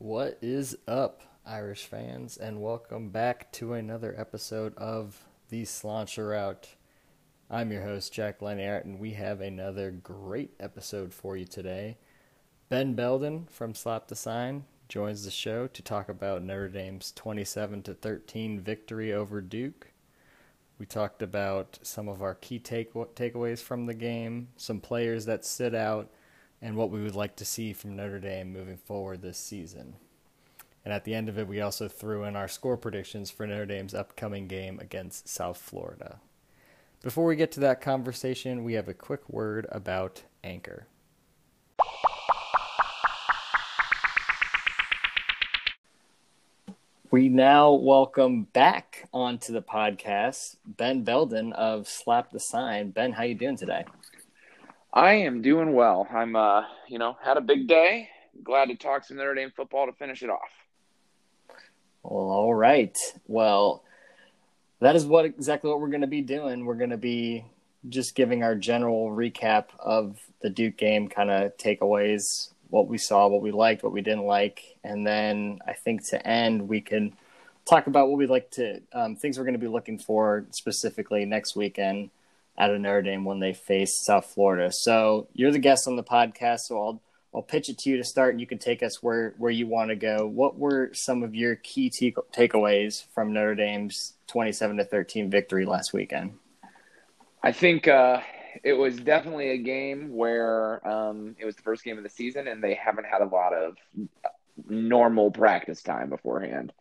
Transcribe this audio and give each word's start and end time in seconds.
What 0.00 0.38
is 0.40 0.78
up, 0.86 1.22
Irish 1.44 1.86
fans, 1.86 2.36
and 2.36 2.62
welcome 2.62 3.10
back 3.10 3.50
to 3.54 3.72
another 3.72 4.14
episode 4.16 4.72
of 4.76 5.24
The 5.48 5.64
Slauncher 5.64 6.32
Out. 6.32 6.68
I'm 7.50 7.72
your 7.72 7.82
host, 7.82 8.12
Jack 8.12 8.38
Laniart, 8.38 8.84
and 8.84 9.00
we 9.00 9.14
have 9.14 9.40
another 9.40 9.90
great 9.90 10.54
episode 10.60 11.12
for 11.12 11.36
you 11.36 11.46
today. 11.46 11.96
Ben 12.68 12.94
Belden 12.94 13.48
from 13.50 13.74
Slap 13.74 14.06
the 14.06 14.14
Sign 14.14 14.66
joins 14.88 15.24
the 15.24 15.32
show 15.32 15.66
to 15.66 15.82
talk 15.82 16.08
about 16.08 16.44
Notre 16.44 16.68
Dame's 16.68 17.10
27 17.10 17.82
to 17.82 17.94
13 17.94 18.60
victory 18.60 19.12
over 19.12 19.40
Duke. 19.40 19.90
We 20.78 20.86
talked 20.86 21.22
about 21.22 21.80
some 21.82 22.08
of 22.08 22.22
our 22.22 22.36
key 22.36 22.60
take- 22.60 22.94
takeaways 22.94 23.58
from 23.58 23.86
the 23.86 23.94
game, 23.94 24.50
some 24.56 24.78
players 24.78 25.24
that 25.24 25.44
stood 25.44 25.74
out, 25.74 26.08
and 26.60 26.76
what 26.76 26.90
we 26.90 27.02
would 27.02 27.14
like 27.14 27.36
to 27.36 27.44
see 27.44 27.72
from 27.72 27.96
Notre 27.96 28.18
Dame 28.18 28.52
moving 28.52 28.76
forward 28.76 29.22
this 29.22 29.38
season. 29.38 29.94
And 30.84 30.92
at 30.92 31.04
the 31.04 31.14
end 31.14 31.28
of 31.28 31.38
it, 31.38 31.46
we 31.46 31.60
also 31.60 31.88
threw 31.88 32.24
in 32.24 32.34
our 32.34 32.48
score 32.48 32.76
predictions 32.76 33.30
for 33.30 33.46
Notre 33.46 33.66
Dame's 33.66 33.94
upcoming 33.94 34.48
game 34.48 34.78
against 34.80 35.28
South 35.28 35.58
Florida. 35.58 36.20
Before 37.02 37.26
we 37.26 37.36
get 37.36 37.52
to 37.52 37.60
that 37.60 37.80
conversation, 37.80 38.64
we 38.64 38.72
have 38.72 38.88
a 38.88 38.94
quick 38.94 39.28
word 39.28 39.66
about 39.70 40.22
Anchor. 40.42 40.86
We 47.10 47.28
now 47.30 47.72
welcome 47.72 48.44
back 48.52 49.08
onto 49.14 49.52
the 49.52 49.62
podcast 49.62 50.56
Ben 50.66 51.04
Belden 51.04 51.54
of 51.54 51.88
Slap 51.88 52.30
the 52.32 52.40
Sign. 52.40 52.90
Ben, 52.90 53.12
how 53.12 53.22
you 53.22 53.34
doing 53.34 53.56
today? 53.56 53.84
I 54.92 55.14
am 55.14 55.42
doing 55.42 55.74
well. 55.74 56.06
I'm, 56.10 56.34
uh, 56.34 56.62
you 56.88 56.98
know, 56.98 57.16
had 57.22 57.36
a 57.36 57.42
big 57.42 57.68
day. 57.68 58.08
Glad 58.42 58.66
to 58.66 58.76
talk 58.76 59.04
some 59.04 59.16
Notre 59.16 59.34
Dame 59.34 59.52
football 59.54 59.86
to 59.86 59.92
finish 59.92 60.22
it 60.22 60.30
off. 60.30 60.48
Well, 62.02 62.30
all 62.30 62.54
right. 62.54 62.96
Well, 63.26 63.82
that 64.80 64.96
is 64.96 65.04
what 65.04 65.24
exactly 65.24 65.70
what 65.70 65.80
we're 65.80 65.88
going 65.88 66.02
to 66.02 66.06
be 66.06 66.22
doing. 66.22 66.64
We're 66.64 66.74
going 66.74 66.90
to 66.90 66.96
be 66.96 67.44
just 67.88 68.14
giving 68.14 68.42
our 68.42 68.54
general 68.54 69.10
recap 69.10 69.66
of 69.78 70.18
the 70.40 70.50
Duke 70.50 70.76
game, 70.76 71.08
kind 71.08 71.30
of 71.30 71.56
takeaways, 71.56 72.50
what 72.70 72.88
we 72.88 72.98
saw, 72.98 73.28
what 73.28 73.42
we 73.42 73.50
liked, 73.50 73.82
what 73.82 73.92
we 73.92 74.02
didn't 74.02 74.24
like, 74.24 74.76
and 74.84 75.06
then 75.06 75.58
I 75.66 75.72
think 75.72 76.06
to 76.08 76.26
end 76.26 76.68
we 76.68 76.80
can 76.80 77.14
talk 77.68 77.86
about 77.86 78.08
what 78.08 78.18
we'd 78.18 78.30
like 78.30 78.50
to 78.52 78.80
um, 78.92 79.16
things 79.16 79.38
we're 79.38 79.44
going 79.44 79.54
to 79.54 79.58
be 79.58 79.68
looking 79.68 79.98
for 79.98 80.46
specifically 80.50 81.24
next 81.24 81.54
weekend 81.56 82.10
out 82.58 82.74
of 82.74 82.80
Notre 82.80 83.02
Dame 83.02 83.24
when 83.24 83.38
they 83.38 83.54
face 83.54 84.04
South 84.04 84.26
Florida. 84.26 84.70
So 84.72 85.28
you're 85.32 85.52
the 85.52 85.58
guest 85.58 85.86
on 85.86 85.96
the 85.96 86.02
podcast, 86.02 86.60
so 86.66 86.78
I'll 86.78 87.02
I'll 87.34 87.42
pitch 87.42 87.68
it 87.68 87.78
to 87.78 87.90
you 87.90 87.98
to 87.98 88.04
start, 88.04 88.32
and 88.32 88.40
you 88.40 88.46
can 88.46 88.58
take 88.58 88.82
us 88.82 89.02
where 89.02 89.34
where 89.38 89.50
you 89.50 89.66
want 89.66 89.90
to 89.90 89.96
go. 89.96 90.26
What 90.26 90.58
were 90.58 90.90
some 90.92 91.22
of 91.22 91.34
your 91.34 91.56
key 91.56 91.90
t- 91.90 92.14
takeaways 92.32 93.04
from 93.14 93.32
Notre 93.32 93.54
Dame's 93.54 94.14
27 94.28 94.78
to 94.78 94.84
13 94.84 95.30
victory 95.30 95.66
last 95.66 95.92
weekend? 95.92 96.34
I 97.42 97.52
think 97.52 97.86
uh, 97.86 98.20
it 98.64 98.72
was 98.72 98.96
definitely 98.96 99.50
a 99.50 99.58
game 99.58 100.14
where 100.14 100.86
um, 100.88 101.36
it 101.38 101.44
was 101.44 101.54
the 101.54 101.62
first 101.62 101.84
game 101.84 101.98
of 101.98 102.02
the 102.02 102.10
season, 102.10 102.48
and 102.48 102.64
they 102.64 102.74
haven't 102.74 103.06
had 103.06 103.20
a 103.20 103.26
lot 103.26 103.52
of 103.52 103.76
normal 104.66 105.30
practice 105.30 105.82
time 105.82 106.08
beforehand, 106.08 106.72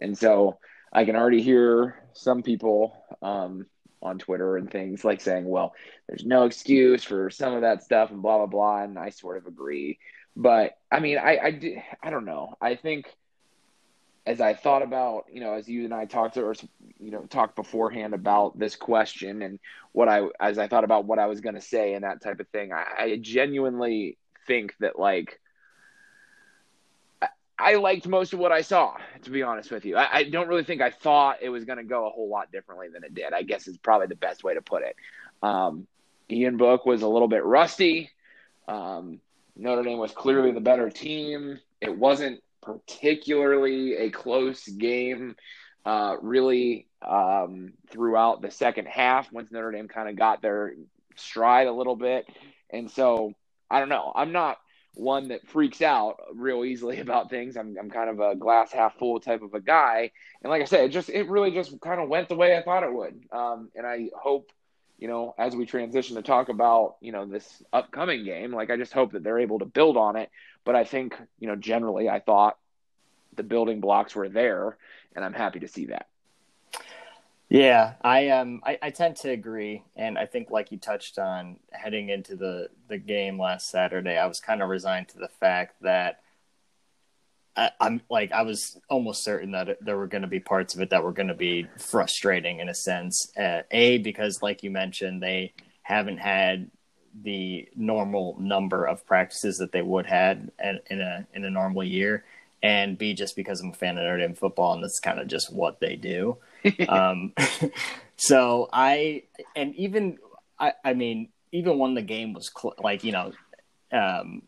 and 0.00 0.18
so 0.18 0.58
I 0.92 1.04
can 1.04 1.16
already 1.16 1.42
hear 1.42 1.96
some 2.12 2.42
people 2.42 2.96
um, 3.22 3.66
on 4.02 4.18
Twitter 4.18 4.56
and 4.56 4.70
things 4.70 5.04
like 5.04 5.20
saying, 5.20 5.44
well, 5.44 5.74
there's 6.08 6.24
no 6.24 6.44
excuse 6.44 7.04
for 7.04 7.30
some 7.30 7.54
of 7.54 7.62
that 7.62 7.82
stuff 7.82 8.10
and 8.10 8.22
blah 8.22 8.38
blah 8.38 8.46
blah, 8.46 8.82
and 8.82 8.98
I 8.98 9.10
sort 9.10 9.36
of 9.36 9.46
agree. 9.46 9.98
But 10.36 10.76
I 10.90 11.00
mean, 11.00 11.18
I 11.18 11.36
I, 11.36 11.84
I 12.02 12.10
don't 12.10 12.24
know. 12.24 12.56
I 12.60 12.74
think 12.74 13.06
as 14.24 14.40
I 14.40 14.54
thought 14.54 14.82
about, 14.82 15.24
you 15.32 15.40
know, 15.40 15.54
as 15.54 15.68
you 15.68 15.84
and 15.84 15.94
I 15.94 16.04
talked 16.04 16.36
or 16.36 16.54
you 16.98 17.10
know 17.10 17.22
talked 17.22 17.56
beforehand 17.56 18.14
about 18.14 18.58
this 18.58 18.76
question 18.76 19.42
and 19.42 19.58
what 19.92 20.08
I 20.08 20.22
as 20.40 20.58
I 20.58 20.68
thought 20.68 20.84
about 20.84 21.04
what 21.04 21.18
I 21.18 21.26
was 21.26 21.40
going 21.40 21.54
to 21.56 21.60
say 21.60 21.94
and 21.94 22.04
that 22.04 22.22
type 22.22 22.40
of 22.40 22.48
thing, 22.48 22.72
I, 22.72 22.84
I 22.98 23.18
genuinely 23.20 24.18
think 24.46 24.74
that 24.80 24.98
like 24.98 25.40
I 27.62 27.74
liked 27.76 28.08
most 28.08 28.32
of 28.32 28.38
what 28.38 28.52
I 28.52 28.62
saw, 28.62 28.96
to 29.22 29.30
be 29.30 29.42
honest 29.42 29.70
with 29.70 29.84
you. 29.84 29.96
I, 29.96 30.08
I 30.12 30.22
don't 30.24 30.48
really 30.48 30.64
think 30.64 30.82
I 30.82 30.90
thought 30.90 31.38
it 31.40 31.48
was 31.48 31.64
going 31.64 31.78
to 31.78 31.84
go 31.84 32.06
a 32.06 32.10
whole 32.10 32.28
lot 32.28 32.50
differently 32.50 32.88
than 32.88 33.04
it 33.04 33.14
did. 33.14 33.32
I 33.32 33.42
guess 33.42 33.68
is 33.68 33.76
probably 33.78 34.08
the 34.08 34.16
best 34.16 34.42
way 34.42 34.54
to 34.54 34.62
put 34.62 34.82
it. 34.82 34.96
Um, 35.42 35.86
Ian 36.30 36.56
Book 36.56 36.86
was 36.86 37.02
a 37.02 37.08
little 37.08 37.28
bit 37.28 37.44
rusty. 37.44 38.10
Um, 38.66 39.20
Notre 39.56 39.82
Dame 39.82 39.98
was 39.98 40.12
clearly 40.12 40.52
the 40.52 40.60
better 40.60 40.90
team. 40.90 41.60
It 41.80 41.96
wasn't 41.96 42.42
particularly 42.62 43.96
a 43.96 44.10
close 44.10 44.66
game, 44.66 45.36
uh, 45.84 46.16
really, 46.20 46.86
um, 47.02 47.74
throughout 47.90 48.40
the 48.40 48.50
second 48.50 48.86
half 48.86 49.32
once 49.32 49.50
Notre 49.50 49.72
Dame 49.72 49.88
kind 49.88 50.08
of 50.08 50.16
got 50.16 50.42
their 50.42 50.74
stride 51.16 51.66
a 51.66 51.72
little 51.72 51.96
bit. 51.96 52.26
And 52.70 52.90
so 52.90 53.34
I 53.70 53.80
don't 53.80 53.88
know. 53.88 54.12
I'm 54.14 54.32
not 54.32 54.58
one 54.94 55.28
that 55.28 55.46
freaks 55.48 55.80
out 55.80 56.20
real 56.34 56.64
easily 56.64 57.00
about 57.00 57.30
things. 57.30 57.56
I'm 57.56 57.76
I'm 57.78 57.90
kind 57.90 58.10
of 58.10 58.20
a 58.20 58.36
glass 58.36 58.72
half 58.72 58.98
full 58.98 59.20
type 59.20 59.42
of 59.42 59.54
a 59.54 59.60
guy, 59.60 60.10
and 60.42 60.50
like 60.50 60.62
I 60.62 60.66
said, 60.66 60.84
it 60.84 60.90
just 60.90 61.08
it 61.08 61.28
really 61.28 61.50
just 61.50 61.80
kind 61.80 62.00
of 62.00 62.08
went 62.08 62.28
the 62.28 62.36
way 62.36 62.56
I 62.56 62.62
thought 62.62 62.82
it 62.82 62.92
would. 62.92 63.24
Um, 63.32 63.70
and 63.74 63.86
I 63.86 64.08
hope, 64.14 64.50
you 64.98 65.08
know, 65.08 65.34
as 65.38 65.56
we 65.56 65.66
transition 65.66 66.16
to 66.16 66.22
talk 66.22 66.48
about 66.48 66.96
you 67.00 67.12
know 67.12 67.26
this 67.26 67.62
upcoming 67.72 68.24
game, 68.24 68.52
like 68.52 68.70
I 68.70 68.76
just 68.76 68.92
hope 68.92 69.12
that 69.12 69.22
they're 69.22 69.40
able 69.40 69.58
to 69.60 69.66
build 69.66 69.96
on 69.96 70.16
it. 70.16 70.30
But 70.64 70.76
I 70.76 70.84
think 70.84 71.16
you 71.38 71.48
know 71.48 71.56
generally, 71.56 72.08
I 72.08 72.20
thought 72.20 72.58
the 73.34 73.42
building 73.42 73.80
blocks 73.80 74.14
were 74.14 74.28
there, 74.28 74.76
and 75.16 75.24
I'm 75.24 75.34
happy 75.34 75.60
to 75.60 75.68
see 75.68 75.86
that. 75.86 76.06
Yeah, 77.52 77.96
I 78.02 78.30
um 78.30 78.62
I, 78.64 78.78
I 78.80 78.88
tend 78.90 79.16
to 79.16 79.30
agree, 79.30 79.82
and 79.94 80.16
I 80.16 80.24
think 80.24 80.50
like 80.50 80.72
you 80.72 80.78
touched 80.78 81.18
on 81.18 81.58
heading 81.70 82.08
into 82.08 82.34
the 82.34 82.70
the 82.88 82.96
game 82.96 83.38
last 83.38 83.68
Saturday, 83.68 84.16
I 84.16 84.24
was 84.24 84.40
kind 84.40 84.62
of 84.62 84.70
resigned 84.70 85.08
to 85.08 85.18
the 85.18 85.28
fact 85.28 85.82
that 85.82 86.20
I, 87.54 87.70
am 87.78 88.00
like 88.08 88.32
I 88.32 88.40
was 88.40 88.78
almost 88.88 89.22
certain 89.22 89.50
that 89.50 89.76
there 89.82 89.98
were 89.98 90.06
going 90.06 90.22
to 90.22 90.28
be 90.28 90.40
parts 90.40 90.74
of 90.74 90.80
it 90.80 90.88
that 90.90 91.04
were 91.04 91.12
going 91.12 91.28
to 91.28 91.34
be 91.34 91.66
frustrating 91.78 92.60
in 92.60 92.70
a 92.70 92.74
sense. 92.74 93.30
Uh, 93.36 93.64
a 93.70 93.98
because 93.98 94.40
like 94.40 94.62
you 94.62 94.70
mentioned, 94.70 95.22
they 95.22 95.52
haven't 95.82 96.20
had 96.20 96.70
the 97.22 97.68
normal 97.76 98.34
number 98.40 98.86
of 98.86 99.04
practices 99.04 99.58
that 99.58 99.72
they 99.72 99.82
would 99.82 100.06
had 100.06 100.50
in 100.58 101.02
a 101.02 101.26
in 101.34 101.44
a 101.44 101.50
normal 101.50 101.84
year, 101.84 102.24
and 102.62 102.96
B 102.96 103.12
just 103.12 103.36
because 103.36 103.60
I'm 103.60 103.72
a 103.72 103.74
fan 103.74 103.98
of 103.98 104.04
Notre 104.04 104.16
Dame 104.16 104.34
football 104.34 104.72
and 104.72 104.82
that's 104.82 105.00
kind 105.00 105.20
of 105.20 105.26
just 105.28 105.52
what 105.52 105.80
they 105.80 105.96
do. 105.96 106.38
Um, 106.88 107.32
so 108.16 108.68
I 108.72 109.24
and 109.56 109.74
even 109.76 110.18
I, 110.58 110.72
I 110.84 110.94
mean 110.94 111.28
even 111.52 111.78
when 111.78 111.94
the 111.94 112.02
game 112.02 112.32
was 112.32 112.50
cl- 112.56 112.74
like 112.82 113.04
you 113.04 113.12
know 113.12 113.32
um, 113.92 114.42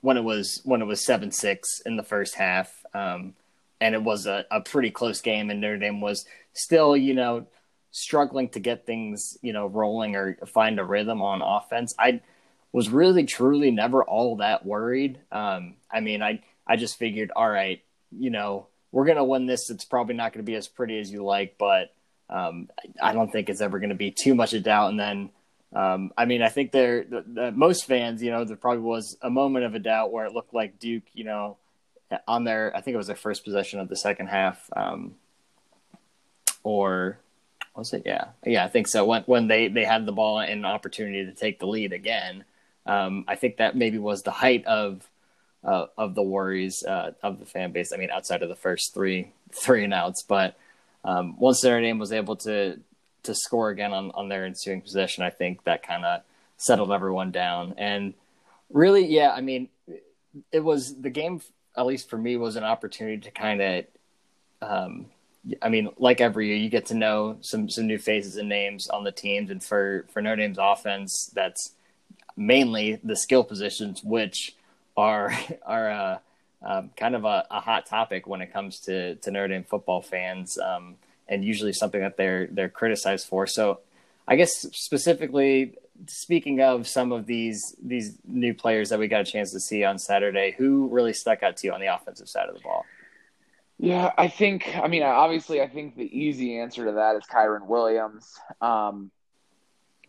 when 0.00 0.16
it 0.16 0.24
was 0.24 0.60
when 0.64 0.82
it 0.82 0.86
was 0.86 1.04
seven 1.04 1.30
six 1.30 1.80
in 1.86 1.96
the 1.96 2.02
first 2.02 2.34
half 2.34 2.84
um, 2.94 3.34
and 3.80 3.94
it 3.94 4.02
was 4.02 4.26
a, 4.26 4.44
a 4.50 4.60
pretty 4.60 4.90
close 4.90 5.20
game 5.20 5.50
and 5.50 5.60
Notre 5.60 5.78
Dame 5.78 6.00
was 6.00 6.26
still 6.52 6.96
you 6.96 7.14
know 7.14 7.46
struggling 7.90 8.48
to 8.50 8.60
get 8.60 8.86
things 8.86 9.38
you 9.42 9.52
know 9.52 9.66
rolling 9.66 10.16
or 10.16 10.36
find 10.46 10.78
a 10.78 10.84
rhythm 10.84 11.22
on 11.22 11.42
offense. 11.42 11.94
I 11.98 12.20
was 12.72 12.88
really 12.88 13.24
truly 13.24 13.70
never 13.70 14.02
all 14.02 14.36
that 14.36 14.66
worried. 14.66 15.20
Um, 15.30 15.76
I 15.90 16.00
mean 16.00 16.22
I 16.22 16.42
I 16.66 16.76
just 16.76 16.98
figured 16.98 17.30
all 17.34 17.48
right 17.48 17.82
you 18.10 18.30
know 18.30 18.66
we're 18.94 19.04
going 19.04 19.16
to 19.16 19.24
win 19.24 19.46
this. 19.46 19.70
It's 19.70 19.84
probably 19.84 20.14
not 20.14 20.32
going 20.32 20.44
to 20.44 20.48
be 20.48 20.54
as 20.54 20.68
pretty 20.68 21.00
as 21.00 21.10
you 21.10 21.24
like, 21.24 21.58
but 21.58 21.92
um, 22.30 22.70
I 23.02 23.12
don't 23.12 23.30
think 23.30 23.50
it's 23.50 23.60
ever 23.60 23.80
going 23.80 23.88
to 23.88 23.96
be 23.96 24.12
too 24.12 24.36
much 24.36 24.52
a 24.52 24.60
doubt. 24.60 24.90
And 24.90 25.00
then, 25.00 25.30
um, 25.74 26.12
I 26.16 26.26
mean, 26.26 26.42
I 26.42 26.48
think 26.48 26.70
there, 26.70 27.02
the, 27.02 27.24
the, 27.26 27.50
most 27.50 27.86
fans, 27.86 28.22
you 28.22 28.30
know, 28.30 28.44
there 28.44 28.56
probably 28.56 28.82
was 28.82 29.16
a 29.20 29.30
moment 29.30 29.64
of 29.64 29.74
a 29.74 29.80
doubt 29.80 30.12
where 30.12 30.26
it 30.26 30.32
looked 30.32 30.54
like 30.54 30.78
Duke, 30.78 31.02
you 31.12 31.24
know, 31.24 31.56
on 32.28 32.44
their, 32.44 32.70
I 32.76 32.82
think 32.82 32.94
it 32.94 32.98
was 32.98 33.08
their 33.08 33.16
first 33.16 33.42
possession 33.42 33.80
of 33.80 33.88
the 33.88 33.96
second 33.96 34.28
half, 34.28 34.70
um, 34.76 35.16
or 36.62 37.18
was 37.74 37.92
it? 37.94 38.04
Yeah, 38.06 38.26
yeah, 38.46 38.64
I 38.64 38.68
think 38.68 38.86
so. 38.86 39.04
When 39.04 39.24
when 39.24 39.48
they 39.48 39.66
they 39.66 39.84
had 39.84 40.06
the 40.06 40.12
ball 40.12 40.38
and 40.38 40.52
an 40.52 40.64
opportunity 40.64 41.26
to 41.26 41.32
take 41.32 41.58
the 41.58 41.66
lead 41.66 41.92
again, 41.92 42.44
um, 42.86 43.24
I 43.26 43.34
think 43.34 43.56
that 43.56 43.76
maybe 43.76 43.98
was 43.98 44.22
the 44.22 44.30
height 44.30 44.64
of 44.64 45.10
uh, 45.64 45.86
of 45.96 46.14
the 46.14 46.22
worries 46.22 46.84
uh, 46.84 47.12
of 47.22 47.38
the 47.38 47.46
fan 47.46 47.72
base. 47.72 47.92
I 47.92 47.96
mean, 47.96 48.10
outside 48.10 48.42
of 48.42 48.48
the 48.48 48.56
first 48.56 48.94
three 48.94 49.32
three 49.52 49.84
and 49.84 49.94
outs, 49.94 50.22
but 50.22 50.56
um, 51.04 51.38
once 51.38 51.62
Notre 51.62 51.80
Dame 51.80 51.98
was 51.98 52.12
able 52.12 52.36
to 52.36 52.80
to 53.22 53.34
score 53.34 53.70
again 53.70 53.92
on 53.92 54.10
on 54.12 54.28
their 54.28 54.44
ensuing 54.44 54.80
possession, 54.80 55.24
I 55.24 55.30
think 55.30 55.64
that 55.64 55.86
kind 55.86 56.04
of 56.04 56.22
settled 56.56 56.92
everyone 56.92 57.30
down. 57.30 57.74
And 57.78 58.14
really, 58.70 59.06
yeah, 59.06 59.30
I 59.30 59.40
mean, 59.40 59.68
it 60.52 60.60
was 60.60 60.94
the 61.00 61.10
game. 61.10 61.40
At 61.76 61.86
least 61.86 62.08
for 62.08 62.16
me, 62.16 62.36
was 62.36 62.56
an 62.56 62.64
opportunity 62.64 63.18
to 63.22 63.30
kind 63.30 63.60
of. 63.60 63.84
Um, 64.62 65.06
I 65.60 65.68
mean, 65.68 65.90
like 65.98 66.22
every 66.22 66.48
year, 66.48 66.56
you 66.56 66.70
get 66.70 66.86
to 66.86 66.94
know 66.94 67.36
some 67.40 67.68
some 67.68 67.86
new 67.86 67.98
faces 67.98 68.36
and 68.36 68.48
names 68.48 68.88
on 68.88 69.04
the 69.04 69.12
teams, 69.12 69.50
and 69.50 69.62
for 69.62 70.06
for 70.12 70.22
Notre 70.22 70.36
Dame's 70.36 70.58
offense, 70.60 71.30
that's 71.34 71.74
mainly 72.36 72.98
the 73.04 73.16
skill 73.16 73.44
positions, 73.44 74.02
which 74.02 74.54
are 74.96 75.32
are 75.66 75.90
uh, 75.90 76.18
um, 76.62 76.90
kind 76.96 77.14
of 77.14 77.24
a, 77.24 77.46
a, 77.50 77.60
hot 77.60 77.86
topic 77.86 78.26
when 78.26 78.40
it 78.40 78.52
comes 78.52 78.80
to, 78.80 79.16
to 79.16 79.30
Notre 79.30 79.48
Dame 79.48 79.64
football 79.64 80.00
fans, 80.00 80.58
um, 80.58 80.96
and 81.28 81.44
usually 81.44 81.72
something 81.72 82.00
that 82.00 82.16
they're 82.16 82.46
they're 82.46 82.68
criticized 82.68 83.26
for. 83.26 83.46
So, 83.46 83.80
I 84.26 84.36
guess 84.36 84.52
specifically 84.72 85.74
speaking 86.06 86.60
of 86.60 86.88
some 86.88 87.12
of 87.12 87.26
these 87.26 87.74
these 87.82 88.18
new 88.26 88.54
players 88.54 88.88
that 88.88 88.98
we 88.98 89.08
got 89.08 89.20
a 89.20 89.24
chance 89.24 89.52
to 89.52 89.60
see 89.60 89.84
on 89.84 89.98
Saturday, 89.98 90.54
who 90.56 90.88
really 90.88 91.12
stuck 91.12 91.42
out 91.42 91.56
to 91.58 91.66
you 91.66 91.72
on 91.72 91.80
the 91.80 91.94
offensive 91.94 92.28
side 92.28 92.48
of 92.48 92.54
the 92.54 92.60
ball? 92.60 92.84
Yeah, 93.78 94.12
I 94.16 94.28
think. 94.28 94.76
I 94.76 94.88
mean, 94.88 95.02
obviously, 95.02 95.60
I 95.60 95.68
think 95.68 95.96
the 95.96 96.18
easy 96.18 96.58
answer 96.58 96.84
to 96.86 96.92
that 96.92 97.16
is 97.16 97.24
Kyren 97.24 97.66
Williams. 97.66 98.38
Um, 98.60 99.10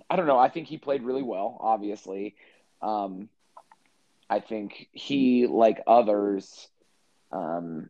I 0.09 0.15
don't 0.15 0.27
know. 0.27 0.37
I 0.37 0.49
think 0.49 0.67
he 0.67 0.77
played 0.77 1.01
really 1.01 1.23
well. 1.23 1.57
Obviously, 1.59 2.35
um, 2.81 3.27
I 4.29 4.39
think 4.39 4.87
he, 4.91 5.47
like 5.47 5.81
others, 5.87 6.67
um, 7.31 7.89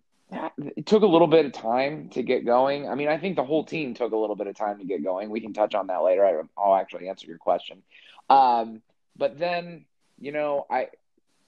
it 0.58 0.86
took 0.86 1.04
a 1.04 1.08
little 1.08 1.28
bit 1.28 1.46
of 1.46 1.54
time 1.54 2.10
to 2.10 2.24
get 2.24 2.46
going. 2.46 2.90
I 2.90 2.96
mean, 2.96 3.08
I 3.08 3.18
think 3.18 3.36
the 3.36 3.44
whole 3.44 3.64
team 3.64 3.94
took 3.94 4.12
a 4.12 4.18
little 4.18 4.36
bit 4.36 4.48
of 4.48 4.56
time 4.56 4.80
to 4.80 4.86
get 4.86 5.04
going. 5.04 5.30
We 5.30 5.42
can 5.42 5.54
touch 5.54 5.76
on 5.76 5.88
that 5.88 6.04
later. 6.04 6.48
I'll 6.58 6.76
actually 6.76 7.10
answer 7.10 7.28
your 7.28 7.38
question. 7.38 7.84
Um, 8.30 8.82
but 9.16 9.38
then, 9.38 9.86
you 10.20 10.32
know, 10.32 10.66
I 10.70 10.88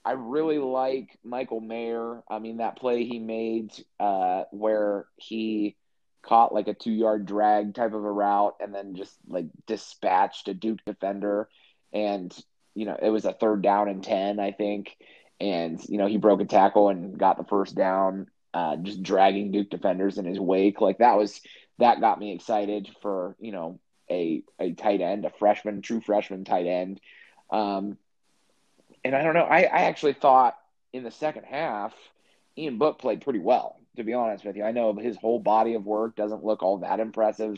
I 0.04 0.12
really 0.12 0.58
like 0.58 1.18
Michael 1.24 1.60
Mayer. 1.60 2.22
I 2.30 2.38
mean, 2.38 2.58
that 2.58 2.76
play 2.76 3.04
he 3.04 3.18
made 3.18 3.72
uh, 3.98 4.44
where 4.52 5.06
he 5.16 5.76
caught 6.22 6.54
like 6.54 6.68
a 6.68 6.74
two 6.74 6.92
yard 6.92 7.26
drag 7.26 7.74
type 7.74 7.92
of 7.92 8.04
a 8.04 8.12
route 8.12 8.56
and 8.60 8.74
then 8.74 8.94
just 8.94 9.14
like 9.26 9.46
dispatched 9.66 10.48
a 10.48 10.54
Duke 10.54 10.80
defender. 10.86 11.48
And, 11.92 12.34
you 12.74 12.86
know, 12.86 12.96
it 13.00 13.10
was 13.10 13.24
a 13.24 13.32
third 13.32 13.62
down 13.62 13.88
and 13.88 14.02
10, 14.02 14.38
I 14.38 14.52
think. 14.52 14.96
And, 15.40 15.80
you 15.88 15.98
know, 15.98 16.06
he 16.06 16.16
broke 16.16 16.40
a 16.40 16.44
tackle 16.44 16.88
and 16.88 17.18
got 17.18 17.36
the 17.36 17.44
first 17.44 17.74
down, 17.74 18.28
uh, 18.52 18.76
just 18.76 19.02
dragging 19.02 19.52
Duke 19.52 19.70
defenders 19.70 20.18
in 20.18 20.24
his 20.24 20.40
wake. 20.40 20.80
Like 20.80 20.98
that 20.98 21.16
was, 21.16 21.40
that 21.78 22.00
got 22.00 22.18
me 22.18 22.34
excited 22.34 22.88
for, 23.02 23.36
you 23.38 23.52
know, 23.52 23.78
a, 24.10 24.42
a 24.58 24.72
tight 24.72 25.00
end, 25.00 25.24
a 25.24 25.30
freshman, 25.30 25.82
true 25.82 26.00
freshman 26.00 26.44
tight 26.44 26.66
end. 26.66 27.00
Um, 27.50 27.98
and 29.04 29.14
I 29.14 29.22
don't 29.22 29.34
know. 29.34 29.44
I, 29.44 29.60
I 29.60 29.82
actually 29.82 30.14
thought 30.14 30.56
in 30.92 31.04
the 31.04 31.10
second 31.10 31.44
half, 31.44 31.94
Ian 32.56 32.78
Book 32.78 32.98
played 32.98 33.20
pretty 33.20 33.38
well. 33.38 33.76
To 33.96 34.04
be 34.04 34.14
honest 34.14 34.44
with 34.44 34.56
you, 34.56 34.64
I 34.64 34.70
know 34.70 34.94
his 34.94 35.16
whole 35.16 35.40
body 35.40 35.74
of 35.74 35.84
work 35.84 36.14
doesn't 36.14 36.44
look 36.44 36.62
all 36.62 36.78
that 36.78 37.00
impressive. 37.00 37.56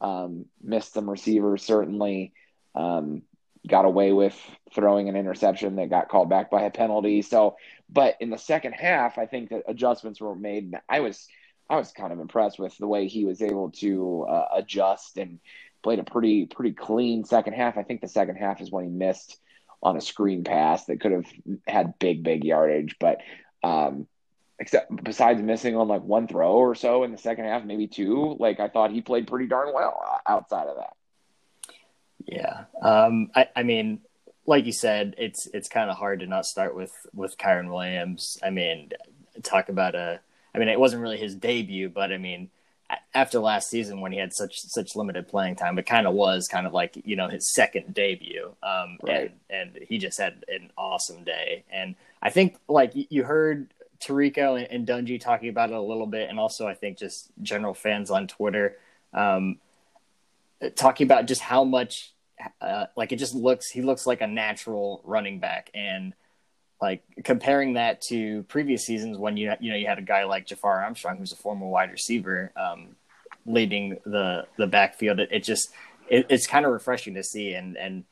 Um, 0.00 0.46
missed 0.62 0.92
some 0.92 1.10
receivers 1.10 1.64
certainly. 1.64 2.32
Um, 2.74 3.22
got 3.66 3.84
away 3.84 4.12
with 4.12 4.38
throwing 4.74 5.08
an 5.08 5.16
interception 5.16 5.76
that 5.76 5.90
got 5.90 6.08
called 6.08 6.28
back 6.28 6.50
by 6.50 6.62
a 6.62 6.70
penalty. 6.70 7.22
So, 7.22 7.56
but 7.88 8.16
in 8.20 8.30
the 8.30 8.38
second 8.38 8.72
half, 8.72 9.18
I 9.18 9.26
think 9.26 9.50
that 9.50 9.62
adjustments 9.66 10.20
were 10.20 10.34
made. 10.34 10.64
And 10.64 10.76
I 10.88 11.00
was 11.00 11.26
I 11.68 11.76
was 11.76 11.92
kind 11.92 12.12
of 12.12 12.20
impressed 12.20 12.58
with 12.58 12.76
the 12.76 12.86
way 12.86 13.08
he 13.08 13.24
was 13.24 13.40
able 13.40 13.70
to 13.72 14.26
uh, 14.28 14.48
adjust 14.56 15.16
and 15.16 15.40
played 15.82 15.98
a 15.98 16.04
pretty 16.04 16.46
pretty 16.46 16.72
clean 16.72 17.24
second 17.24 17.54
half. 17.54 17.78
I 17.78 17.82
think 17.82 18.00
the 18.00 18.08
second 18.08 18.36
half 18.36 18.60
is 18.60 18.70
when 18.70 18.84
he 18.84 18.90
missed 18.90 19.38
on 19.82 19.96
a 19.96 20.00
screen 20.00 20.44
pass 20.44 20.86
that 20.86 21.00
could 21.00 21.12
have 21.12 21.26
had 21.66 21.98
big, 21.98 22.22
big 22.22 22.44
yardage. 22.44 22.96
But 22.98 23.18
um, 23.62 24.06
except 24.58 25.04
besides 25.04 25.42
missing 25.42 25.76
on 25.76 25.88
like 25.88 26.02
one 26.02 26.28
throw 26.28 26.52
or 26.52 26.74
so 26.74 27.04
in 27.04 27.12
the 27.12 27.18
second 27.18 27.44
half, 27.44 27.64
maybe 27.64 27.86
two, 27.86 28.36
like 28.38 28.60
I 28.60 28.68
thought 28.68 28.90
he 28.90 29.00
played 29.00 29.26
pretty 29.26 29.46
darn 29.46 29.72
well 29.74 30.20
outside 30.26 30.68
of 30.68 30.76
that. 30.76 30.94
Um, 32.84 33.30
I, 33.34 33.48
I 33.56 33.62
mean, 33.62 34.00
like 34.46 34.66
you 34.66 34.72
said, 34.72 35.14
it's 35.18 35.48
it's 35.52 35.68
kind 35.68 35.90
of 35.90 35.96
hard 35.96 36.20
to 36.20 36.26
not 36.26 36.44
start 36.44 36.76
with 36.76 36.92
with 37.14 37.36
Kyren 37.38 37.70
Williams. 37.70 38.38
I 38.42 38.50
mean, 38.50 38.90
talk 39.42 39.68
about 39.68 39.94
a. 39.94 40.20
I 40.54 40.58
mean, 40.58 40.68
it 40.68 40.78
wasn't 40.78 41.02
really 41.02 41.16
his 41.16 41.34
debut, 41.34 41.88
but 41.88 42.12
I 42.12 42.18
mean, 42.18 42.50
after 43.14 43.40
last 43.40 43.70
season 43.70 44.00
when 44.00 44.12
he 44.12 44.18
had 44.18 44.32
such 44.32 44.60
such 44.60 44.94
limited 44.94 45.28
playing 45.28 45.56
time, 45.56 45.78
it 45.78 45.86
kind 45.86 46.06
of 46.06 46.14
was 46.14 46.46
kind 46.46 46.66
of 46.66 46.72
like 46.72 47.00
you 47.04 47.16
know 47.16 47.28
his 47.28 47.52
second 47.52 47.94
debut, 47.94 48.54
um, 48.62 48.98
right. 49.02 49.32
and, 49.48 49.76
and 49.76 49.86
he 49.88 49.98
just 49.98 50.18
had 50.18 50.44
an 50.48 50.70
awesome 50.76 51.24
day. 51.24 51.64
And 51.72 51.94
I 52.22 52.30
think 52.30 52.56
like 52.68 52.92
you 52.94 53.24
heard 53.24 53.68
and, 54.06 54.68
and 54.70 54.86
Dungy 54.86 55.18
talking 55.18 55.48
about 55.48 55.70
it 55.70 55.76
a 55.76 55.80
little 55.80 56.06
bit, 56.06 56.28
and 56.28 56.38
also 56.38 56.66
I 56.66 56.74
think 56.74 56.98
just 56.98 57.30
general 57.40 57.72
fans 57.72 58.10
on 58.10 58.28
Twitter 58.28 58.76
um, 59.14 59.58
talking 60.76 61.06
about 61.06 61.26
just 61.26 61.40
how 61.40 61.64
much 61.64 62.12
uh, 62.60 62.86
like 62.96 63.12
it 63.12 63.16
just 63.16 63.34
looks 63.34 63.70
he 63.70 63.82
looks 63.82 64.06
like 64.06 64.20
a 64.20 64.26
natural 64.26 65.00
running 65.04 65.38
back. 65.38 65.70
And 65.74 66.14
like 66.80 67.02
comparing 67.24 67.74
that 67.74 68.00
to 68.02 68.42
previous 68.44 68.84
seasons 68.84 69.16
when 69.16 69.36
you 69.36 69.52
you 69.60 69.70
know 69.70 69.76
you 69.76 69.86
had 69.86 69.98
a 69.98 70.02
guy 70.02 70.24
like 70.24 70.46
Jafar 70.46 70.82
Armstrong 70.82 71.16
who's 71.16 71.32
a 71.32 71.36
former 71.36 71.66
wide 71.66 71.90
receiver 71.90 72.52
um, 72.56 72.96
leading 73.46 73.98
the 74.04 74.46
the 74.58 74.66
backfield 74.66 75.20
it, 75.20 75.28
it 75.32 75.44
just 75.44 75.70
it, 76.08 76.26
it's 76.28 76.46
kind 76.46 76.66
of 76.66 76.72
refreshing 76.72 77.14
to 77.14 77.22
see. 77.22 77.54
And 77.54 77.76
and 77.76 78.04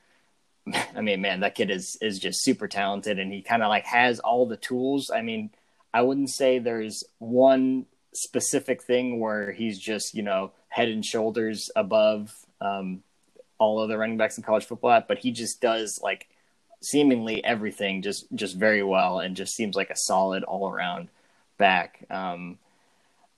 I 0.97 1.01
mean 1.01 1.21
man 1.21 1.41
that 1.41 1.55
kid 1.55 1.71
is 1.71 1.99
is 2.01 2.19
just 2.19 2.43
super 2.43 2.69
talented 2.69 3.19
and 3.19 3.33
he 3.33 3.43
kind 3.43 3.63
of 3.63 3.69
like 3.69 3.85
has 3.85 4.21
all 4.21 4.47
the 4.47 4.57
tools. 4.57 5.11
I 5.15 5.23
mean 5.23 5.51
I 5.93 6.03
wouldn't 6.03 6.31
say 6.31 6.59
there's 6.59 7.05
one 7.19 7.87
specific 8.15 8.83
thing 8.83 9.21
where 9.21 9.53
he's 9.53 9.79
just 9.79 10.15
you 10.15 10.23
know 10.23 10.53
head 10.69 10.89
and 10.89 11.05
shoulders 11.05 11.71
above 11.77 12.31
um, 12.61 13.03
all 13.63 13.79
other 13.79 13.97
running 13.97 14.17
backs 14.17 14.37
in 14.37 14.43
college 14.43 14.65
football 14.65 14.91
at, 14.91 15.09
but 15.09 15.19
he 15.19 15.31
just 15.31 15.61
does 15.61 16.01
like 16.03 16.27
seemingly 16.81 17.45
everything 17.45 18.03
just 18.03 18.27
just 18.35 18.57
very 18.57 18.83
well 18.83 19.21
and 19.21 19.37
just 19.37 19.55
seems 19.55 19.77
like 19.77 19.91
a 19.91 19.97
solid 19.97 20.43
all 20.43 20.69
around 20.69 21.09
back. 21.59 22.05
Um, 22.11 22.59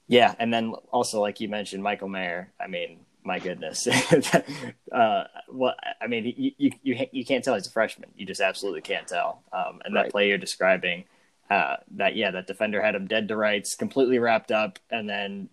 yeah, 0.09 0.35
and 0.39 0.53
then 0.53 0.75
also 0.91 1.21
like 1.21 1.41
you 1.41 1.49
mentioned, 1.49 1.83
Michael 1.83 2.09
Mayer. 2.09 2.51
I 2.59 2.67
mean, 2.67 3.01
my 3.23 3.39
goodness, 3.39 3.87
uh, 4.93 5.25
well, 5.49 5.75
I 6.01 6.07
mean, 6.07 6.35
you, 6.37 6.53
you 6.57 6.71
you 6.83 7.07
you 7.13 7.25
can't 7.25 7.45
tell 7.45 7.55
he's 7.55 7.67
a 7.67 7.71
freshman. 7.71 8.11
You 8.17 8.27
just 8.27 8.41
absolutely 8.41 8.81
can't 8.81 9.07
tell. 9.07 9.43
Um, 9.53 9.81
and 9.85 9.95
right. 9.95 10.05
that 10.05 10.11
play 10.11 10.29
you're 10.29 10.39
describing, 10.39 11.05
uh, 11.51 11.77
that 11.93 12.17
yeah, 12.17 12.31
that 12.31 12.47
defender 12.47 12.83
had 12.83 12.95
him 12.95 13.07
dead 13.07 13.29
to 13.29 13.37
rights, 13.37 13.77
completely 13.77 14.19
wrapped 14.19 14.51
up, 14.51 14.79
and 14.91 15.09
then 15.09 15.49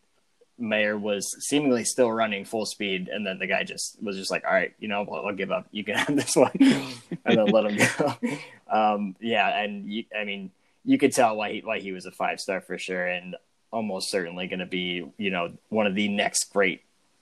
Mayer 0.62 0.98
was 0.98 1.36
seemingly 1.48 1.84
still 1.84 2.12
running 2.12 2.46
full 2.46 2.66
speed, 2.66 3.10
and 3.10 3.26
then 3.26 3.40
the 3.40 3.48
guy 3.48 3.64
just 3.64 4.02
was 4.02 4.16
just 4.16 4.32
like, 4.32 4.46
"All 4.46 4.54
right, 4.54 4.74
you 4.80 4.88
know, 4.88 5.06
I'll, 5.06 5.34
give 5.34 5.52
up. 5.52 5.68
You 5.72 5.84
can 5.84 5.96
have 5.96 6.16
this 6.16 6.36
one," 6.36 6.52
and 6.60 7.38
then 7.38 7.46
let 7.48 7.66
him 7.66 7.88
go. 7.98 8.16
Um, 8.72 9.18
yeah, 9.20 9.50
and 9.62 9.92
you, 9.92 10.06
I 10.18 10.24
mean, 10.24 10.50
you 10.86 10.98
could 10.98 11.12
tell 11.12 11.36
why 11.36 11.52
he 11.52 11.60
why 11.60 11.80
he 11.80 11.92
was 11.92 12.06
a 12.06 12.12
five 12.12 12.40
star 12.40 12.62
for 12.62 12.78
sure, 12.78 13.06
and 13.06 13.36
almost 13.70 14.10
certainly 14.10 14.48
going 14.48 14.60
to 14.60 14.66
be, 14.66 15.06
you 15.18 15.30
know, 15.30 15.52
one 15.68 15.88
of 15.88 15.96
the 15.96 16.08
next 16.08 16.54
great 16.54 16.82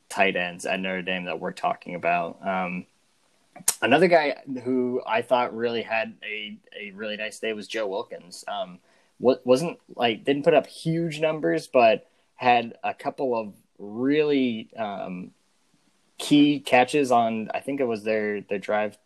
tight 0.09 0.35
ends 0.35 0.67
at 0.67 0.79
Notre 0.79 1.01
Dame 1.01 1.25
that 1.25 1.39
we're 1.39 1.51
talking 1.51 1.95
about. 1.95 2.45
Um, 2.45 2.85
another 3.81 4.07
guy 4.07 4.35
who 4.63 5.01
I 5.07 5.21
thought 5.21 5.55
really 5.55 5.81
had 5.81 6.15
a 6.23 6.57
a 6.79 6.91
really 6.91 7.17
nice 7.17 7.39
day 7.39 7.53
was 7.53 7.67
Joe 7.67 7.87
Wilkins. 7.87 8.43
Um, 8.47 8.79
wasn't 9.19 9.79
like 9.95 10.23
didn't 10.23 10.43
put 10.43 10.53
up 10.53 10.67
huge 10.67 11.19
numbers, 11.19 11.67
but 11.67 12.08
had 12.39 12.73
a 12.85 12.93
couple 12.93 13.37
of 13.37 13.53
really 13.77 14.69
um, 14.77 15.31
key 16.17 16.61
catches 16.61 17.11
on. 17.11 17.49
I 17.53 17.59
think 17.59 17.81
it 17.81 17.85
was 17.85 18.03
their 18.03 18.39
their 18.39 18.59
drive 18.59 18.97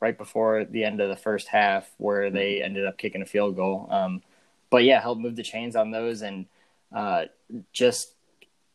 right 0.00 0.18
before 0.18 0.64
the 0.64 0.82
end 0.82 1.00
of 1.00 1.08
the 1.08 1.14
first 1.16 1.46
half 1.46 1.88
where 1.98 2.30
they 2.30 2.54
mm-hmm. 2.54 2.64
ended 2.64 2.86
up 2.86 2.98
kicking 2.98 3.22
a 3.22 3.26
field 3.26 3.54
goal. 3.54 3.86
Um, 3.90 4.22
but 4.70 4.82
yeah, 4.82 5.00
helped 5.00 5.20
move 5.20 5.36
the 5.36 5.44
chains 5.44 5.76
on 5.76 5.92
those 5.92 6.22
and 6.22 6.46
uh, 6.92 7.26
just 7.72 8.12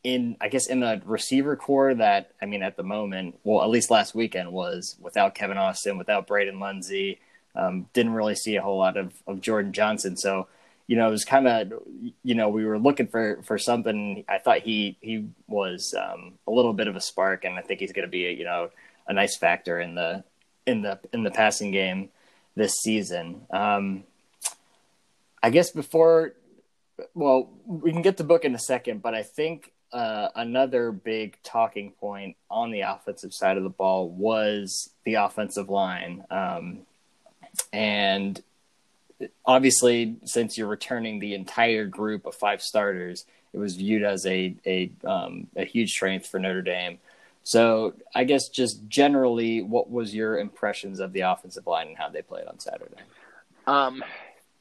in 0.05 0.37
I 0.39 0.47
guess 0.47 0.67
in 0.67 0.79
the 0.79 1.01
receiver 1.03 1.57
corps 1.57 1.95
that 1.95 2.31
I 2.41 2.45
mean 2.45 2.63
at 2.63 2.77
the 2.77 2.83
moment, 2.83 3.37
well 3.43 3.63
at 3.63 3.69
least 3.69 3.91
last 3.91 4.15
weekend 4.15 4.53
was 4.53 4.95
without 5.01 5.35
Kevin 5.35 5.57
Austin, 5.57 5.97
without 5.97 6.25
Braden 6.25 6.61
Lenzy, 6.61 7.19
um, 7.53 7.89
didn't 7.91 8.13
really 8.13 8.35
see 8.35 8.55
a 8.55 8.61
whole 8.61 8.77
lot 8.77 8.95
of, 8.95 9.11
of 9.27 9.41
Jordan 9.41 9.73
Johnson. 9.73 10.15
So 10.15 10.47
you 10.87 10.95
know, 10.95 11.07
it 11.07 11.11
was 11.11 11.25
kind 11.25 11.47
of, 11.47 11.73
you 12.23 12.35
know, 12.35 12.49
we 12.49 12.65
were 12.65 12.77
looking 12.77 13.07
for 13.07 13.41
for 13.43 13.57
something. 13.57 14.23
I 14.27 14.37
thought 14.37 14.59
he 14.59 14.97
he 15.01 15.27
was 15.47 15.93
um, 15.99 16.33
a 16.47 16.51
little 16.51 16.73
bit 16.73 16.87
of 16.87 16.95
a 16.95 17.01
spark, 17.01 17.43
and 17.43 17.55
I 17.55 17.61
think 17.61 17.79
he's 17.79 17.91
going 17.91 18.07
to 18.07 18.11
be, 18.11 18.27
a, 18.27 18.31
you 18.31 18.43
know, 18.43 18.69
a 19.07 19.13
nice 19.13 19.37
factor 19.37 19.79
in 19.79 19.95
the 19.95 20.23
in 20.65 20.81
the 20.81 20.99
in 21.11 21.23
the 21.23 21.31
passing 21.31 21.71
game 21.71 22.09
this 22.55 22.75
season. 22.81 23.41
Um, 23.51 24.03
I 25.41 25.49
guess 25.49 25.71
before, 25.71 26.33
well, 27.13 27.49
we 27.65 27.91
can 27.91 28.01
get 28.01 28.17
the 28.17 28.23
book 28.23 28.45
in 28.45 28.55
a 28.55 28.59
second, 28.59 29.01
but 29.01 29.13
I 29.13 29.23
think 29.23 29.71
uh, 29.91 30.29
another 30.35 30.91
big 30.91 31.37
talking 31.43 31.91
point 31.91 32.35
on 32.49 32.71
the 32.71 32.81
offensive 32.81 33.33
side 33.33 33.57
of 33.57 33.63
the 33.63 33.69
ball 33.69 34.09
was 34.09 34.89
the 35.03 35.15
offensive 35.15 35.69
line. 35.69 36.25
Um, 36.31 36.79
and 37.71 38.41
obviously, 39.45 40.17
since 40.25 40.57
you're 40.57 40.67
returning 40.67 41.19
the 41.19 41.33
entire 41.33 41.85
group 41.85 42.25
of 42.25 42.35
five 42.35 42.61
starters, 42.61 43.25
it 43.53 43.57
was 43.57 43.75
viewed 43.75 44.03
as 44.03 44.25
a 44.25 44.55
a 44.65 44.91
um, 45.05 45.47
a 45.55 45.65
huge 45.65 45.91
strength 45.91 46.27
for 46.27 46.39
Notre 46.39 46.61
Dame. 46.61 46.99
So, 47.43 47.93
I 48.15 48.23
guess 48.23 48.49
just 48.49 48.87
generally, 48.87 49.61
what 49.61 49.89
was 49.89 50.15
your 50.15 50.39
impressions 50.39 50.99
of 50.99 51.13
the 51.13 51.21
offensive 51.21 51.67
line 51.67 51.87
and 51.87 51.97
how 51.97 52.09
they 52.09 52.23
played 52.23 52.47
on 52.47 52.59
Saturday? 52.59 52.97
Um, 53.67 54.03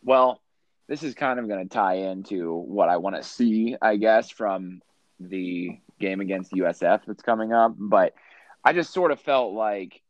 well, 0.04 0.40
this 0.86 1.02
is 1.02 1.14
kind 1.14 1.40
of 1.40 1.48
going 1.48 1.66
to 1.66 1.74
tie 1.74 1.94
into 1.94 2.52
what 2.52 2.88
I 2.88 2.98
want 2.98 3.16
to 3.16 3.22
see, 3.22 3.76
I 3.80 3.96
guess, 3.96 4.30
from 4.30 4.82
the 5.18 5.78
game 5.98 6.20
against 6.20 6.52
USF 6.52 7.00
that's 7.06 7.22
coming 7.22 7.52
up. 7.52 7.74
But 7.78 8.14
I 8.62 8.72
just 8.74 8.92
sort 8.92 9.12
of 9.12 9.20
felt 9.20 9.54
like, 9.54 10.02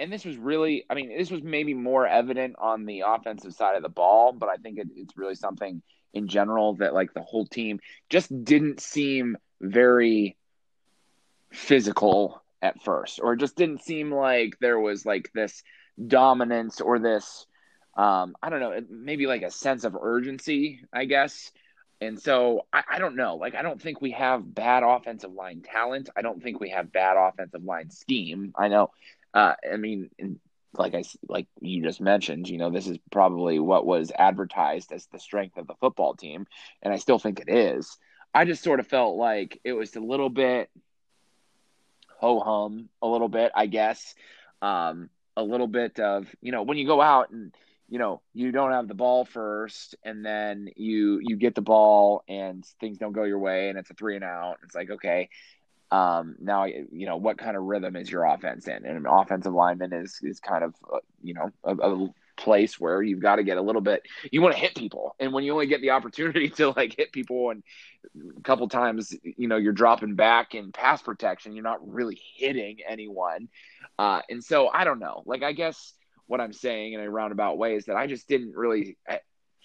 and 0.00 0.12
this 0.12 0.24
was 0.24 0.36
really, 0.36 0.84
I 0.88 0.94
mean, 0.94 1.16
this 1.16 1.30
was 1.30 1.42
maybe 1.42 1.74
more 1.74 2.06
evident 2.06 2.56
on 2.58 2.86
the 2.86 3.04
offensive 3.06 3.52
side 3.54 3.76
of 3.76 3.82
the 3.82 3.88
ball, 3.88 4.32
but 4.32 4.48
I 4.48 4.56
think 4.56 4.78
it, 4.78 4.88
it's 4.96 5.16
really 5.16 5.34
something 5.34 5.82
in 6.12 6.26
general 6.26 6.74
that 6.76 6.94
like 6.94 7.14
the 7.14 7.22
whole 7.22 7.46
team 7.46 7.80
just 8.08 8.44
didn't 8.44 8.80
seem 8.80 9.36
very 9.60 10.36
physical 11.52 12.42
at 12.62 12.82
first, 12.82 13.20
or 13.22 13.36
just 13.36 13.56
didn't 13.56 13.82
seem 13.82 14.12
like 14.12 14.58
there 14.60 14.78
was 14.78 15.06
like 15.06 15.30
this 15.34 15.62
dominance 16.06 16.80
or 16.80 16.98
this 16.98 17.46
um, 17.96 18.34
I 18.42 18.50
don't 18.50 18.60
know, 18.60 18.80
maybe 18.88 19.26
like 19.26 19.42
a 19.42 19.50
sense 19.50 19.84
of 19.84 19.96
urgency, 20.00 20.80
I 20.92 21.04
guess. 21.04 21.50
And 22.00 22.20
so 22.20 22.66
I, 22.72 22.82
I, 22.92 22.98
don't 22.98 23.16
know. 23.16 23.36
Like 23.36 23.54
I 23.54 23.62
don't 23.62 23.80
think 23.80 24.00
we 24.00 24.12
have 24.12 24.54
bad 24.54 24.82
offensive 24.82 25.32
line 25.32 25.60
talent. 25.60 26.08
I 26.16 26.22
don't 26.22 26.42
think 26.42 26.60
we 26.60 26.70
have 26.70 26.92
bad 26.92 27.16
offensive 27.18 27.62
line 27.64 27.90
scheme. 27.90 28.54
I 28.56 28.68
know. 28.68 28.90
Uh, 29.32 29.54
I 29.70 29.76
mean, 29.76 30.10
like 30.74 30.94
I 30.94 31.02
like 31.28 31.46
you 31.60 31.82
just 31.82 32.00
mentioned, 32.00 32.48
you 32.48 32.58
know, 32.58 32.70
this 32.70 32.86
is 32.86 32.98
probably 33.10 33.58
what 33.58 33.86
was 33.86 34.12
advertised 34.16 34.92
as 34.92 35.06
the 35.06 35.18
strength 35.18 35.56
of 35.56 35.66
the 35.66 35.74
football 35.80 36.14
team, 36.14 36.46
and 36.82 36.92
I 36.92 36.96
still 36.96 37.18
think 37.18 37.40
it 37.40 37.48
is. 37.48 37.96
I 38.32 38.44
just 38.44 38.62
sort 38.62 38.80
of 38.80 38.86
felt 38.86 39.16
like 39.16 39.60
it 39.64 39.72
was 39.72 39.94
a 39.96 40.00
little 40.00 40.30
bit 40.30 40.70
ho 42.20 42.38
hum, 42.40 42.88
a 43.02 43.06
little 43.06 43.28
bit, 43.28 43.50
I 43.54 43.66
guess. 43.66 44.14
Um, 44.62 45.08
a 45.36 45.42
little 45.42 45.66
bit 45.66 45.98
of 46.00 46.28
you 46.42 46.52
know 46.52 46.62
when 46.62 46.76
you 46.76 46.86
go 46.86 47.00
out 47.00 47.30
and 47.30 47.54
you 47.88 47.98
know 47.98 48.20
you 48.34 48.52
don't 48.52 48.72
have 48.72 48.88
the 48.88 48.94
ball 48.94 49.24
first 49.24 49.96
and 50.04 50.24
then 50.24 50.68
you 50.76 51.20
you 51.22 51.36
get 51.36 51.54
the 51.54 51.62
ball 51.62 52.22
and 52.28 52.64
things 52.78 52.98
don't 52.98 53.12
go 53.12 53.24
your 53.24 53.38
way 53.38 53.68
and 53.68 53.78
it's 53.78 53.90
a 53.90 53.94
three 53.94 54.16
and 54.16 54.24
out 54.24 54.58
it's 54.64 54.74
like 54.74 54.90
okay 54.90 55.30
um, 55.90 56.36
now 56.40 56.64
you 56.64 57.06
know 57.06 57.16
what 57.16 57.38
kind 57.38 57.56
of 57.56 57.64
rhythm 57.64 57.96
is 57.96 58.10
your 58.10 58.24
offense 58.24 58.68
in? 58.68 58.84
And 58.86 58.96
an 58.96 59.06
offensive 59.06 59.52
lineman 59.52 59.92
is 59.92 60.18
is 60.22 60.40
kind 60.40 60.64
of 60.64 60.74
uh, 60.92 60.98
you 61.22 61.34
know 61.34 61.50
a, 61.64 61.74
a, 61.74 62.08
place 62.36 62.80
where 62.80 63.02
you've 63.02 63.20
got 63.20 63.36
to 63.36 63.42
get 63.42 63.58
a 63.58 63.60
little 63.60 63.82
bit 63.82 64.02
you 64.32 64.40
want 64.40 64.54
to 64.54 64.58
hit 64.60 64.74
people. 64.74 65.14
And 65.20 65.30
when 65.30 65.44
you 65.44 65.52
only 65.52 65.66
get 65.66 65.82
the 65.82 65.90
opportunity 65.98 66.48
to 66.50 66.70
like 66.70 66.96
hit 66.96 67.12
people 67.12 67.50
and 67.50 67.62
a 68.38 68.40
couple 68.40 68.66
times 68.66 69.14
you 69.22 69.46
know 69.46 69.58
you're 69.58 69.74
dropping 69.74 70.14
back 70.14 70.54
in 70.54 70.72
pass 70.72 71.02
protection 71.02 71.52
you're 71.52 71.62
not 71.62 71.86
really 71.86 72.18
hitting 72.36 72.78
anyone. 72.88 73.48
Uh, 73.98 74.22
and 74.30 74.42
so 74.42 74.68
i 74.68 74.84
don't 74.84 75.00
know. 75.00 75.22
Like 75.26 75.42
i 75.42 75.52
guess 75.52 75.92
what 76.30 76.40
I'm 76.40 76.52
saying 76.52 76.92
in 76.92 77.00
a 77.00 77.10
roundabout 77.10 77.58
way 77.58 77.74
is 77.74 77.86
that 77.86 77.96
I 77.96 78.06
just 78.06 78.28
didn't 78.28 78.54
really, 78.54 78.96
eh, 79.08 79.18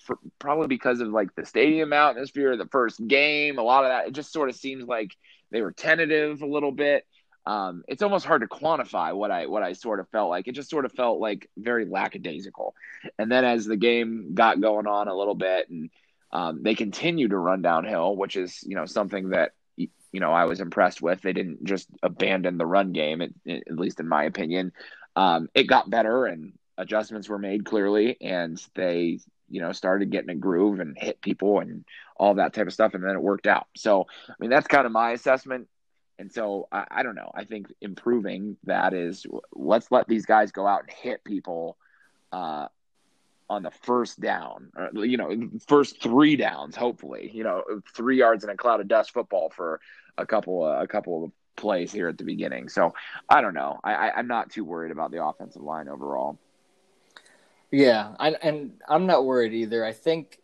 for, 0.03 0.17
probably 0.39 0.67
because 0.67 0.99
of 0.99 1.09
like 1.09 1.33
the 1.35 1.45
stadium 1.45 1.93
atmosphere, 1.93 2.57
the 2.57 2.67
first 2.71 3.05
game, 3.07 3.59
a 3.59 3.61
lot 3.61 3.85
of 3.85 3.91
that, 3.91 4.07
it 4.07 4.13
just 4.13 4.33
sort 4.33 4.49
of 4.49 4.55
seems 4.55 4.85
like 4.85 5.15
they 5.51 5.61
were 5.61 5.71
tentative 5.71 6.41
a 6.41 6.47
little 6.47 6.71
bit. 6.71 7.05
Um, 7.45 7.83
it's 7.87 8.01
almost 8.01 8.25
hard 8.25 8.41
to 8.41 8.47
quantify 8.47 9.15
what 9.15 9.29
I 9.31 9.45
what 9.45 9.63
I 9.63 9.73
sort 9.73 9.99
of 9.99 10.09
felt 10.09 10.29
like. 10.29 10.47
It 10.47 10.53
just 10.53 10.69
sort 10.69 10.85
of 10.85 10.91
felt 10.93 11.19
like 11.19 11.49
very 11.57 11.85
lackadaisical. 11.85 12.73
And 13.19 13.31
then 13.31 13.45
as 13.45 13.65
the 13.65 13.77
game 13.77 14.33
got 14.33 14.61
going 14.61 14.87
on 14.87 15.07
a 15.07 15.15
little 15.15 15.35
bit, 15.35 15.69
and 15.69 15.89
um, 16.31 16.63
they 16.63 16.73
continued 16.73 17.31
to 17.31 17.37
run 17.37 17.61
downhill, 17.61 18.15
which 18.15 18.35
is 18.35 18.63
you 18.63 18.75
know 18.75 18.85
something 18.85 19.29
that 19.29 19.51
you 19.77 20.19
know 20.19 20.31
I 20.31 20.45
was 20.45 20.59
impressed 20.59 21.01
with. 21.01 21.21
They 21.21 21.33
didn't 21.33 21.63
just 21.65 21.87
abandon 22.01 22.57
the 22.57 22.65
run 22.65 22.93
game, 22.93 23.21
at, 23.21 23.29
at 23.47 23.77
least 23.77 23.99
in 23.99 24.07
my 24.07 24.23
opinion 24.23 24.71
um, 25.15 25.49
it 25.53 25.63
got 25.63 25.89
better 25.89 26.25
and 26.25 26.53
adjustments 26.77 27.29
were 27.29 27.39
made 27.39 27.65
clearly, 27.65 28.17
and 28.21 28.61
they 28.75 29.19
you 29.49 29.61
know 29.61 29.71
started 29.71 30.09
getting 30.11 30.31
a 30.31 30.35
groove 30.35 30.79
and 30.79 30.97
hit 30.97 31.21
people 31.21 31.59
and 31.59 31.85
all 32.15 32.35
that 32.35 32.53
type 32.53 32.67
of 32.67 32.73
stuff, 32.73 32.93
and 32.93 33.03
then 33.03 33.15
it 33.15 33.21
worked 33.21 33.47
out. 33.47 33.67
So 33.75 34.07
I 34.29 34.33
mean 34.39 34.49
that's 34.49 34.67
kind 34.67 34.85
of 34.85 34.91
my 34.91 35.11
assessment. 35.11 35.67
And 36.17 36.31
so 36.31 36.69
I, 36.71 36.85
I 36.89 37.03
don't 37.03 37.15
know. 37.15 37.31
I 37.35 37.43
think 37.43 37.67
improving 37.81 38.55
that 38.63 38.93
is 38.93 39.25
let's 39.53 39.91
let 39.91 40.07
these 40.07 40.25
guys 40.25 40.51
go 40.51 40.65
out 40.65 40.81
and 40.81 40.89
hit 40.89 41.23
people 41.25 41.77
uh, 42.31 42.67
on 43.49 43.63
the 43.63 43.71
first 43.71 44.19
down, 44.19 44.71
or, 44.75 45.05
you 45.05 45.17
know, 45.17 45.49
first 45.67 46.01
three 46.01 46.35
downs. 46.35 46.75
Hopefully, 46.75 47.29
you 47.33 47.43
know, 47.43 47.63
three 47.93 48.17
yards 48.17 48.43
in 48.43 48.49
a 48.49 48.55
cloud 48.55 48.79
of 48.79 48.87
dust 48.87 49.11
football 49.11 49.49
for 49.49 49.79
a 50.17 50.25
couple, 50.25 50.63
uh, 50.63 50.81
a 50.81 50.87
couple 50.87 51.25
of 51.25 51.31
plays 51.57 51.91
here 51.91 52.07
at 52.07 52.17
the 52.17 52.23
beginning. 52.23 52.69
So 52.69 52.93
I 53.29 53.41
don't 53.41 53.53
know. 53.53 53.79
I, 53.83 53.93
I 53.93 54.19
am 54.19 54.27
not 54.27 54.49
too 54.49 54.63
worried 54.63 54.91
about 54.91 55.11
the 55.11 55.23
offensive 55.23 55.61
line 55.61 55.89
overall. 55.89 56.39
Yeah, 57.71 58.15
I, 58.19 58.29
and 58.29 58.79
I'm 58.87 59.05
not 59.05 59.25
worried 59.25 59.53
either. 59.53 59.83
I 59.83 59.91
think 59.91 60.39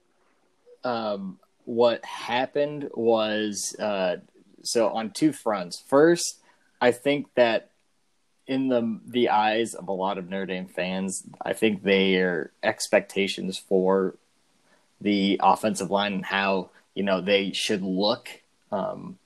um, 0.83 1.39
what 1.71 2.03
happened 2.03 2.89
was 2.93 3.73
uh, 3.79 4.17
so 4.61 4.89
on 4.89 5.09
two 5.11 5.31
fronts. 5.31 5.81
First, 5.87 6.41
I 6.81 6.91
think 6.91 7.27
that 7.35 7.69
in 8.45 8.67
the 8.67 8.99
the 9.07 9.29
eyes 9.29 9.73
of 9.73 9.87
a 9.87 9.93
lot 9.93 10.17
of 10.17 10.29
Notre 10.29 10.47
Dame 10.47 10.67
fans, 10.67 11.23
I 11.41 11.53
think 11.53 11.83
their 11.83 12.51
expectations 12.61 13.57
for 13.57 14.15
the 14.99 15.39
offensive 15.41 15.89
line 15.89 16.11
and 16.11 16.25
how 16.25 16.71
you 16.93 17.03
know 17.03 17.21
they 17.21 17.53
should 17.53 17.83
look 17.83 18.27
um, 18.73 19.17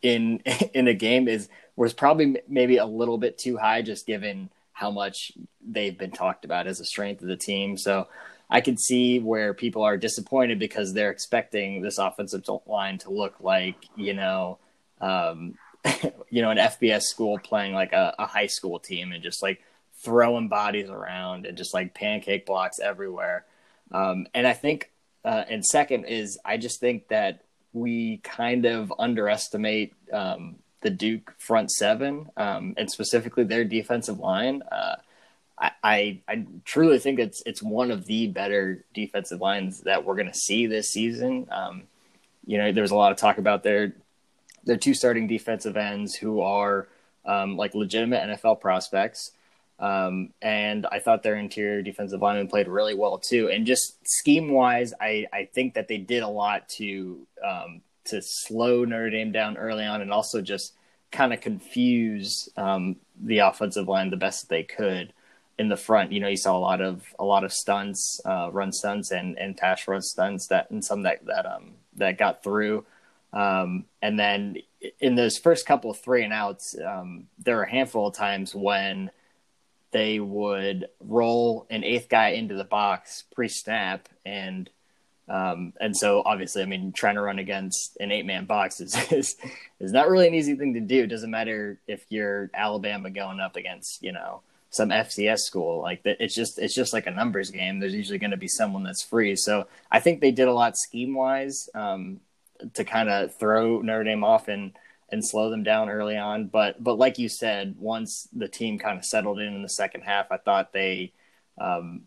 in 0.00 0.38
in 0.72 0.88
a 0.88 0.94
game 0.94 1.28
is 1.28 1.50
was 1.76 1.92
probably 1.92 2.40
maybe 2.48 2.78
a 2.78 2.86
little 2.86 3.18
bit 3.18 3.36
too 3.36 3.58
high, 3.58 3.82
just 3.82 4.06
given 4.06 4.48
how 4.72 4.90
much 4.90 5.32
they've 5.60 5.98
been 5.98 6.12
talked 6.12 6.46
about 6.46 6.66
as 6.66 6.80
a 6.80 6.84
strength 6.86 7.20
of 7.20 7.28
the 7.28 7.36
team. 7.36 7.76
So 7.76 8.08
I 8.50 8.60
can 8.60 8.76
see 8.76 9.18
where 9.18 9.54
people 9.54 9.82
are 9.82 9.96
disappointed 9.96 10.58
because 10.58 10.92
they're 10.92 11.10
expecting 11.10 11.82
this 11.82 11.98
offensive 11.98 12.44
line 12.66 12.98
to 12.98 13.10
look 13.10 13.36
like 13.40 13.76
you 13.96 14.14
know, 14.14 14.58
um, 15.00 15.54
you 16.30 16.42
know, 16.42 16.50
an 16.50 16.58
FBS 16.58 17.02
school 17.02 17.38
playing 17.38 17.74
like 17.74 17.92
a, 17.92 18.14
a 18.18 18.26
high 18.26 18.46
school 18.46 18.78
team 18.78 19.12
and 19.12 19.22
just 19.22 19.42
like 19.42 19.62
throwing 20.04 20.48
bodies 20.48 20.90
around 20.90 21.46
and 21.46 21.56
just 21.56 21.74
like 21.74 21.94
pancake 21.94 22.46
blocks 22.46 22.78
everywhere. 22.78 23.44
Um, 23.90 24.26
and 24.34 24.46
I 24.46 24.52
think, 24.52 24.90
uh, 25.24 25.44
and 25.48 25.64
second 25.64 26.04
is 26.04 26.38
I 26.44 26.58
just 26.58 26.80
think 26.80 27.08
that 27.08 27.44
we 27.72 28.18
kind 28.18 28.66
of 28.66 28.92
underestimate 28.98 29.94
um, 30.12 30.56
the 30.82 30.90
Duke 30.90 31.34
front 31.38 31.70
seven 31.70 32.30
um, 32.36 32.74
and 32.76 32.90
specifically 32.90 33.44
their 33.44 33.64
defensive 33.64 34.20
line. 34.20 34.62
Uh, 34.70 34.96
I, 35.56 36.20
I, 36.26 36.46
truly 36.64 36.98
think 36.98 37.20
it's 37.20 37.42
it's 37.46 37.62
one 37.62 37.90
of 37.90 38.06
the 38.06 38.26
better 38.26 38.84
defensive 38.92 39.40
lines 39.40 39.82
that 39.82 40.04
we're 40.04 40.16
going 40.16 40.30
to 40.30 40.34
see 40.34 40.66
this 40.66 40.90
season. 40.90 41.46
Um, 41.50 41.84
you 42.44 42.58
know, 42.58 42.72
there's 42.72 42.90
a 42.90 42.96
lot 42.96 43.12
of 43.12 43.18
talk 43.18 43.38
about 43.38 43.62
their 43.62 43.94
their 44.64 44.76
two 44.76 44.94
starting 44.94 45.26
defensive 45.26 45.76
ends 45.76 46.14
who 46.14 46.40
are 46.40 46.88
um, 47.24 47.56
like 47.56 47.74
legitimate 47.74 48.22
NFL 48.22 48.60
prospects. 48.60 49.30
Um, 49.78 50.30
and 50.40 50.86
I 50.90 51.00
thought 51.00 51.22
their 51.22 51.36
interior 51.36 51.82
defensive 51.82 52.22
lineman 52.22 52.48
played 52.48 52.68
really 52.68 52.94
well 52.94 53.18
too. 53.18 53.50
And 53.50 53.66
just 53.66 53.96
scheme 54.06 54.50
wise, 54.50 54.94
I, 55.00 55.26
I 55.32 55.48
think 55.52 55.74
that 55.74 55.88
they 55.88 55.98
did 55.98 56.22
a 56.22 56.28
lot 56.28 56.68
to 56.70 57.26
um, 57.44 57.80
to 58.06 58.20
slow 58.22 58.84
Notre 58.84 59.10
Dame 59.10 59.32
down 59.32 59.56
early 59.56 59.84
on, 59.84 60.00
and 60.00 60.12
also 60.12 60.40
just 60.40 60.74
kind 61.12 61.32
of 61.32 61.40
confuse 61.40 62.48
um, 62.56 62.96
the 63.20 63.38
offensive 63.38 63.86
line 63.88 64.10
the 64.10 64.16
best 64.16 64.48
they 64.48 64.64
could 64.64 65.12
in 65.58 65.68
the 65.68 65.76
front. 65.76 66.12
You 66.12 66.20
know, 66.20 66.28
you 66.28 66.36
saw 66.36 66.56
a 66.56 66.58
lot 66.58 66.80
of 66.80 67.04
a 67.18 67.24
lot 67.24 67.44
of 67.44 67.52
stunts, 67.52 68.20
uh, 68.24 68.50
run 68.52 68.72
stunts, 68.72 69.10
and 69.10 69.38
and 69.38 69.56
pass 69.56 69.86
run 69.86 70.02
stunts 70.02 70.48
that 70.48 70.70
and 70.70 70.84
some 70.84 71.02
that 71.02 71.24
that 71.26 71.46
um 71.46 71.72
that 71.96 72.18
got 72.18 72.42
through. 72.42 72.84
Um, 73.32 73.86
and 74.00 74.18
then 74.18 74.58
in 75.00 75.16
those 75.16 75.38
first 75.38 75.66
couple 75.66 75.90
of 75.90 75.98
three 75.98 76.22
and 76.22 76.32
outs, 76.32 76.76
um, 76.84 77.26
there 77.38 77.56
were 77.56 77.64
a 77.64 77.70
handful 77.70 78.06
of 78.08 78.14
times 78.14 78.54
when 78.54 79.10
they 79.90 80.18
would 80.20 80.88
roll 81.00 81.66
an 81.70 81.84
eighth 81.84 82.08
guy 82.08 82.30
into 82.30 82.54
the 82.54 82.64
box 82.64 83.24
pre-snap 83.32 84.08
and 84.26 84.68
um, 85.28 85.72
and 85.80 85.96
so 85.96 86.22
obviously 86.26 86.62
I 86.62 86.66
mean 86.66 86.92
trying 86.92 87.14
to 87.14 87.22
run 87.22 87.38
against 87.38 87.96
an 87.98 88.12
eight 88.12 88.26
man 88.26 88.44
box 88.44 88.80
is, 88.80 88.94
is 89.12 89.36
is 89.80 89.92
not 89.92 90.08
really 90.08 90.28
an 90.28 90.34
easy 90.34 90.54
thing 90.54 90.74
to 90.74 90.80
do. 90.80 91.04
It 91.04 91.06
doesn't 91.06 91.30
matter 91.30 91.78
if 91.86 92.04
you're 92.10 92.50
Alabama 92.52 93.08
going 93.08 93.40
up 93.40 93.56
against, 93.56 94.02
you 94.02 94.12
know, 94.12 94.42
some 94.74 94.88
FCS 94.88 95.38
school. 95.38 95.80
Like 95.80 96.00
it's 96.04 96.34
just 96.34 96.58
it's 96.58 96.74
just 96.74 96.92
like 96.92 97.06
a 97.06 97.12
numbers 97.12 97.50
game. 97.50 97.78
There's 97.78 97.94
usually 97.94 98.18
going 98.18 98.32
to 98.32 98.36
be 98.36 98.48
someone 98.48 98.82
that's 98.82 99.04
free. 99.04 99.36
So 99.36 99.68
I 99.90 100.00
think 100.00 100.20
they 100.20 100.32
did 100.32 100.48
a 100.48 100.52
lot 100.52 100.76
scheme 100.76 101.14
wise 101.14 101.68
um, 101.74 102.20
to 102.74 102.84
kind 102.84 103.08
of 103.08 103.34
throw 103.36 103.80
Notre 103.80 104.04
Dame 104.04 104.24
off 104.24 104.48
and 104.48 104.72
and 105.10 105.24
slow 105.24 105.48
them 105.48 105.62
down 105.62 105.88
early 105.88 106.16
on. 106.16 106.46
But 106.46 106.82
but 106.82 106.98
like 106.98 107.18
you 107.18 107.28
said, 107.28 107.76
once 107.78 108.28
the 108.32 108.48
team 108.48 108.78
kind 108.78 108.98
of 108.98 109.04
settled 109.04 109.38
in 109.38 109.54
in 109.54 109.62
the 109.62 109.68
second 109.68 110.02
half, 110.02 110.32
I 110.32 110.38
thought 110.38 110.72
they 110.72 111.12
um, 111.56 112.02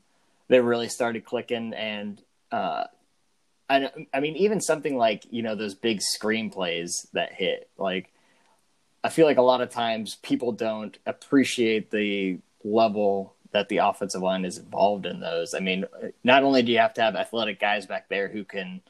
they 0.50 0.60
really 0.60 0.90
started 0.90 1.24
clicking. 1.24 1.74
And 1.74 2.22
uh, 2.52 2.84
I 3.70 3.90
I 4.14 4.20
mean 4.20 4.36
even 4.36 4.60
something 4.60 4.98
like 4.98 5.26
you 5.30 5.42
know 5.42 5.56
those 5.56 5.74
big 5.74 6.02
screenplays 6.02 7.10
that 7.14 7.34
hit 7.34 7.70
like. 7.78 8.12
I 9.04 9.10
feel 9.10 9.28
like 9.28 9.38
a 9.38 9.44
lot 9.44 9.62
of 9.62 9.70
times 9.70 10.16
people 10.16 10.52
don't 10.52 10.98
appreciate 11.06 11.92
the 11.92 12.40
level 12.74 13.34
that 13.52 13.70
the 13.70 13.78
offensive 13.78 14.22
line 14.22 14.46
is 14.46 14.58
involved 14.58 15.06
in 15.06 15.20
those. 15.20 15.54
I 15.54 15.60
mean, 15.60 15.86
not 16.24 16.44
only 16.44 16.62
do 16.64 16.72
you 16.72 16.80
have 16.80 16.94
to 16.96 17.02
have 17.02 17.16
athletic 17.16 17.60
guys 17.60 17.86
back 17.86 18.10
there 18.10 18.28
who 18.28 18.44
can 18.44 18.82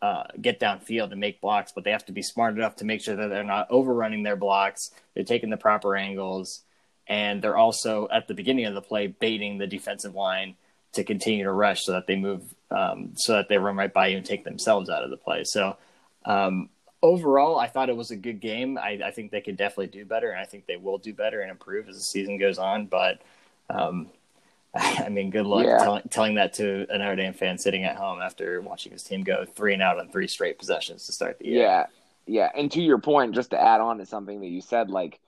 uh, 0.00 0.24
get 0.40 0.60
downfield 0.60 1.10
and 1.10 1.20
make 1.20 1.40
blocks, 1.40 1.72
but 1.72 1.84
they 1.84 1.90
have 1.90 2.06
to 2.06 2.12
be 2.12 2.22
smart 2.22 2.56
enough 2.56 2.76
to 2.76 2.84
make 2.84 3.00
sure 3.00 3.16
that 3.16 3.28
they're 3.28 3.42
not 3.44 3.70
overrunning 3.70 4.22
their 4.22 4.36
blocks. 4.36 4.90
They're 5.14 5.24
taking 5.24 5.50
the 5.50 5.56
proper 5.56 5.96
angles, 5.96 6.62
and 7.06 7.42
they're 7.42 7.56
also 7.56 8.08
at 8.12 8.28
the 8.28 8.34
beginning 8.34 8.66
of 8.66 8.74
the 8.74 8.82
play 8.82 9.08
baiting 9.08 9.58
the 9.58 9.66
defensive 9.66 10.14
line 10.14 10.54
to 10.92 11.04
continue 11.04 11.44
to 11.44 11.52
rush 11.52 11.84
so 11.84 11.92
that 11.92 12.06
they 12.06 12.16
move, 12.16 12.42
um, 12.70 13.12
so 13.16 13.34
that 13.34 13.48
they 13.48 13.58
run 13.58 13.76
right 13.76 13.92
by 13.92 14.08
you 14.08 14.18
and 14.18 14.26
take 14.26 14.44
themselves 14.44 14.88
out 14.88 15.04
of 15.04 15.10
the 15.10 15.16
play. 15.16 15.42
So. 15.44 15.76
Um, 16.24 16.70
overall, 17.02 17.58
I 17.58 17.66
thought 17.66 17.88
it 17.88 17.96
was 17.96 18.10
a 18.10 18.16
good 18.16 18.40
game. 18.40 18.78
I, 18.78 19.00
I, 19.04 19.10
think 19.10 19.30
they 19.30 19.40
could 19.40 19.56
definitely 19.56 19.88
do 19.88 20.04
better, 20.04 20.30
and 20.30 20.40
I 20.40 20.44
think 20.44 20.66
they 20.66 20.76
will 20.76 20.98
do 20.98 21.12
better 21.12 21.40
and 21.40 21.50
improve 21.50 21.88
as 21.88 21.96
the 21.96 22.02
season 22.02 22.38
goes 22.38 22.58
on. 22.58 22.86
But 22.86 23.22
um, 23.70 24.08
I 24.74 25.08
mean, 25.08 25.30
good 25.30 25.46
luck 25.46 25.66
yeah. 25.66 25.78
telling, 25.78 26.02
telling 26.10 26.34
that 26.36 26.54
to 26.54 26.86
a 26.90 26.98
Notre 26.98 27.16
Dame 27.16 27.34
fan 27.34 27.58
sitting 27.58 27.84
at 27.84 27.96
home 27.96 28.20
after 28.20 28.60
watching 28.60 28.92
his 28.92 29.02
team 29.02 29.22
go 29.22 29.44
three 29.44 29.74
and 29.74 29.82
out 29.82 29.98
on 29.98 30.10
three 30.10 30.28
straight 30.28 30.58
possessions 30.58 31.06
to 31.06 31.12
start 31.12 31.38
the 31.38 31.46
year. 31.46 31.62
Yeah, 31.62 31.86
yeah. 32.26 32.50
And 32.56 32.70
to 32.72 32.80
your 32.80 32.98
point, 32.98 33.34
just 33.34 33.50
to 33.50 33.60
add 33.60 33.80
on 33.80 33.98
to 33.98 34.06
something 34.06 34.40
that 34.40 34.48
you 34.48 34.60
said, 34.60 34.90
like 34.90 35.20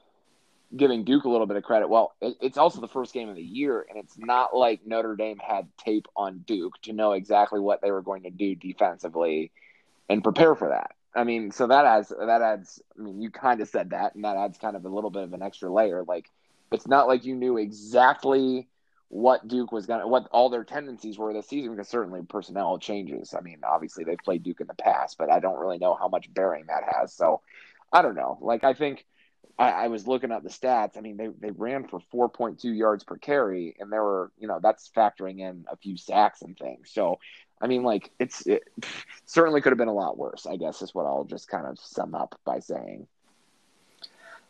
giving 0.76 1.04
Duke 1.04 1.24
a 1.24 1.28
little 1.28 1.46
bit 1.46 1.56
of 1.56 1.62
credit. 1.62 1.88
Well, 1.88 2.14
it, 2.20 2.36
it's 2.40 2.58
also 2.58 2.80
the 2.80 2.88
first 2.88 3.14
game 3.14 3.28
of 3.28 3.36
the 3.36 3.42
year, 3.42 3.86
and 3.88 3.98
it's 3.98 4.18
not 4.18 4.54
like 4.54 4.86
Notre 4.86 5.16
Dame 5.16 5.38
had 5.38 5.68
tape 5.78 6.06
on 6.14 6.38
Duke 6.46 6.80
to 6.82 6.92
know 6.92 7.12
exactly 7.12 7.60
what 7.60 7.80
they 7.80 7.90
were 7.90 8.02
going 8.02 8.24
to 8.24 8.30
do 8.30 8.54
defensively 8.54 9.50
and 10.08 10.22
prepare 10.22 10.54
for 10.54 10.68
that. 10.68 10.92
I 11.14 11.24
mean, 11.24 11.50
so 11.50 11.66
that 11.66 11.84
adds 11.84 12.08
that 12.08 12.42
adds. 12.42 12.82
I 12.98 13.02
mean, 13.02 13.20
you 13.20 13.30
kind 13.30 13.60
of 13.60 13.68
said 13.68 13.90
that, 13.90 14.14
and 14.14 14.24
that 14.24 14.36
adds 14.36 14.58
kind 14.58 14.76
of 14.76 14.84
a 14.84 14.88
little 14.88 15.10
bit 15.10 15.22
of 15.22 15.32
an 15.32 15.42
extra 15.42 15.72
layer. 15.72 16.04
Like, 16.04 16.26
it's 16.70 16.86
not 16.86 17.08
like 17.08 17.24
you 17.24 17.34
knew 17.34 17.56
exactly 17.56 18.68
what 19.08 19.48
Duke 19.48 19.72
was 19.72 19.86
gonna, 19.86 20.06
what 20.06 20.28
all 20.32 20.50
their 20.50 20.64
tendencies 20.64 21.18
were 21.18 21.32
this 21.32 21.48
season, 21.48 21.72
because 21.72 21.88
certainly 21.88 22.20
personnel 22.28 22.78
changes. 22.78 23.34
I 23.34 23.40
mean, 23.40 23.60
obviously 23.66 24.04
they've 24.04 24.18
played 24.18 24.42
Duke 24.42 24.60
in 24.60 24.66
the 24.66 24.74
past, 24.74 25.16
but 25.16 25.30
I 25.30 25.40
don't 25.40 25.58
really 25.58 25.78
know 25.78 25.94
how 25.94 26.08
much 26.08 26.32
bearing 26.32 26.66
that 26.66 26.84
has. 26.94 27.14
So, 27.14 27.40
I 27.90 28.02
don't 28.02 28.16
know. 28.16 28.38
Like, 28.42 28.64
I 28.64 28.74
think 28.74 29.06
I, 29.58 29.70
I 29.70 29.88
was 29.88 30.06
looking 30.06 30.30
at 30.30 30.42
the 30.42 30.50
stats. 30.50 30.96
I 30.96 31.00
mean, 31.00 31.16
they 31.16 31.28
they 31.28 31.50
ran 31.50 31.88
for 31.88 32.00
4.2 32.12 32.76
yards 32.76 33.02
per 33.04 33.16
carry, 33.16 33.76
and 33.78 33.90
there 33.90 34.02
were, 34.02 34.30
you 34.38 34.46
know, 34.46 34.60
that's 34.62 34.90
factoring 34.94 35.40
in 35.40 35.64
a 35.70 35.76
few 35.76 35.96
sacks 35.96 36.42
and 36.42 36.56
things. 36.56 36.90
So, 36.92 37.18
I 37.60 37.66
mean, 37.66 37.82
like 37.82 38.10
it's 38.18 38.46
it 38.46 38.64
certainly 39.24 39.60
could 39.60 39.72
have 39.72 39.78
been 39.78 39.88
a 39.88 39.94
lot 39.94 40.18
worse. 40.18 40.46
I 40.46 40.56
guess 40.56 40.82
is 40.82 40.94
what 40.94 41.06
I'll 41.06 41.24
just 41.24 41.48
kind 41.48 41.66
of 41.66 41.78
sum 41.78 42.14
up 42.14 42.38
by 42.44 42.60
saying. 42.60 43.06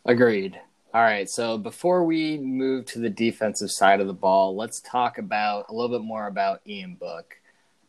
Agreed. 0.05 0.59
All 0.95 1.03
right. 1.03 1.29
So 1.29 1.59
before 1.59 2.05
we 2.05 2.39
move 2.39 2.87
to 2.87 2.99
the 2.99 3.11
defensive 3.11 3.71
side 3.71 4.01
of 4.01 4.07
the 4.07 4.15
ball, 4.15 4.57
let's 4.57 4.81
talk 4.81 5.19
about 5.19 5.67
a 5.69 5.75
little 5.75 5.99
bit 5.99 6.05
more 6.05 6.27
about 6.27 6.63
Ian 6.67 6.95
Book. 6.95 7.37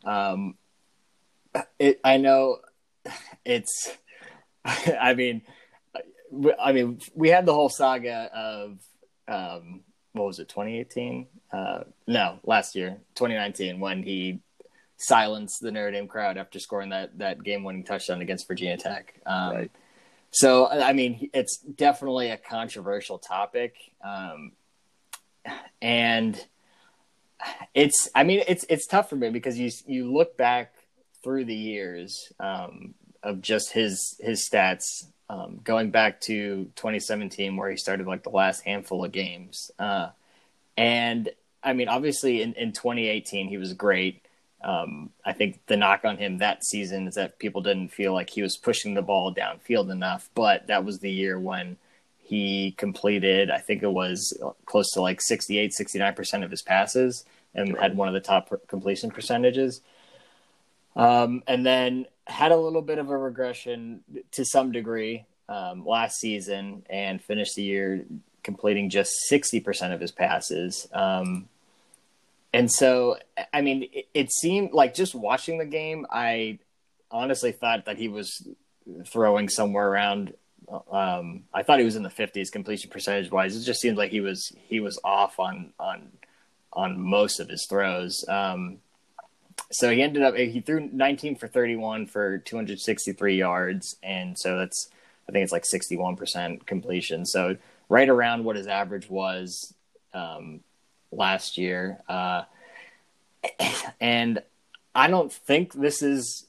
Um, 0.04 0.56
it. 1.78 2.00
I 2.04 2.18
know 2.18 2.58
it's. 3.44 3.90
I 4.64 5.14
mean, 5.14 5.42
I 6.62 6.72
mean, 6.72 7.00
we 7.14 7.30
had 7.30 7.46
the 7.46 7.54
whole 7.54 7.70
saga 7.70 8.30
of 8.34 8.78
um, 9.26 9.80
what 10.12 10.26
was 10.26 10.38
it, 10.38 10.48
2018? 10.48 11.26
Uh, 11.52 11.80
no, 12.06 12.38
last 12.44 12.74
year, 12.74 12.98
2019, 13.14 13.80
when 13.80 14.02
he 14.02 14.40
silence 15.00 15.58
the 15.58 15.70
Notre 15.70 15.90
Dame 15.90 16.06
crowd 16.06 16.36
after 16.36 16.58
scoring 16.58 16.90
that 16.90 17.18
that 17.18 17.42
game 17.42 17.64
winning 17.64 17.84
touchdown 17.84 18.20
against 18.20 18.46
Virginia 18.46 18.76
Tech. 18.76 19.14
Um, 19.26 19.54
right. 19.54 19.70
So 20.30 20.68
I 20.68 20.92
mean, 20.92 21.30
it's 21.32 21.58
definitely 21.58 22.30
a 22.30 22.36
controversial 22.36 23.18
topic, 23.18 23.74
um, 24.04 24.52
and 25.82 26.42
it's 27.74 28.08
I 28.14 28.22
mean 28.24 28.42
it's 28.46 28.64
it's 28.68 28.86
tough 28.86 29.10
for 29.10 29.16
me 29.16 29.30
because 29.30 29.58
you 29.58 29.70
you 29.86 30.12
look 30.12 30.36
back 30.36 30.74
through 31.24 31.46
the 31.46 31.54
years 31.54 32.32
um, 32.38 32.94
of 33.22 33.40
just 33.40 33.72
his 33.72 34.16
his 34.20 34.48
stats. 34.48 34.84
Um, 35.28 35.60
going 35.62 35.92
back 35.92 36.20
to 36.22 36.64
2017, 36.74 37.56
where 37.56 37.70
he 37.70 37.76
started 37.76 38.08
like 38.08 38.24
the 38.24 38.30
last 38.30 38.64
handful 38.64 39.04
of 39.04 39.12
games, 39.12 39.70
uh, 39.78 40.08
and 40.76 41.28
I 41.62 41.72
mean, 41.72 41.88
obviously 41.88 42.42
in, 42.42 42.54
in 42.54 42.72
2018 42.72 43.48
he 43.48 43.56
was 43.56 43.72
great. 43.72 44.19
Um, 44.62 45.10
I 45.24 45.32
think 45.32 45.60
the 45.66 45.76
knock 45.76 46.04
on 46.04 46.18
him 46.18 46.38
that 46.38 46.64
season 46.64 47.08
is 47.08 47.14
that 47.14 47.38
people 47.38 47.62
didn't 47.62 47.88
feel 47.88 48.12
like 48.12 48.30
he 48.30 48.42
was 48.42 48.56
pushing 48.56 48.94
the 48.94 49.02
ball 49.02 49.34
downfield 49.34 49.90
enough, 49.90 50.28
but 50.34 50.66
that 50.66 50.84
was 50.84 50.98
the 50.98 51.10
year 51.10 51.38
when 51.38 51.78
he 52.18 52.72
completed, 52.72 53.50
I 53.50 53.58
think 53.58 53.82
it 53.82 53.90
was 53.90 54.38
close 54.66 54.92
to 54.92 55.00
like 55.00 55.20
68, 55.20 55.72
69% 55.72 56.44
of 56.44 56.50
his 56.50 56.62
passes 56.62 57.24
and 57.54 57.76
had 57.76 57.96
one 57.96 58.06
of 58.06 58.14
the 58.14 58.20
top 58.20 58.52
completion 58.68 59.10
percentages. 59.10 59.80
Um, 60.94 61.42
and 61.46 61.66
then 61.66 62.06
had 62.26 62.52
a 62.52 62.56
little 62.56 62.82
bit 62.82 62.98
of 62.98 63.10
a 63.10 63.16
regression 63.16 64.04
to 64.32 64.44
some 64.44 64.70
degree 64.70 65.24
um, 65.48 65.84
last 65.84 66.20
season 66.20 66.84
and 66.88 67.22
finished 67.22 67.56
the 67.56 67.62
year 67.62 68.04
completing 68.42 68.90
just 68.90 69.12
60% 69.30 69.92
of 69.92 70.00
his 70.00 70.12
passes. 70.12 70.86
Um, 70.92 71.48
and 72.52 72.70
so, 72.70 73.16
I 73.52 73.60
mean, 73.60 73.88
it, 73.92 74.08
it, 74.12 74.32
seemed 74.32 74.72
like 74.72 74.94
just 74.94 75.14
watching 75.14 75.58
the 75.58 75.64
game, 75.64 76.06
I 76.10 76.58
honestly 77.10 77.52
thought 77.52 77.84
that 77.84 77.96
he 77.96 78.08
was 78.08 78.46
throwing 79.06 79.48
somewhere 79.48 79.88
around. 79.88 80.34
Um, 80.90 81.44
I 81.54 81.62
thought 81.62 81.78
he 81.78 81.84
was 81.84 81.96
in 81.96 82.02
the 82.02 82.08
50s 82.08 82.50
completion 82.50 82.90
percentage 82.90 83.30
wise. 83.30 83.56
It 83.56 83.64
just 83.64 83.80
seemed 83.80 83.96
like 83.96 84.10
he 84.10 84.20
was 84.20 84.52
he 84.68 84.80
was 84.80 84.98
off 85.04 85.38
on 85.38 85.72
on 85.78 86.12
on 86.72 87.00
most 87.00 87.40
of 87.40 87.48
his 87.48 87.66
throws. 87.68 88.24
Um, 88.28 88.78
so 89.70 89.90
he 89.90 90.02
ended 90.02 90.22
up 90.22 90.34
he 90.34 90.60
threw 90.60 90.88
19 90.92 91.36
for 91.36 91.46
31 91.46 92.06
for 92.06 92.38
263 92.38 93.36
yards, 93.36 93.96
and 94.02 94.36
so 94.36 94.58
that's 94.58 94.88
I 95.28 95.32
think 95.32 95.44
it's 95.44 95.52
like 95.52 95.66
61 95.66 96.16
percent 96.16 96.66
completion. 96.66 97.26
So 97.26 97.56
right 97.88 98.08
around 98.08 98.44
what 98.44 98.56
his 98.56 98.66
average 98.66 99.08
was. 99.08 99.72
Um, 100.12 100.60
last 101.12 101.58
year. 101.58 102.00
Uh, 102.08 102.44
and 104.00 104.42
I 104.94 105.08
don't 105.08 105.32
think 105.32 105.72
this 105.72 106.02
is 106.02 106.46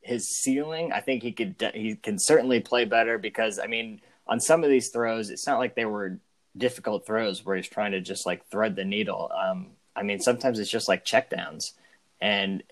his 0.00 0.28
ceiling. 0.28 0.92
I 0.92 1.00
think 1.00 1.22
he 1.22 1.32
could 1.32 1.54
he 1.74 1.94
can 1.96 2.18
certainly 2.18 2.60
play 2.60 2.84
better 2.84 3.18
because 3.18 3.58
I 3.58 3.66
mean 3.66 4.00
on 4.26 4.40
some 4.40 4.64
of 4.64 4.70
these 4.70 4.90
throws 4.90 5.30
it's 5.30 5.46
not 5.46 5.58
like 5.58 5.74
they 5.74 5.84
were 5.84 6.18
difficult 6.56 7.06
throws 7.06 7.44
where 7.44 7.56
he's 7.56 7.68
trying 7.68 7.92
to 7.92 8.00
just 8.00 8.26
like 8.26 8.46
thread 8.48 8.76
the 8.76 8.84
needle. 8.84 9.30
Um, 9.34 9.68
I 9.94 10.02
mean 10.02 10.20
sometimes 10.20 10.58
it's 10.58 10.70
just 10.70 10.88
like 10.88 11.04
checkdowns, 11.04 11.72
and 12.20 12.62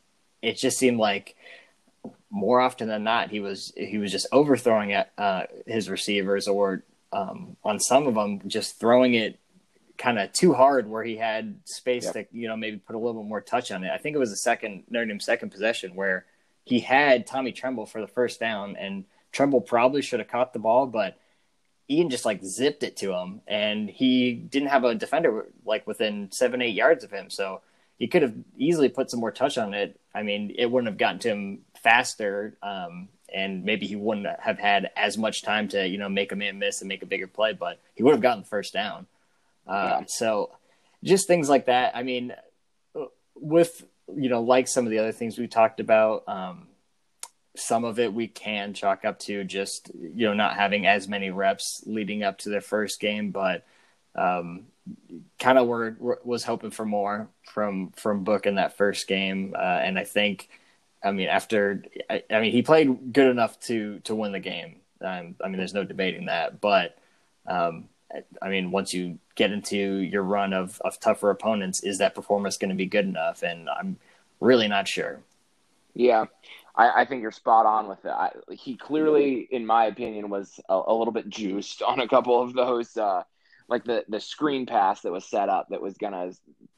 it 0.43 0.57
just 0.57 0.79
seemed 0.79 0.99
like 0.99 1.37
more 2.31 2.61
often 2.61 2.89
than 2.89 3.05
not 3.05 3.31
he 3.31 3.41
was 3.41 3.73
he 3.77 3.99
was 3.99 4.13
just 4.13 4.27
overthrowing 4.33 4.93
at 4.93 5.13
uh, 5.19 5.43
his 5.67 5.91
receivers 5.91 6.49
or 6.49 6.83
um, 7.13 7.57
on 7.65 7.81
some 7.81 8.07
of 8.07 8.15
them 8.15 8.41
just 8.47 8.79
throwing 8.79 9.15
it 9.15 9.40
kind 10.01 10.19
of 10.19 10.33
too 10.33 10.55
hard 10.55 10.89
where 10.89 11.05
he 11.05 11.17
had 11.17 11.61
space 11.65 12.07
yep. 12.07 12.15
to 12.15 12.27
you 12.33 12.49
know 12.49 12.57
maybe 12.57 12.79
put 12.79 12.97
a 12.97 12.99
little 12.99 13.23
bit 13.23 13.29
more 13.29 13.41
touch 13.41 13.71
on 13.71 13.85
it. 13.85 13.91
I 13.91 13.99
think 13.99 14.17
it 14.17 14.19
was 14.19 14.31
the 14.31 14.37
second 14.37 14.85
Notre 14.89 15.07
Dame 15.07 15.21
second 15.21 15.51
possession 15.51 15.95
where 15.95 16.25
he 16.65 16.81
had 16.81 17.27
Tommy 17.27 17.53
Tremble 17.53 17.87
for 17.87 18.01
the 18.01 18.07
first 18.07 18.41
down, 18.41 18.77
and 18.77 19.05
Tremble 19.31 19.61
probably 19.61 20.03
should 20.03 20.21
have 20.21 20.29
caught 20.29 20.53
the 20.53 20.59
ball, 20.59 20.87
but 20.87 21.19
Ian 21.89 22.09
just 22.09 22.25
like 22.25 22.43
zipped 22.43 22.83
it 22.83 22.97
to 22.99 23.13
him, 23.13 23.43
and 23.47 23.91
he 23.91 24.33
didn't 24.33 24.69
have 24.69 24.85
a 24.85 24.95
defender 24.95 25.47
like 25.65 25.87
within 25.87 26.33
seven 26.33 26.63
eight 26.63 26.75
yards 26.75 27.05
of 27.05 27.11
him, 27.11 27.29
so 27.29 27.61
he 27.99 28.09
could 28.09 28.23
have 28.23 28.35
easily 28.57 28.89
put 28.89 29.11
some 29.11 29.21
more 29.21 29.31
touch 29.31 29.59
on 29.59 29.75
it. 29.75 30.01
I 30.15 30.23
mean, 30.23 30.55
it 30.57 30.71
wouldn't 30.71 30.89
have 30.89 30.99
gotten 30.99 31.19
to 31.21 31.29
him 31.29 31.61
faster. 31.83 32.57
Um, 32.63 33.11
and 33.33 33.65
maybe 33.65 33.87
he 33.87 33.95
wouldn't 33.95 34.27
have 34.41 34.59
had 34.59 34.91
as 34.97 35.17
much 35.17 35.43
time 35.43 35.69
to, 35.69 35.87
you 35.87 35.99
know, 35.99 36.09
make 36.09 36.33
a 36.33 36.37
man 36.37 36.59
miss 36.59 36.81
and 36.81 36.89
make 36.89 37.03
a 37.03 37.07
bigger 37.07 37.29
play, 37.29 37.53
but 37.53 37.79
he 37.95 38.03
would 38.03 38.13
have 38.13 38.23
gotten 38.23 38.43
the 38.43 38.49
first 38.49 38.73
down. 38.73 39.07
Uh, 39.71 40.03
so 40.07 40.51
just 41.05 41.27
things 41.27 41.49
like 41.49 41.67
that. 41.67 41.97
I 41.97 42.03
mean, 42.03 42.35
with 43.35 43.85
you 44.15 44.29
know, 44.29 44.43
like 44.43 44.67
some 44.67 44.85
of 44.85 44.91
the 44.91 44.99
other 44.99 45.13
things 45.13 45.39
we 45.39 45.47
talked 45.47 45.79
about, 45.79 46.25
um, 46.29 46.67
some 47.57 47.85
of 47.85 47.99
it 47.99 48.13
we 48.13 48.27
can 48.27 48.75
chalk 48.75 49.05
up 49.05 49.19
to 49.21 49.45
just 49.45 49.91
you 49.95 50.27
know 50.27 50.35
not 50.35 50.57
having 50.57 50.87
as 50.87 51.09
many 51.09 51.31
reps 51.31 51.83
leading 51.87 52.23
up 52.23 52.39
to 52.39 52.49
their 52.49 52.61
first 52.61 53.01
game, 53.01 53.31
but 53.31 53.65
um, 54.17 54.67
kind 55.39 55.59
of 55.59 55.69
were, 55.69 56.21
was 56.25 56.45
hoping 56.45 56.71
for 56.71 56.85
more 56.85 57.29
from 57.45 57.93
from 57.93 58.25
Book 58.25 58.47
in 58.47 58.57
that 58.57 58.77
first 58.77 59.07
game, 59.07 59.55
uh, 59.57 59.81
and 59.83 59.99
I 59.99 60.05
think, 60.05 60.49
I 61.03 61.13
mean, 61.13 61.29
after 61.29 61.85
I, 62.09 62.25
I, 62.31 62.41
mean 62.41 62.53
he 62.53 62.63
played 62.63 63.13
good 63.13 63.31
enough 63.31 63.59
to 63.61 64.01
to 64.01 64.15
win 64.15 64.33
the 64.33 64.41
game. 64.41 64.77
Um, 65.01 65.37
I 65.43 65.49
mean, 65.49 65.57
there's 65.57 65.75
no 65.75 65.85
debating 65.85 66.27
that, 66.27 66.61
but 66.61 66.99
um, 67.47 67.89
I 68.43 68.49
mean, 68.49 68.71
once 68.71 68.93
you 68.93 69.19
get 69.35 69.53
into 69.53 69.77
your 69.77 70.23
run 70.23 70.53
of, 70.53 70.81
of 70.85 70.99
tougher 71.01 71.31
opponents, 71.31 71.83
is 71.83 71.99
that 71.99 72.15
performance 72.15 72.57
going 72.57 72.71
to 72.71 72.77
be 72.77 72.87
good 72.87 73.05
enough? 73.05 73.43
And 73.43 73.69
I'm 73.69 73.97
really 74.41 74.69
not 74.69 74.89
sure. 74.89 75.21
Yeah, 75.95 76.27
I, 76.75 77.03
I 77.03 77.05
think 77.05 77.23
you're 77.23 77.31
spot 77.31 77.67
on 77.67 77.89
with 77.89 78.03
that. 78.03 78.37
He 78.51 78.77
clearly, 78.77 79.49
in 79.51 79.67
my 79.67 79.87
opinion, 79.87 80.31
was 80.31 80.61
a, 80.69 80.81
a, 80.87 80.95
little 80.95 81.13
bit 81.13 81.29
juiced 81.29 81.83
on 81.87 82.01
a 82.01 82.09
couple 82.09 82.41
of 82.41 82.53
those 82.55 82.97
uh, 82.97 83.23
like 83.69 83.85
the 83.85 84.05
the 84.09 84.21
screen 84.21 84.67
pass 84.67 85.03
that 85.03 85.13
was 85.13 85.25
set 85.25 85.49
up 85.49 85.69
that 85.71 85.83
was 85.83 85.97
gonna 85.97 86.33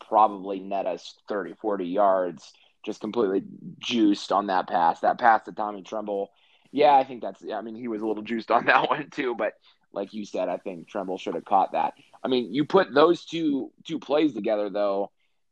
probably 0.06 0.60
net 0.60 0.86
us 0.86 1.14
30, 1.28 1.54
40 1.60 1.84
yards, 1.86 2.52
just 2.84 3.00
completely 3.00 3.42
juiced 3.78 4.32
on 4.32 4.46
that 4.48 4.68
pass. 4.68 5.00
That 5.00 5.18
pass 5.18 5.42
to 5.44 5.52
Tommy 5.52 5.82
Tremble, 5.82 6.30
yeah, 6.72 6.94
I 6.94 7.04
think 7.04 7.22
that's. 7.22 7.42
I 7.54 7.60
mean, 7.60 7.76
he 7.76 7.86
was 7.86 8.02
a 8.02 8.06
little 8.06 8.22
juiced 8.22 8.50
on 8.50 8.64
that 8.66 8.88
one 8.88 9.10
too, 9.10 9.34
but 9.36 9.54
like 9.92 10.14
you 10.14 10.24
said, 10.24 10.48
I 10.48 10.56
think 10.56 10.88
Tremble 10.88 11.18
should 11.18 11.34
have 11.34 11.44
caught 11.44 11.72
that. 11.72 11.94
I 12.22 12.28
mean, 12.28 12.52
you 12.52 12.64
put 12.64 12.92
those 12.92 13.24
two 13.24 13.70
two 13.84 13.98
plays 13.98 14.34
together 14.34 14.70
though, 14.70 15.10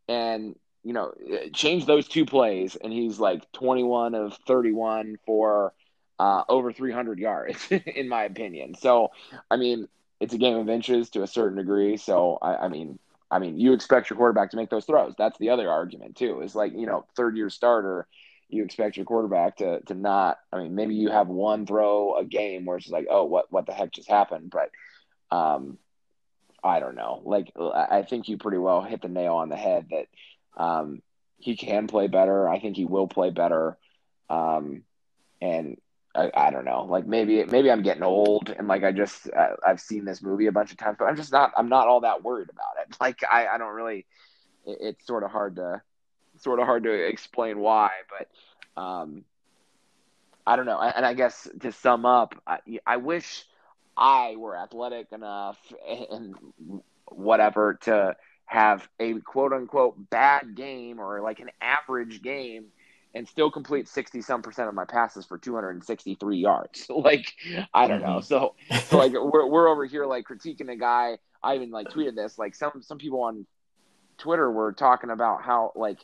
and 0.09 0.55
you 0.83 0.93
know, 0.93 1.13
change 1.53 1.87
those 1.87 2.09
two 2.09 2.25
plays, 2.25 2.77
and 2.77 2.93
he's 2.93 3.19
like 3.19 3.51
21 3.53 4.15
of 4.15 4.35
31 4.47 5.19
for 5.27 5.75
uh, 6.19 6.43
over 6.49 6.73
300 6.73 7.19
yards, 7.19 7.71
in 7.87 8.09
my 8.09 8.25
opinion. 8.25 8.75
So, 8.75 9.11
I 9.51 9.57
mean, 9.57 9.89
it's 10.21 10.35
a 10.35 10.39
game 10.39 10.57
of 10.57 10.69
inches 10.69 11.11
to 11.11 11.23
a 11.23 11.27
certain 11.27 11.59
degree. 11.59 11.97
So, 11.97 12.39
I, 12.41 12.65
I 12.65 12.69
mean, 12.69 12.99
I 13.31 13.39
mean, 13.39 13.59
you 13.59 13.73
expect 13.73 14.11
your 14.11 14.17
quarterback 14.17 14.51
to 14.51 14.57
make 14.57 14.71
those 14.71 14.85
throws. 14.85 15.15
That's 15.17 15.39
the 15.39 15.51
other 15.51 15.71
argument 15.71 16.17
too. 16.17 16.41
Is 16.41 16.55
like 16.55 16.73
you 16.73 16.87
know, 16.87 17.05
third 17.15 17.37
year 17.37 17.51
starter, 17.51 18.07
you 18.51 18.65
expect 18.65 18.97
your 18.97 19.07
quarterback 19.07 19.59
to 19.59 19.81
to 19.81 19.95
not. 19.95 20.39
I 20.53 20.59
mean, 20.59 20.75
maybe 20.75 20.95
you 20.95 21.11
have 21.11 21.29
one 21.29 21.67
throw 21.67 22.17
a 22.17 22.25
game 22.25 22.65
where 22.65 22.77
it's 22.77 22.89
like, 22.89 23.07
oh, 23.11 23.25
what 23.25 23.51
what 23.51 23.67
the 23.67 23.73
heck 23.73 23.93
just 23.93 24.09
happened? 24.09 24.51
But, 24.51 24.71
um, 25.35 25.79
I 26.63 26.81
don't 26.81 26.95
know. 26.95 27.23
Like, 27.25 27.53
I 27.59 28.03
think 28.03 28.29
you 28.29 28.37
pretty 28.37 28.59
well 28.59 28.83
hit 28.83 29.03
the 29.03 29.09
nail 29.09 29.35
on 29.35 29.49
the 29.49 29.57
head 29.57 29.89
that 29.91 30.63
um, 30.63 31.03
he 31.39 31.57
can 31.57 31.87
play 31.87 32.07
better. 32.07 32.49
I 32.49 32.61
think 32.61 32.77
he 32.77 32.85
will 32.85 33.09
play 33.09 33.31
better. 33.31 33.79
Um, 34.29 34.83
and 35.41 35.79
I, 36.15 36.31
I, 36.35 36.51
don't 36.51 36.65
know. 36.65 36.85
Like 36.85 37.07
maybe 37.07 37.45
maybe 37.45 37.71
I'm 37.71 37.83
getting 37.83 38.03
old 38.03 38.51
and 38.51 38.69
like 38.69 38.85
I 38.85 38.93
just 38.93 39.29
uh, 39.31 39.57
I've 39.67 39.81
seen 39.81 40.05
this 40.05 40.23
movie 40.23 40.47
a 40.47 40.53
bunch 40.53 40.71
of 40.73 40.77
times, 40.77 40.97
but 40.99 41.07
I'm 41.07 41.17
just 41.17 41.33
not 41.33 41.53
I'm 41.57 41.69
not 41.69 41.89
all 41.89 42.01
that 42.01 42.23
worried 42.23 42.51
about 42.51 42.83
it. 42.83 42.97
Like 43.01 43.21
I, 43.31 43.47
I 43.47 43.59
don't 43.59 43.75
really. 43.75 44.07
It, 44.67 44.79
it's 44.81 45.07
sort 45.07 45.25
of 45.25 45.31
hard 45.31 45.57
to 45.57 45.83
sort 46.41 46.61
of 46.61 46.67
hard 46.67 46.85
to 46.85 46.93
explain 46.93 47.59
why, 47.59 47.91
but 48.09 48.81
um, 48.81 49.25
I 50.47 50.57
don't 50.57 50.67
know. 50.67 50.81
And 50.81 51.05
I 51.05 51.15
guess 51.15 51.49
to 51.61 51.73
sum 51.73 52.05
up, 52.05 52.35
I, 52.47 52.59
I 52.87 52.97
wish 52.97 53.45
I 53.97 54.37
were 54.37 54.57
athletic 54.57 55.13
enough 55.13 55.59
and 56.11 56.35
whatever 57.07 57.79
to 57.83 58.17
have 58.47 58.89
a 58.99 59.15
quote 59.21 59.53
unquote 59.53 60.11
bad 60.11 60.57
game 60.57 60.99
or 60.99 61.21
like 61.21 61.39
an 61.41 61.51
average 61.61 62.23
game 62.23 62.67
and 63.15 63.29
still 63.29 63.51
complete 63.51 63.89
60 63.89 64.23
some 64.23 64.43
percent 64.43 64.69
of 64.69 64.75
my 64.75 64.85
passes 64.85 65.27
for 65.27 65.39
263 65.39 66.37
yards. 66.39 66.87
like, 66.89 67.33
I 67.75 67.87
don't 67.87 68.01
know. 68.01 68.19
Mm-hmm. 68.19 68.25
So, 68.25 68.55
so 68.87 68.99
like 68.99 69.13
we're, 69.13 69.47
we're 69.47 69.69
over 69.69 69.85
here 69.85 70.07
like 70.07 70.27
critiquing 70.27 70.71
a 70.71 70.77
guy. 70.77 71.19
I 71.43 71.55
even 71.55 71.71
like 71.71 71.89
tweeted 71.89 72.15
this, 72.15 72.39
like 72.39 72.55
some, 72.55 72.83
some 72.83 72.99
people 72.99 73.23
on 73.23 73.47
Twitter 74.19 74.51
were 74.51 74.73
talking 74.73 75.11
about 75.11 75.43
how 75.43 75.73
like, 75.75 75.99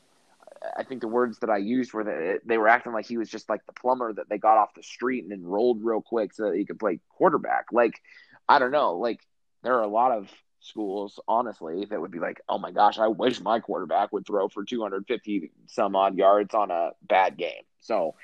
I 0.77 0.83
think 0.83 1.01
the 1.01 1.09
words 1.09 1.39
that 1.41 1.51
I 1.51 1.59
used 1.59 1.93
were 1.93 2.05
that 2.05 2.41
they 2.45 2.59
were 2.59 2.69
acting 2.69 2.93
like 2.93 3.07
he 3.07 3.19
was 3.19 3.29
just 3.29 3.49
like 3.49 3.65
the 3.67 3.73
plumber 3.73 4.13
that 4.13 4.29
they 4.29 4.39
got 4.39 4.59
off 4.59 4.75
the 4.75 4.83
street 4.83 5.25
and 5.25 5.33
enrolled 5.33 5.85
real 5.85 6.03
quick 6.03 6.35
so 6.35 6.51
that 6.51 6.57
he 6.57 6.65
could 6.65 6.79
play 6.79 7.01
quarterback. 7.11 7.67
Like, 7.73 8.01
I 8.49 8.59
don't 8.59 8.71
know. 8.71 8.97
Like, 8.97 9.21
there 9.63 9.75
are 9.75 9.83
a 9.83 9.89
lot 9.89 10.13
of 10.13 10.31
schools, 10.61 11.21
honestly, 11.29 11.85
that 11.85 12.01
would 12.01 12.11
be 12.11 12.19
like, 12.19 12.41
oh 12.49 12.59
my 12.59 12.71
gosh, 12.71 12.99
I 12.99 13.09
wish 13.09 13.41
my 13.41 13.61
quarterback 13.61 14.13
would 14.13 14.27
throw 14.27 14.49
for 14.49 14.65
250 14.65 15.51
some 15.67 15.97
odd 15.97 16.17
yards 16.17 16.55
on 16.55 16.71
a 16.71 16.91
bad 17.03 17.37
game. 17.37 17.63
So 17.81 18.15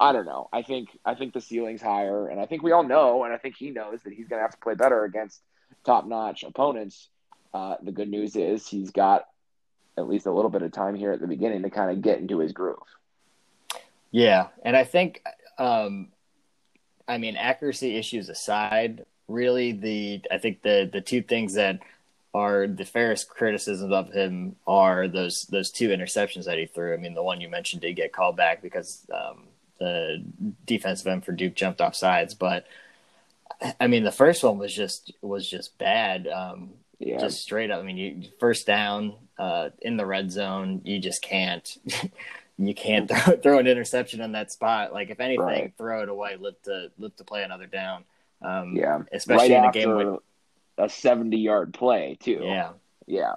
I 0.00 0.12
don't 0.12 0.26
know. 0.26 0.48
I 0.52 0.62
think 0.62 0.88
I 1.04 1.14
think 1.14 1.32
the 1.32 1.40
ceiling's 1.40 1.82
higher, 1.82 2.26
and 2.28 2.40
I 2.40 2.46
think 2.46 2.62
we 2.62 2.72
all 2.72 2.82
know, 2.82 3.24
and 3.24 3.32
I 3.32 3.38
think 3.38 3.56
he 3.56 3.70
knows 3.70 4.02
that 4.02 4.12
he's 4.12 4.28
going 4.28 4.38
to 4.38 4.42
have 4.42 4.52
to 4.52 4.58
play 4.58 4.74
better 4.74 5.04
against 5.04 5.40
top 5.84 6.06
notch 6.06 6.42
opponents. 6.42 7.08
Uh, 7.54 7.76
the 7.82 7.92
good 7.92 8.08
news 8.08 8.34
is 8.34 8.66
he's 8.66 8.90
got 8.90 9.26
at 9.96 10.08
least 10.08 10.26
a 10.26 10.32
little 10.32 10.50
bit 10.50 10.62
of 10.62 10.72
time 10.72 10.94
here 10.94 11.12
at 11.12 11.20
the 11.20 11.26
beginning 11.26 11.62
to 11.62 11.70
kind 11.70 11.90
of 11.90 12.02
get 12.02 12.18
into 12.18 12.38
his 12.38 12.52
groove. 12.52 12.78
Yeah, 14.10 14.48
and 14.62 14.76
I 14.76 14.84
think, 14.84 15.22
um, 15.58 16.08
I 17.08 17.18
mean, 17.18 17.36
accuracy 17.36 17.96
issues 17.96 18.28
aside, 18.28 19.04
really 19.28 19.72
the 19.72 20.22
I 20.30 20.38
think 20.38 20.62
the 20.62 20.88
the 20.92 21.00
two 21.00 21.22
things 21.22 21.54
that 21.54 21.80
are 22.34 22.66
the 22.66 22.84
fairest 22.84 23.28
criticisms 23.28 23.92
of 23.92 24.12
him 24.12 24.56
are 24.66 25.08
those 25.08 25.44
those 25.44 25.70
two 25.70 25.88
interceptions 25.88 26.44
that 26.44 26.58
he 26.58 26.66
threw. 26.66 26.94
I 26.94 26.96
mean, 26.96 27.14
the 27.14 27.22
one 27.22 27.40
you 27.40 27.48
mentioned 27.48 27.82
did 27.82 27.94
get 27.94 28.12
called 28.12 28.36
back 28.36 28.62
because 28.62 29.06
um, 29.12 29.44
the 29.78 30.22
defensive 30.66 31.06
end 31.06 31.24
for 31.24 31.32
Duke 31.32 31.54
jumped 31.54 31.80
off 31.80 31.94
sides, 31.94 32.34
but 32.34 32.66
I 33.80 33.86
mean, 33.86 34.04
the 34.04 34.12
first 34.12 34.42
one 34.42 34.58
was 34.58 34.74
just 34.74 35.12
was 35.20 35.48
just 35.48 35.78
bad. 35.78 36.26
Um, 36.26 36.70
yeah. 36.98 37.18
Just 37.18 37.42
straight 37.42 37.70
up. 37.70 37.80
I 37.80 37.82
mean, 37.82 37.96
you 37.96 38.28
first 38.38 38.66
down 38.66 39.14
uh, 39.42 39.70
in 39.80 39.96
the 39.96 40.06
red 40.06 40.30
zone, 40.30 40.82
you 40.84 41.00
just 41.00 41.20
can't. 41.20 41.76
you 42.58 42.74
can't 42.74 43.10
throw, 43.10 43.36
throw, 43.42 43.58
an 43.58 43.66
interception 43.66 44.20
in 44.20 44.32
that 44.32 44.52
spot. 44.52 44.92
Like 44.92 45.10
if 45.10 45.18
anything, 45.18 45.44
right. 45.44 45.72
throw 45.76 46.04
it 46.04 46.08
away. 46.08 46.36
Live 46.36 46.62
to 46.62 46.92
live 46.96 47.16
to 47.16 47.24
play 47.24 47.42
another 47.42 47.66
down. 47.66 48.04
Um, 48.40 48.76
yeah, 48.76 49.02
especially 49.10 49.52
right 49.54 49.64
in 49.64 49.68
a 49.68 49.72
game 49.72 49.96
with 49.96 50.20
a 50.78 50.88
seventy-yard 50.88 51.74
play 51.74 52.16
too. 52.20 52.38
Yeah, 52.40 52.70
yeah, 53.06 53.34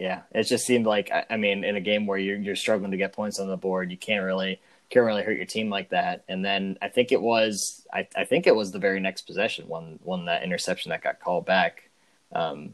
yeah. 0.00 0.22
It 0.32 0.44
just 0.44 0.66
seemed 0.66 0.84
like 0.84 1.12
I 1.30 1.36
mean, 1.36 1.62
in 1.62 1.76
a 1.76 1.80
game 1.80 2.08
where 2.08 2.18
you're 2.18 2.38
you're 2.38 2.56
struggling 2.56 2.90
to 2.90 2.96
get 2.96 3.12
points 3.12 3.38
on 3.38 3.46
the 3.46 3.56
board, 3.56 3.92
you 3.92 3.96
can't 3.96 4.24
really 4.24 4.60
can't 4.90 5.06
really 5.06 5.22
hurt 5.22 5.36
your 5.36 5.46
team 5.46 5.70
like 5.70 5.90
that. 5.90 6.24
And 6.28 6.44
then 6.44 6.76
I 6.82 6.88
think 6.88 7.12
it 7.12 7.22
was 7.22 7.86
I, 7.92 8.08
I 8.16 8.24
think 8.24 8.48
it 8.48 8.56
was 8.56 8.72
the 8.72 8.80
very 8.80 8.98
next 8.98 9.28
possession 9.28 9.68
when 9.68 10.00
when 10.02 10.24
that 10.24 10.42
interception 10.42 10.90
that 10.90 11.04
got 11.04 11.20
called 11.20 11.46
back 11.46 11.88
um, 12.32 12.72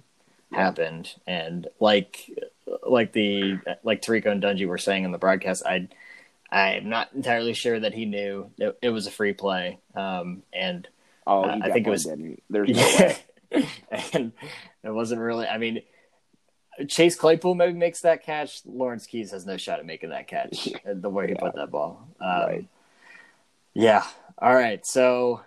happened, 0.52 1.14
and 1.26 1.68
like 1.78 2.30
like 2.86 3.12
the 3.12 3.58
like 3.82 4.02
Tirico 4.02 4.30
and 4.30 4.42
Dungy 4.42 4.66
were 4.66 4.78
saying 4.78 5.04
in 5.04 5.12
the 5.12 5.18
broadcast, 5.18 5.64
I 5.66 5.88
I'm 6.50 6.88
not 6.88 7.12
entirely 7.14 7.54
sure 7.54 7.78
that 7.78 7.94
he 7.94 8.06
knew 8.06 8.50
it, 8.58 8.78
it 8.82 8.88
was 8.90 9.06
a 9.06 9.10
free 9.10 9.32
play, 9.32 9.78
um, 9.94 10.42
and 10.52 10.88
Oh, 11.26 11.42
uh, 11.42 11.58
I 11.62 11.70
think 11.70 11.86
it 11.86 11.90
was. 11.90 12.04
Didn't. 12.04 12.42
There's 12.50 12.68
no 12.70 13.06
way. 13.52 13.68
and 14.12 14.32
it 14.82 14.90
wasn't 14.90 15.20
really. 15.20 15.46
I 15.46 15.58
mean, 15.58 15.82
Chase 16.88 17.16
Claypool 17.16 17.54
maybe 17.54 17.72
makes 17.72 18.00
that 18.02 18.24
catch. 18.24 18.62
Lawrence 18.66 19.06
Keys 19.06 19.30
has 19.30 19.46
no 19.46 19.56
shot 19.56 19.78
at 19.78 19.86
making 19.86 20.10
that 20.10 20.28
catch. 20.28 20.68
the 20.84 21.08
way 21.08 21.26
he 21.28 21.32
yeah. 21.32 21.40
put 21.40 21.54
that 21.54 21.70
ball. 21.70 22.08
Um, 22.20 22.28
right. 22.28 22.66
Yeah. 23.74 24.04
All 24.38 24.54
right. 24.54 24.84
So, 24.84 25.42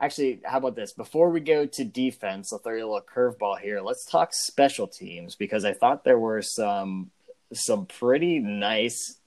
actually, 0.00 0.40
how 0.44 0.58
about 0.58 0.76
this? 0.76 0.92
Before 0.92 1.30
we 1.30 1.40
go 1.40 1.66
to 1.66 1.84
defense, 1.84 2.52
I'll 2.52 2.58
throw 2.58 2.74
you 2.74 2.86
a 2.86 2.92
little 2.92 3.00
curveball 3.02 3.58
here. 3.60 3.80
Let's 3.80 4.04
talk 4.04 4.30
special 4.32 4.86
teams 4.86 5.34
because 5.34 5.64
I 5.64 5.72
thought 5.72 6.04
there 6.04 6.18
were 6.18 6.42
some 6.42 7.10
some 7.52 7.86
pretty 7.86 8.40
nice 8.40 9.18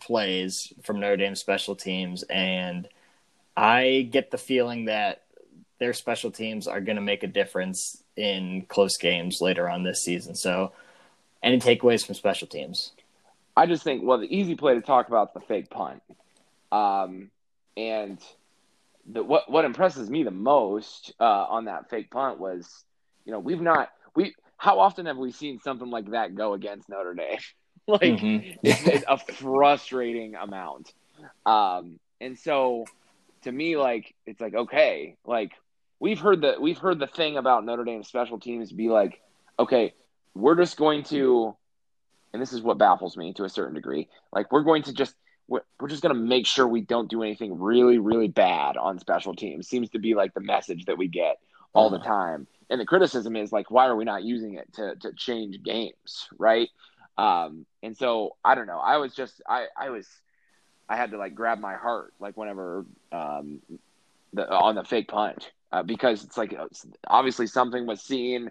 plays 0.00 0.72
from 0.82 1.00
Notre 1.00 1.16
Dame 1.16 1.34
special 1.34 1.74
teams, 1.74 2.22
and 2.24 2.88
I 3.56 4.08
get 4.10 4.30
the 4.30 4.38
feeling 4.38 4.86
that 4.86 5.22
their 5.78 5.92
special 5.92 6.30
teams 6.30 6.66
are 6.66 6.80
going 6.80 6.96
to 6.96 7.02
make 7.02 7.22
a 7.22 7.28
difference 7.28 8.02
in 8.16 8.62
close 8.68 8.96
games 8.96 9.38
later 9.40 9.68
on 9.68 9.82
this 9.82 10.02
season. 10.02 10.34
So, 10.34 10.72
any 11.42 11.58
takeaways 11.58 12.04
from 12.04 12.14
special 12.14 12.48
teams? 12.48 12.92
I 13.56 13.66
just 13.66 13.82
think, 13.84 14.02
well, 14.04 14.18
the 14.18 14.34
easy 14.34 14.54
play 14.54 14.74
to 14.74 14.80
talk 14.82 15.08
about 15.08 15.28
is 15.28 15.34
the 15.34 15.40
fake 15.40 15.70
punt. 15.70 16.02
Um, 16.70 17.30
and 17.76 18.18
the, 19.10 19.22
what 19.22 19.50
what 19.50 19.64
impresses 19.64 20.10
me 20.10 20.22
the 20.22 20.30
most 20.30 21.12
uh, 21.20 21.24
on 21.24 21.66
that 21.66 21.90
fake 21.90 22.10
punt 22.10 22.38
was, 22.38 22.84
you 23.24 23.32
know, 23.32 23.38
we've 23.38 23.60
not 23.60 23.90
we 24.14 24.34
how 24.56 24.80
often 24.80 25.06
have 25.06 25.16
we 25.16 25.32
seen 25.32 25.60
something 25.60 25.90
like 25.90 26.10
that 26.10 26.34
go 26.34 26.54
against 26.54 26.88
Notre 26.88 27.14
Dame? 27.14 27.38
like 27.86 28.00
mm-hmm. 28.00 28.56
it's, 28.62 28.86
it's, 28.86 29.04
a 29.06 29.18
frustrating 29.18 30.34
amount. 30.34 30.92
Um, 31.44 31.98
and 32.20 32.38
so 32.38 32.84
to 33.42 33.52
me, 33.52 33.76
like 33.76 34.14
it's 34.26 34.40
like 34.40 34.54
okay, 34.54 35.16
like 35.24 35.52
we've 36.00 36.18
heard 36.18 36.40
the 36.40 36.56
we've 36.60 36.78
heard 36.78 36.98
the 36.98 37.06
thing 37.06 37.36
about 37.36 37.64
Notre 37.64 37.84
Dame 37.84 38.02
special 38.02 38.40
teams 38.40 38.72
be 38.72 38.88
like, 38.88 39.20
okay, 39.58 39.94
we're 40.34 40.56
just 40.56 40.76
going 40.76 41.02
to, 41.04 41.56
and 42.32 42.42
this 42.42 42.52
is 42.52 42.60
what 42.60 42.78
baffles 42.78 43.16
me 43.16 43.32
to 43.34 43.44
a 43.44 43.48
certain 43.48 43.74
degree. 43.74 44.08
Like 44.32 44.52
we're 44.52 44.62
going 44.62 44.82
to 44.84 44.92
just 44.92 45.14
we're, 45.48 45.60
we're 45.78 45.88
just 45.88 46.02
going 46.02 46.14
to 46.14 46.20
make 46.20 46.46
sure 46.46 46.66
we 46.66 46.80
don't 46.80 47.10
do 47.10 47.22
anything 47.22 47.58
really 47.58 47.98
really 47.98 48.28
bad 48.28 48.76
on 48.76 48.98
special 48.98 49.34
teams. 49.34 49.68
Seems 49.68 49.90
to 49.90 49.98
be 49.98 50.14
like 50.14 50.34
the 50.34 50.40
message 50.40 50.86
that 50.86 50.98
we 50.98 51.08
get 51.08 51.38
all 51.74 51.90
the 51.90 51.96
uh-huh. 51.96 52.08
time. 52.08 52.46
And 52.68 52.80
the 52.80 52.86
criticism 52.86 53.36
is 53.36 53.52
like, 53.52 53.70
why 53.70 53.86
are 53.86 53.96
we 53.96 54.04
not 54.04 54.24
using 54.24 54.54
it 54.54 54.72
to 54.74 54.96
to 54.96 55.12
change 55.12 55.62
games, 55.62 56.28
right? 56.38 56.68
Um, 57.16 57.64
and 57.82 57.96
so 57.96 58.36
I 58.44 58.54
don't 58.54 58.66
know. 58.66 58.78
I 58.78 58.96
was 58.96 59.14
just 59.14 59.40
I 59.48 59.66
I 59.76 59.90
was 59.90 60.08
I 60.88 60.96
had 60.96 61.12
to 61.12 61.18
like 61.18 61.34
grab 61.34 61.58
my 61.58 61.74
heart 61.74 62.12
like 62.20 62.36
whenever 62.36 62.84
um 63.12 63.60
the 64.32 64.48
on 64.50 64.74
the 64.74 64.84
fake 64.84 65.08
punt 65.08 65.50
uh, 65.72 65.82
because 65.82 66.24
it's 66.24 66.36
like 66.36 66.54
obviously 67.06 67.46
something 67.46 67.86
was 67.86 68.00
seen. 68.00 68.50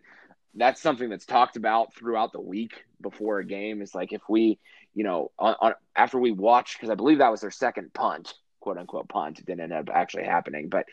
That's 0.54 0.82
something 0.82 1.10
that's 1.10 1.26
talked 1.26 1.58
about 1.58 1.94
throughout 1.96 2.32
the 2.32 2.42
week 2.42 2.86
before 3.02 3.40
a 3.40 3.46
game. 3.46 3.82
Is 3.82 3.96
like 3.96 4.14
if 4.14 4.22
we, 4.30 4.60
you 4.96 5.04
know, 5.04 5.32
on, 5.38 5.56
on 5.60 5.74
after 5.96 6.18
we 6.18 6.32
watched 6.32 6.78
because 6.78 6.90
I 6.90 6.96
believe 6.96 7.20
that 7.20 7.32
was 7.32 7.42
their 7.42 7.52
second 7.52 7.94
punt, 7.94 8.34
quote 8.62 8.78
unquote 8.78 9.10
punt. 9.10 9.40
It 9.40 9.46
didn't 9.46 9.62
end 9.62 9.74
up 9.74 9.90
actually 9.94 10.24
happening, 10.24 10.70
but 10.70 10.86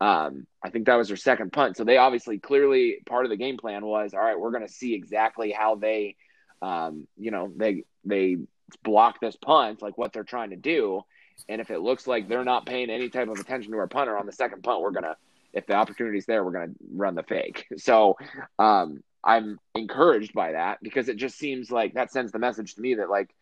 um, 0.00 0.46
I 0.64 0.70
think 0.70 0.86
that 0.86 0.96
was 0.96 1.08
their 1.08 1.16
second 1.16 1.52
punt. 1.52 1.76
So 1.76 1.84
they 1.84 1.98
obviously 1.98 2.38
clearly 2.38 3.02
part 3.06 3.26
of 3.26 3.30
the 3.30 3.36
game 3.36 3.58
plan 3.58 3.84
was 3.84 4.14
all 4.14 4.20
right. 4.20 4.38
We're 4.38 4.50
going 4.50 4.66
to 4.66 4.72
see 4.72 4.94
exactly 4.94 5.52
how 5.52 5.76
they, 5.76 6.16
um, 6.62 7.06
you 7.16 7.30
know, 7.30 7.52
they 7.54 7.84
they 8.04 8.38
block 8.82 9.20
this 9.20 9.36
punt, 9.36 9.82
like 9.82 9.98
what 9.98 10.12
they're 10.12 10.24
trying 10.24 10.50
to 10.50 10.56
do. 10.56 11.02
And 11.48 11.60
if 11.60 11.70
it 11.70 11.80
looks 11.80 12.06
like 12.06 12.28
they're 12.28 12.44
not 12.44 12.66
paying 12.66 12.90
any 12.90 13.08
type 13.08 13.28
of 13.28 13.38
attention 13.38 13.72
to 13.72 13.78
our 13.78 13.86
punter 13.86 14.16
on 14.16 14.26
the 14.26 14.32
second 14.32 14.62
punt, 14.62 14.80
we're 14.80 14.90
gonna, 14.90 15.16
if 15.52 15.66
the 15.66 15.74
opportunity's 15.74 16.26
there, 16.26 16.44
we're 16.44 16.52
gonna 16.52 16.72
run 16.94 17.14
the 17.14 17.22
fake. 17.22 17.66
So 17.78 18.16
um, 18.58 19.02
I'm 19.22 19.58
encouraged 19.74 20.32
by 20.32 20.52
that 20.52 20.78
because 20.82 21.08
it 21.08 21.16
just 21.16 21.38
seems 21.38 21.70
like 21.70 21.94
that 21.94 22.12
sends 22.12 22.32
the 22.32 22.38
message 22.38 22.74
to 22.74 22.80
me 22.80 22.94
that 22.94 23.10
like 23.10 23.34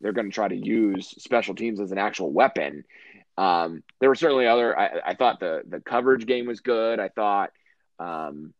they're 0.00 0.12
going 0.12 0.30
to 0.30 0.34
try 0.34 0.48
to 0.48 0.56
use 0.56 1.08
special 1.18 1.54
teams 1.54 1.80
as 1.80 1.92
an 1.92 1.98
actual 1.98 2.32
weapon. 2.32 2.84
Um, 3.38 3.82
there 4.00 4.08
were 4.08 4.14
certainly 4.14 4.46
other. 4.46 4.78
I, 4.78 5.00
I, 5.06 5.14
thought 5.14 5.40
the 5.40 5.62
the 5.68 5.80
coverage 5.80 6.26
game 6.26 6.46
was 6.46 6.60
good. 6.60 6.98
I 6.98 7.08
thought 7.08 7.50
um, 7.98 8.54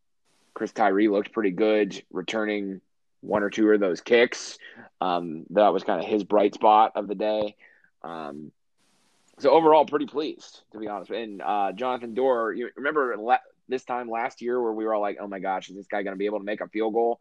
Chris 0.54 0.72
Tyree 0.72 1.08
looked 1.08 1.32
pretty 1.32 1.50
good, 1.50 2.02
returning 2.10 2.80
one 3.20 3.42
or 3.42 3.50
two 3.50 3.70
of 3.70 3.80
those 3.80 4.00
kicks. 4.00 4.58
Um, 5.00 5.44
that 5.50 5.72
was 5.72 5.82
kind 5.82 6.00
of 6.00 6.06
his 6.06 6.24
bright 6.24 6.54
spot 6.54 6.92
of 6.94 7.08
the 7.08 7.14
day. 7.14 7.56
Um, 8.02 8.52
so 9.38 9.50
overall, 9.50 9.86
pretty 9.86 10.06
pleased 10.06 10.62
to 10.72 10.78
be 10.78 10.88
honest. 10.88 11.10
And 11.10 11.42
uh, 11.42 11.72
Jonathan 11.72 12.14
Doerer, 12.14 12.56
you 12.56 12.70
remember 12.76 13.16
this 13.68 13.84
time 13.84 14.10
last 14.10 14.42
year 14.42 14.60
where 14.60 14.72
we 14.72 14.84
were 14.84 14.94
all 14.94 15.02
like, 15.02 15.18
"Oh 15.20 15.26
my 15.26 15.38
gosh, 15.38 15.70
is 15.70 15.76
this 15.76 15.86
guy 15.86 16.02
going 16.02 16.14
to 16.14 16.18
be 16.18 16.26
able 16.26 16.38
to 16.38 16.44
make 16.44 16.60
a 16.60 16.68
field 16.68 16.94
goal?" 16.94 17.20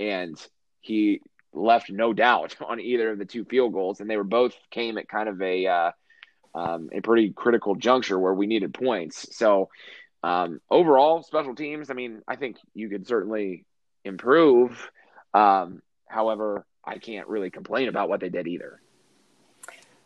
And 0.00 0.38
he 0.80 1.20
left 1.54 1.90
no 1.90 2.12
doubt 2.12 2.56
on 2.66 2.80
either 2.80 3.10
of 3.10 3.18
the 3.18 3.24
two 3.24 3.44
field 3.44 3.72
goals, 3.72 4.00
and 4.00 4.10
they 4.10 4.16
were 4.16 4.24
both 4.24 4.54
came 4.70 4.98
at 4.98 5.08
kind 5.08 5.28
of 5.28 5.40
a 5.40 5.66
uh, 5.66 5.90
um, 6.54 6.90
a 6.92 7.00
pretty 7.00 7.30
critical 7.30 7.74
juncture 7.74 8.18
where 8.18 8.34
we 8.34 8.46
needed 8.46 8.72
points. 8.72 9.36
So 9.36 9.70
um, 10.22 10.60
overall, 10.70 11.22
special 11.22 11.54
teams. 11.54 11.90
I 11.90 11.94
mean, 11.94 12.22
I 12.28 12.36
think 12.36 12.56
you 12.74 12.88
could 12.88 13.06
certainly 13.06 13.64
improve. 14.04 14.90
Um, 15.32 15.82
however, 16.06 16.64
I 16.84 16.98
can't 16.98 17.28
really 17.28 17.50
complain 17.50 17.88
about 17.88 18.08
what 18.08 18.20
they 18.20 18.28
did 18.28 18.46
either. 18.46 18.80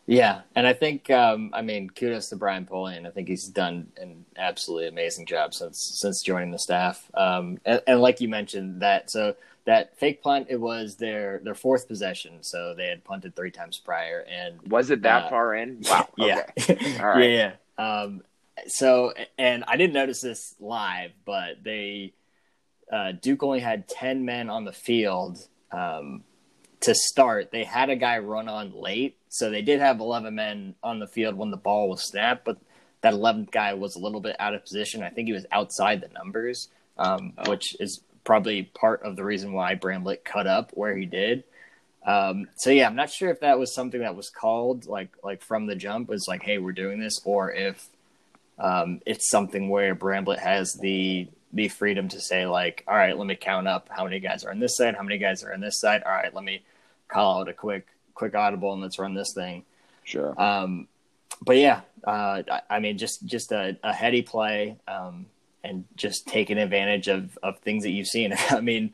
Yeah, 0.06 0.40
and 0.56 0.66
I 0.66 0.72
think 0.72 1.10
um, 1.10 1.50
I 1.52 1.60
mean 1.60 1.90
kudos 1.90 2.30
to 2.30 2.36
Brian 2.36 2.64
Polian. 2.64 3.06
I 3.06 3.10
think 3.10 3.28
he's 3.28 3.46
done 3.46 3.88
an 3.98 4.24
absolutely 4.38 4.88
amazing 4.88 5.26
job 5.26 5.52
since 5.52 5.78
since 6.00 6.22
joining 6.22 6.50
the 6.50 6.58
staff. 6.58 7.10
Um, 7.12 7.58
and, 7.66 7.82
and, 7.86 8.00
like 8.00 8.22
you 8.22 8.28
mentioned 8.28 8.80
that, 8.80 9.10
so 9.10 9.36
that 9.68 9.96
fake 9.98 10.22
punt 10.22 10.48
it 10.50 10.60
was 10.60 10.96
their 10.96 11.40
their 11.44 11.54
fourth 11.54 11.86
possession, 11.86 12.42
so 12.42 12.74
they 12.76 12.86
had 12.86 13.04
punted 13.04 13.36
three 13.36 13.50
times 13.50 13.78
prior. 13.78 14.24
And 14.28 14.60
was 14.70 14.90
it 14.90 15.02
that 15.02 15.24
uh, 15.24 15.30
far 15.30 15.54
in? 15.54 15.82
Wow. 15.88 16.08
Yeah. 16.16 16.44
All 17.00 17.08
right. 17.08 17.30
yeah. 17.30 17.52
Yeah. 17.78 18.00
Um, 18.02 18.22
so 18.66 19.12
and 19.38 19.64
I 19.68 19.76
didn't 19.76 19.94
notice 19.94 20.20
this 20.20 20.54
live, 20.58 21.12
but 21.24 21.62
they 21.62 22.14
uh, 22.92 23.12
Duke 23.12 23.42
only 23.42 23.60
had 23.60 23.88
ten 23.88 24.24
men 24.24 24.50
on 24.50 24.64
the 24.64 24.72
field 24.72 25.38
um, 25.70 26.24
to 26.80 26.94
start. 26.94 27.50
They 27.52 27.64
had 27.64 27.90
a 27.90 27.96
guy 27.96 28.18
run 28.18 28.48
on 28.48 28.72
late 28.72 29.18
so 29.28 29.50
they 29.50 29.62
did 29.62 29.80
have 29.80 30.00
11 30.00 30.34
men 30.34 30.74
on 30.82 30.98
the 30.98 31.06
field 31.06 31.36
when 31.36 31.50
the 31.50 31.56
ball 31.56 31.88
was 31.88 32.02
snapped, 32.02 32.44
but 32.44 32.58
that 33.02 33.14
11th 33.14 33.50
guy 33.50 33.74
was 33.74 33.94
a 33.94 34.00
little 34.00 34.20
bit 34.20 34.36
out 34.38 34.54
of 34.54 34.62
position. 34.62 35.02
I 35.02 35.10
think 35.10 35.26
he 35.26 35.32
was 35.32 35.46
outside 35.52 36.00
the 36.00 36.08
numbers, 36.08 36.68
um, 36.96 37.34
oh. 37.38 37.50
which 37.50 37.76
is 37.80 38.00
probably 38.28 38.62
part 38.62 39.02
of 39.04 39.16
the 39.16 39.24
reason 39.24 39.54
why 39.54 39.74
Bramblett 39.74 40.22
cut 40.22 40.46
up 40.46 40.70
where 40.74 40.94
he 40.94 41.06
did. 41.06 41.44
Um, 42.06 42.46
so 42.56 42.68
yeah, 42.68 42.86
I'm 42.86 42.94
not 42.94 43.08
sure 43.08 43.30
if 43.30 43.40
that 43.40 43.58
was 43.58 43.74
something 43.74 44.02
that 44.02 44.14
was 44.14 44.28
called 44.28 44.84
like 44.84 45.08
like 45.24 45.42
from 45.42 45.64
the 45.64 45.74
jump 45.74 46.10
was 46.10 46.28
like, 46.28 46.42
hey, 46.42 46.58
we're 46.58 46.72
doing 46.72 47.00
this, 47.00 47.22
or 47.24 47.50
if 47.50 47.88
um, 48.58 49.00
it's 49.06 49.30
something 49.30 49.70
where 49.70 49.94
Bramblett 49.94 50.40
has 50.40 50.74
the 50.74 51.26
the 51.54 51.68
freedom 51.68 52.08
to 52.08 52.20
say 52.20 52.44
like, 52.46 52.84
all 52.86 52.94
right, 52.94 53.16
let 53.16 53.26
me 53.26 53.34
count 53.34 53.66
up 53.66 53.88
how 53.90 54.04
many 54.04 54.20
guys 54.20 54.44
are 54.44 54.50
on 54.50 54.60
this 54.60 54.76
side, 54.76 54.94
how 54.94 55.02
many 55.02 55.16
guys 55.16 55.42
are 55.42 55.54
on 55.54 55.60
this 55.60 55.80
side. 55.80 56.02
All 56.02 56.12
right, 56.12 56.34
let 56.34 56.44
me 56.44 56.62
call 57.08 57.40
out 57.40 57.48
a 57.48 57.54
quick 57.54 57.86
quick 58.12 58.34
audible 58.34 58.74
and 58.74 58.82
let's 58.82 58.98
run 58.98 59.14
this 59.14 59.32
thing. 59.34 59.64
Sure. 60.04 60.38
Um, 60.38 60.86
but 61.40 61.56
yeah, 61.56 61.80
uh, 62.06 62.42
I, 62.50 62.60
I, 62.68 62.78
mean, 62.80 62.98
just 62.98 63.24
just 63.24 63.52
a, 63.52 63.78
a 63.82 63.94
heady 63.94 64.20
play 64.20 64.76
um, 64.86 65.24
and 65.68 65.84
just 65.96 66.26
taking 66.26 66.58
advantage 66.58 67.08
of 67.08 67.38
of 67.42 67.58
things 67.60 67.84
that 67.84 67.90
you've 67.90 68.06
seen. 68.06 68.34
I 68.50 68.60
mean, 68.60 68.92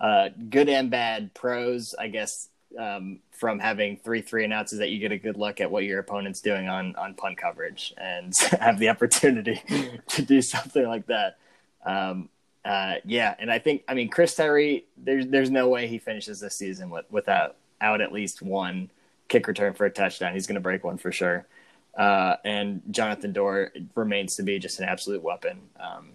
uh, 0.00 0.30
good 0.50 0.68
and 0.68 0.90
bad 0.90 1.34
pros, 1.34 1.94
I 1.98 2.08
guess. 2.08 2.48
Um, 2.78 3.20
from 3.30 3.58
having 3.58 3.96
three 3.96 4.20
three 4.20 4.44
and 4.44 4.52
outs 4.52 4.72
is 4.72 4.80
that 4.80 4.90
you 4.90 4.98
get 4.98 5.12
a 5.12 5.16
good 5.16 5.36
look 5.38 5.60
at 5.60 5.70
what 5.70 5.84
your 5.84 5.98
opponent's 5.98 6.40
doing 6.40 6.68
on 6.68 6.94
on 6.96 7.14
punt 7.14 7.38
coverage 7.38 7.94
and 7.96 8.32
have 8.60 8.78
the 8.78 8.88
opportunity 8.88 9.62
to 10.08 10.22
do 10.22 10.42
something 10.42 10.86
like 10.86 11.06
that. 11.06 11.38
Um, 11.84 12.28
uh, 12.64 12.96
yeah, 13.04 13.34
and 13.38 13.50
I 13.50 13.60
think 13.60 13.84
I 13.88 13.94
mean 13.94 14.10
Chris 14.10 14.34
Tyree, 14.34 14.84
there's 14.96 15.28
there's 15.28 15.50
no 15.50 15.68
way 15.68 15.86
he 15.86 15.98
finishes 15.98 16.40
this 16.40 16.58
season 16.58 16.90
with, 16.90 17.06
without 17.10 17.56
out 17.80 18.00
at 18.00 18.12
least 18.12 18.42
one 18.42 18.90
kick 19.28 19.46
return 19.46 19.72
for 19.74 19.86
a 19.86 19.90
touchdown. 19.90 20.34
He's 20.34 20.46
going 20.46 20.56
to 20.56 20.60
break 20.60 20.84
one 20.84 20.98
for 20.98 21.12
sure. 21.12 21.46
Uh, 21.96 22.36
and 22.44 22.82
Jonathan 22.90 23.32
Doerer 23.32 23.70
remains 23.94 24.36
to 24.36 24.42
be 24.42 24.58
just 24.58 24.80
an 24.80 24.88
absolute 24.88 25.22
weapon. 25.22 25.60
Um, 25.80 26.10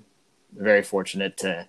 very 0.56 0.84
fortunate 0.84 1.38
to 1.38 1.68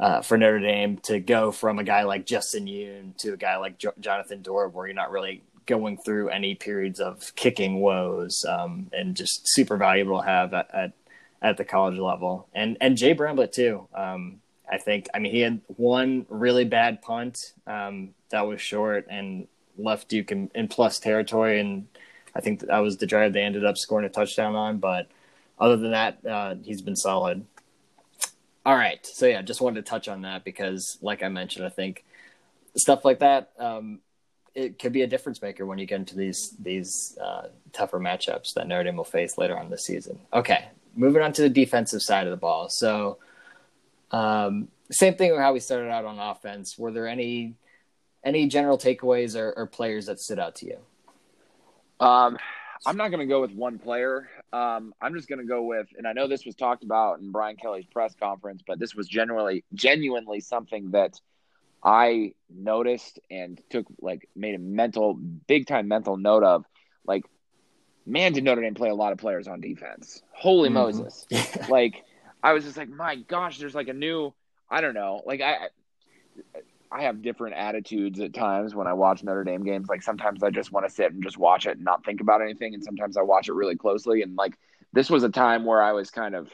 uh, 0.00 0.20
for 0.20 0.36
Notre 0.36 0.58
Dame 0.58 0.98
to 0.98 1.20
go 1.20 1.52
from 1.52 1.78
a 1.78 1.84
guy 1.84 2.02
like 2.02 2.26
Justin 2.26 2.66
Yoon 2.66 3.16
to 3.18 3.32
a 3.32 3.36
guy 3.36 3.56
like 3.56 3.78
jo- 3.78 3.94
Jonathan 4.00 4.42
Doerer, 4.42 4.70
where 4.72 4.86
you're 4.86 4.94
not 4.94 5.10
really 5.10 5.42
going 5.66 5.96
through 5.96 6.28
any 6.28 6.54
periods 6.54 7.00
of 7.00 7.34
kicking 7.36 7.80
woes, 7.80 8.44
um, 8.48 8.90
and 8.92 9.16
just 9.16 9.42
super 9.44 9.76
valuable 9.76 10.20
to 10.20 10.26
have 10.26 10.52
at, 10.52 10.74
at, 10.74 10.92
at 11.40 11.56
the 11.56 11.64
college 11.64 11.98
level. 11.98 12.48
And 12.54 12.76
and 12.80 12.96
Jay 12.96 13.14
Bramblett 13.14 13.52
too. 13.52 13.88
Um, 13.94 14.40
I 14.70 14.78
think. 14.78 15.08
I 15.14 15.18
mean, 15.18 15.32
he 15.32 15.40
had 15.40 15.60
one 15.76 16.26
really 16.28 16.64
bad 16.64 17.02
punt 17.02 17.38
um, 17.66 18.10
that 18.30 18.46
was 18.46 18.60
short 18.60 19.06
and 19.08 19.46
left 19.76 20.08
Duke 20.08 20.32
in, 20.32 20.50
in, 20.54 20.68
plus 20.68 20.98
territory, 20.98 21.60
and 21.60 21.86
I 22.34 22.40
think 22.40 22.60
that 22.60 22.78
was 22.78 22.96
the 22.96 23.06
drive 23.06 23.32
they 23.32 23.42
ended 23.42 23.64
up 23.64 23.78
scoring 23.78 24.06
a 24.06 24.08
touchdown 24.08 24.54
on. 24.54 24.78
But 24.78 25.08
other 25.58 25.76
than 25.76 25.92
that, 25.92 26.26
uh, 26.26 26.54
he's 26.62 26.82
been 26.82 26.96
solid. 26.96 27.44
All 28.66 28.76
right, 28.76 29.04
so 29.04 29.26
yeah, 29.26 29.42
just 29.42 29.60
wanted 29.60 29.84
to 29.84 29.90
touch 29.90 30.08
on 30.08 30.22
that 30.22 30.42
because, 30.42 30.96
like 31.02 31.22
I 31.22 31.28
mentioned, 31.28 31.66
I 31.66 31.68
think 31.68 32.02
stuff 32.76 33.04
like 33.04 33.18
that 33.18 33.52
um, 33.58 34.00
it 34.54 34.78
could 34.78 34.92
be 34.92 35.02
a 35.02 35.06
difference 35.06 35.42
maker 35.42 35.66
when 35.66 35.78
you 35.78 35.86
get 35.86 35.96
into 36.00 36.16
these 36.16 36.56
these 36.58 37.18
uh, 37.22 37.48
tougher 37.72 37.98
matchups 37.98 38.54
that 38.54 38.66
Notre 38.66 38.84
Dame 38.84 38.96
will 38.96 39.04
face 39.04 39.36
later 39.36 39.58
on 39.58 39.68
this 39.68 39.84
season. 39.84 40.18
Okay, 40.32 40.68
moving 40.96 41.22
on 41.22 41.32
to 41.34 41.42
the 41.42 41.48
defensive 41.48 42.02
side 42.02 42.26
of 42.26 42.30
the 42.30 42.36
ball. 42.36 42.68
So 42.70 43.18
um, 44.12 44.68
same 44.90 45.14
thing 45.14 45.32
with 45.32 45.40
how 45.40 45.52
we 45.52 45.60
started 45.60 45.90
out 45.90 46.04
on 46.04 46.18
offense. 46.18 46.78
Were 46.78 46.92
there 46.92 47.08
any 47.08 47.54
any 48.24 48.46
general 48.46 48.78
takeaways 48.78 49.38
or, 49.38 49.52
or 49.56 49.66
players 49.66 50.06
that 50.06 50.20
stood 50.20 50.38
out 50.38 50.54
to 50.56 50.66
you? 50.66 50.78
Um, 52.00 52.36
I'm 52.86 52.96
not 52.96 53.08
going 53.08 53.20
to 53.20 53.26
go 53.26 53.40
with 53.40 53.52
one 53.52 53.78
player. 53.78 54.28
Um, 54.52 54.94
I'm 55.00 55.14
just 55.14 55.28
going 55.28 55.38
to 55.38 55.46
go 55.46 55.62
with, 55.62 55.88
and 55.96 56.06
I 56.06 56.12
know 56.12 56.28
this 56.28 56.44
was 56.44 56.54
talked 56.54 56.84
about 56.84 57.20
in 57.20 57.32
Brian 57.32 57.56
Kelly's 57.56 57.86
press 57.86 58.14
conference, 58.14 58.62
but 58.66 58.78
this 58.78 58.94
was 58.94 59.08
generally, 59.08 59.64
genuinely 59.72 60.40
something 60.40 60.90
that 60.90 61.18
I 61.82 62.32
noticed 62.50 63.20
and 63.30 63.60
took 63.70 63.86
like 64.00 64.28
made 64.34 64.54
a 64.54 64.58
mental, 64.58 65.14
big 65.14 65.66
time 65.66 65.88
mental 65.88 66.16
note 66.16 66.42
of. 66.42 66.64
Like, 67.06 67.24
man, 68.06 68.32
did 68.32 68.44
Notre 68.44 68.62
Dame 68.62 68.74
play 68.74 68.90
a 68.90 68.94
lot 68.94 69.12
of 69.12 69.18
players 69.18 69.48
on 69.48 69.60
defense? 69.60 70.22
Holy 70.32 70.68
mm-hmm. 70.68 70.74
Moses! 70.74 71.26
like 71.68 72.04
I 72.42 72.52
was 72.52 72.64
just 72.64 72.76
like, 72.76 72.88
my 72.88 73.16
gosh, 73.16 73.58
there's 73.58 73.74
like 73.74 73.88
a 73.88 73.94
new, 73.94 74.32
I 74.70 74.80
don't 74.80 74.94
know, 74.94 75.22
like 75.26 75.40
I, 75.40 75.68
I 76.94 77.02
have 77.02 77.22
different 77.22 77.56
attitudes 77.56 78.20
at 78.20 78.32
times 78.32 78.72
when 78.72 78.86
I 78.86 78.92
watch 78.92 79.24
Notre 79.24 79.42
Dame 79.42 79.64
games. 79.64 79.88
Like 79.88 80.04
sometimes 80.04 80.44
I 80.44 80.50
just 80.50 80.70
want 80.70 80.86
to 80.86 80.94
sit 80.94 81.12
and 81.12 81.24
just 81.24 81.36
watch 81.36 81.66
it 81.66 81.76
and 81.76 81.84
not 81.84 82.04
think 82.04 82.20
about 82.20 82.40
anything, 82.40 82.72
and 82.72 82.84
sometimes 82.84 83.16
I 83.16 83.22
watch 83.22 83.48
it 83.48 83.54
really 83.54 83.74
closely. 83.74 84.22
And 84.22 84.36
like 84.36 84.56
this 84.92 85.10
was 85.10 85.24
a 85.24 85.28
time 85.28 85.64
where 85.64 85.82
I 85.82 85.90
was 85.90 86.10
kind 86.10 86.36
of, 86.36 86.48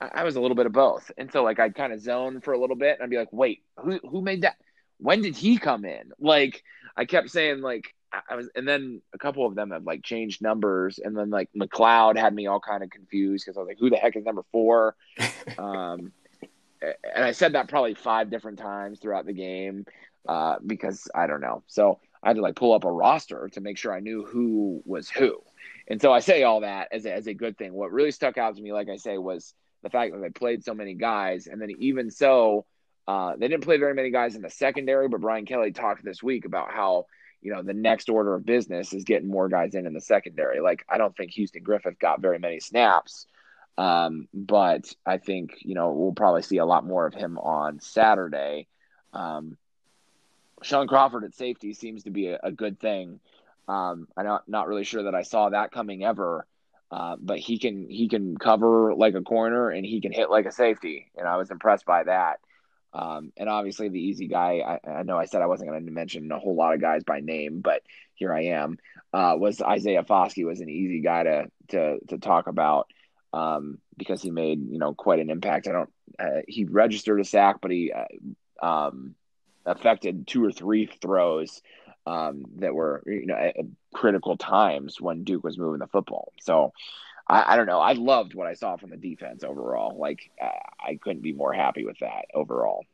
I 0.00 0.24
was 0.24 0.34
a 0.34 0.40
little 0.40 0.56
bit 0.56 0.66
of 0.66 0.72
both, 0.72 1.12
and 1.16 1.30
so 1.30 1.44
like 1.44 1.60
I'd 1.60 1.76
kind 1.76 1.92
of 1.92 2.00
zone 2.00 2.40
for 2.40 2.52
a 2.52 2.58
little 2.58 2.74
bit, 2.74 2.94
and 2.94 3.04
I'd 3.04 3.10
be 3.10 3.18
like, 3.18 3.32
wait, 3.32 3.62
who 3.76 4.00
who 4.02 4.20
made 4.20 4.42
that? 4.42 4.56
When 4.98 5.22
did 5.22 5.36
he 5.36 5.58
come 5.58 5.84
in? 5.84 6.10
Like 6.18 6.64
I 6.96 7.04
kept 7.04 7.30
saying 7.30 7.60
like 7.60 7.94
I 8.28 8.34
was, 8.34 8.50
and 8.56 8.66
then 8.66 9.00
a 9.14 9.18
couple 9.18 9.46
of 9.46 9.54
them 9.54 9.70
have 9.70 9.84
like 9.84 10.02
changed 10.02 10.42
numbers, 10.42 10.98
and 10.98 11.16
then 11.16 11.30
like 11.30 11.50
McCloud 11.56 12.18
had 12.18 12.34
me 12.34 12.48
all 12.48 12.58
kind 12.58 12.82
of 12.82 12.90
confused 12.90 13.44
because 13.44 13.56
I 13.56 13.60
was 13.60 13.68
like, 13.68 13.78
"Who 13.78 13.90
the 13.90 13.96
heck 13.96 14.16
is 14.16 14.24
number 14.24 14.42
four? 14.50 14.96
um, 15.58 16.12
and 17.14 17.24
I 17.24 17.32
said 17.32 17.54
that 17.54 17.68
probably 17.68 17.94
five 17.94 18.30
different 18.30 18.58
times 18.58 18.98
throughout 18.98 19.26
the 19.26 19.32
game 19.32 19.84
uh, 20.28 20.56
because 20.64 21.08
I 21.14 21.26
don't 21.26 21.40
know. 21.40 21.62
So 21.66 22.00
I 22.22 22.28
had 22.28 22.36
to 22.36 22.42
like 22.42 22.56
pull 22.56 22.72
up 22.72 22.84
a 22.84 22.92
roster 22.92 23.48
to 23.52 23.60
make 23.60 23.78
sure 23.78 23.94
I 23.94 24.00
knew 24.00 24.24
who 24.24 24.82
was 24.84 25.08
who. 25.08 25.42
And 25.88 26.00
so 26.00 26.12
I 26.12 26.20
say 26.20 26.42
all 26.42 26.60
that 26.60 26.88
as 26.92 27.04
a, 27.06 27.12
as 27.12 27.26
a 27.26 27.34
good 27.34 27.58
thing. 27.58 27.72
What 27.72 27.92
really 27.92 28.12
stuck 28.12 28.38
out 28.38 28.56
to 28.56 28.62
me, 28.62 28.72
like 28.72 28.88
I 28.88 28.96
say, 28.96 29.18
was 29.18 29.54
the 29.82 29.90
fact 29.90 30.12
that 30.12 30.20
they 30.20 30.30
played 30.30 30.64
so 30.64 30.74
many 30.74 30.94
guys, 30.94 31.48
and 31.48 31.60
then 31.60 31.70
even 31.78 32.10
so, 32.10 32.66
uh, 33.08 33.34
they 33.36 33.48
didn't 33.48 33.64
play 33.64 33.78
very 33.78 33.94
many 33.94 34.10
guys 34.10 34.36
in 34.36 34.42
the 34.42 34.50
secondary. 34.50 35.08
But 35.08 35.20
Brian 35.20 35.44
Kelly 35.44 35.72
talked 35.72 36.04
this 36.04 36.22
week 36.22 36.44
about 36.44 36.70
how 36.70 37.06
you 37.42 37.52
know, 37.52 37.62
the 37.62 37.74
next 37.74 38.08
order 38.08 38.34
of 38.34 38.46
business 38.46 38.92
is 38.92 39.04
getting 39.04 39.28
more 39.28 39.48
guys 39.48 39.74
in 39.74 39.86
in 39.86 39.92
the 39.92 40.00
secondary. 40.00 40.60
Like, 40.60 40.84
I 40.88 40.96
don't 40.96 41.14
think 41.16 41.32
Houston 41.32 41.62
Griffith 41.62 41.98
got 41.98 42.22
very 42.22 42.38
many 42.38 42.60
snaps, 42.60 43.26
um, 43.78 44.28
but 44.32 44.92
I 45.06 45.18
think, 45.18 45.58
you 45.60 45.74
know, 45.74 45.92
we'll 45.92 46.12
probably 46.12 46.42
see 46.42 46.58
a 46.58 46.66
lot 46.66 46.86
more 46.86 47.06
of 47.06 47.14
him 47.14 47.38
on 47.38 47.80
Saturday. 47.80 48.68
Um, 49.12 49.56
Shaun 50.62 50.86
Crawford 50.86 51.24
at 51.24 51.34
safety 51.34 51.74
seems 51.74 52.04
to 52.04 52.10
be 52.10 52.28
a, 52.28 52.38
a 52.42 52.52
good 52.52 52.78
thing. 52.78 53.20
Um, 53.68 54.08
I'm 54.16 54.26
not, 54.26 54.48
not 54.48 54.68
really 54.68 54.84
sure 54.84 55.04
that 55.04 55.14
I 55.14 55.22
saw 55.22 55.48
that 55.48 55.72
coming 55.72 56.04
ever. 56.04 56.46
Uh, 56.90 57.16
but 57.18 57.38
he 57.38 57.58
can 57.58 57.88
he 57.88 58.06
can 58.06 58.36
cover 58.36 58.94
like 58.94 59.14
a 59.14 59.22
corner 59.22 59.70
and 59.70 59.86
he 59.86 60.02
can 60.02 60.12
hit 60.12 60.28
like 60.28 60.44
a 60.44 60.52
safety, 60.52 61.10
and 61.16 61.26
I 61.26 61.38
was 61.38 61.50
impressed 61.50 61.86
by 61.86 62.04
that. 62.04 62.40
Um, 62.92 63.32
and 63.38 63.48
obviously, 63.48 63.88
the 63.88 63.98
easy 63.98 64.28
guy, 64.28 64.58
I, 64.84 64.90
I, 64.90 65.02
know 65.02 65.16
I 65.16 65.24
said 65.24 65.40
I 65.40 65.46
wasn't 65.46 65.70
going 65.70 65.86
to 65.86 65.90
mention 65.90 66.30
a 66.30 66.38
whole 66.38 66.54
lot 66.54 66.74
of 66.74 66.82
guys 66.82 67.02
by 67.02 67.20
name, 67.20 67.62
but 67.62 67.82
here 68.14 68.34
I 68.34 68.42
am. 68.48 68.76
Uh, 69.10 69.36
was 69.38 69.62
Isaiah 69.62 70.04
Foskey 70.04 70.44
was 70.44 70.60
an 70.60 70.68
easy 70.68 71.00
guy 71.00 71.22
to 71.22 71.50
to 71.68 71.98
to 72.08 72.18
talk 72.18 72.46
about 72.46 72.90
um, 73.32 73.78
because 73.96 74.22
he 74.22 74.30
made 74.30 74.70
you 74.70 74.78
know 74.78 74.94
quite 74.94 75.20
an 75.20 75.30
impact. 75.30 75.66
I 75.68 75.72
don't 75.72 75.90
uh, 76.18 76.42
he 76.46 76.64
registered 76.64 77.20
a 77.20 77.24
sack, 77.24 77.56
but 77.60 77.70
he 77.70 77.92
uh, 77.92 78.66
um, 78.66 79.14
affected 79.66 80.26
two 80.26 80.44
or 80.44 80.52
three 80.52 80.86
throws 80.86 81.62
um, 82.06 82.44
that 82.56 82.74
were 82.74 83.02
you 83.06 83.26
know 83.26 83.36
at 83.36 83.56
critical 83.94 84.36
times 84.36 85.00
when 85.00 85.24
Duke 85.24 85.44
was 85.44 85.58
moving 85.58 85.80
the 85.80 85.86
football. 85.86 86.32
So 86.40 86.72
I, 87.28 87.54
I, 87.54 87.56
don't 87.56 87.66
know. 87.66 87.78
I 87.78 87.92
loved 87.92 88.34
what 88.34 88.46
I 88.46 88.54
saw 88.54 88.76
from 88.76 88.90
the 88.90 88.96
defense 88.96 89.44
overall. 89.44 89.96
Like 89.98 90.30
I 90.80 90.98
couldn't 91.00 91.22
be 91.22 91.32
more 91.32 91.52
happy 91.52 91.84
with 91.84 91.98
that 92.00 92.26
overall. 92.34 92.84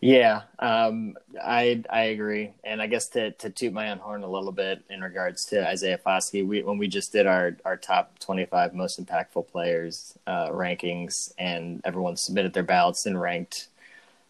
Yeah, 0.00 0.42
um, 0.60 1.16
I 1.42 1.82
I 1.90 2.02
agree, 2.04 2.52
and 2.62 2.80
I 2.80 2.86
guess 2.86 3.08
to 3.10 3.32
to 3.32 3.50
toot 3.50 3.72
my 3.72 3.90
own 3.90 3.98
horn 3.98 4.22
a 4.22 4.30
little 4.30 4.52
bit 4.52 4.84
in 4.88 5.00
regards 5.00 5.44
to 5.46 5.66
Isaiah 5.66 5.98
Foskey, 5.98 6.46
we 6.46 6.62
when 6.62 6.78
we 6.78 6.86
just 6.86 7.10
did 7.10 7.26
our 7.26 7.56
our 7.64 7.76
top 7.76 8.16
twenty 8.20 8.44
five 8.46 8.74
most 8.74 9.04
impactful 9.04 9.48
players 9.48 10.16
uh, 10.28 10.50
rankings, 10.50 11.32
and 11.36 11.80
everyone 11.84 12.16
submitted 12.16 12.52
their 12.52 12.62
ballots 12.62 13.06
and 13.06 13.20
ranked 13.20 13.66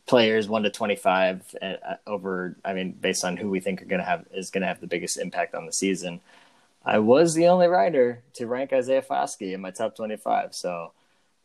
players 0.06 0.48
one 0.48 0.64
to 0.64 0.70
twenty 0.70 0.96
five 0.96 1.42
uh, 1.62 1.96
over. 2.06 2.56
I 2.64 2.74
mean, 2.74 2.92
based 2.92 3.24
on 3.24 3.36
who 3.36 3.50
we 3.50 3.60
think 3.60 3.82
are 3.82 3.86
going 3.86 4.00
to 4.00 4.06
have 4.06 4.26
is 4.32 4.50
going 4.50 4.62
to 4.62 4.68
have 4.68 4.80
the 4.80 4.86
biggest 4.88 5.18
impact 5.18 5.54
on 5.54 5.66
the 5.66 5.72
season. 5.72 6.20
I 6.84 6.98
was 7.00 7.34
the 7.34 7.48
only 7.48 7.68
writer 7.68 8.22
to 8.34 8.46
rank 8.46 8.72
Isaiah 8.72 9.02
Foskey 9.02 9.54
in 9.54 9.60
my 9.60 9.70
top 9.70 9.96
25. 9.96 10.54
So 10.54 10.92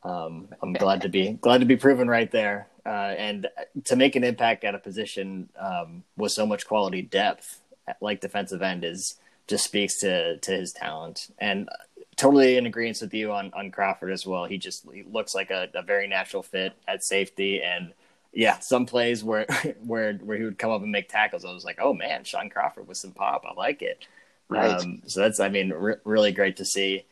um, 0.03 0.49
I'm 0.61 0.73
glad 0.73 1.01
to 1.01 1.09
be 1.09 1.33
glad 1.41 1.59
to 1.59 1.65
be 1.65 1.77
proven 1.77 2.07
right 2.07 2.31
there. 2.31 2.67
Uh, 2.85 3.15
and 3.17 3.47
to 3.85 3.95
make 3.95 4.15
an 4.17 4.25
impact 4.25 4.65
at 4.65 4.75
a 4.75 4.79
position 4.79 5.47
um, 5.57 6.03
with 6.17 6.33
so 6.33 6.45
much 6.45 6.67
quality 6.67 7.01
depth, 7.01 7.61
like 8.01 8.19
defensive 8.19 8.61
end, 8.61 8.83
is 8.83 9.17
just 9.47 9.63
speaks 9.63 9.99
to 9.99 10.37
to 10.37 10.51
his 10.51 10.73
talent. 10.73 11.29
And 11.39 11.69
totally 12.15 12.57
in 12.57 12.65
agreement 12.65 12.99
with 13.01 13.13
you 13.13 13.31
on 13.31 13.51
on 13.53 13.71
Crawford 13.71 14.11
as 14.11 14.25
well. 14.25 14.45
He 14.45 14.57
just 14.57 14.85
he 14.91 15.03
looks 15.03 15.33
like 15.33 15.51
a, 15.51 15.69
a 15.73 15.81
very 15.81 16.07
natural 16.07 16.43
fit 16.43 16.73
at 16.87 17.03
safety 17.03 17.61
and 17.61 17.93
yeah, 18.33 18.59
some 18.59 18.85
plays 18.85 19.23
where 19.23 19.45
where 19.85 20.13
where 20.13 20.37
he 20.37 20.43
would 20.43 20.57
come 20.57 20.71
up 20.71 20.81
and 20.81 20.91
make 20.91 21.07
tackles, 21.07 21.45
I 21.45 21.53
was 21.53 21.65
like, 21.65 21.79
oh 21.81 21.93
man, 21.93 22.23
Shaun 22.23 22.49
Crawford 22.49 22.87
with 22.87 22.97
some 22.97 23.11
pop. 23.11 23.45
I 23.49 23.53
like 23.53 23.81
it. 23.81 24.05
Right. 24.49 24.71
Um, 24.71 25.01
so 25.07 25.21
that's, 25.21 25.39
I 25.39 25.49
mean, 25.49 25.71
re- 25.71 25.95
really 26.03 26.31
great 26.31 26.57
to 26.57 26.65
see. 26.65 27.05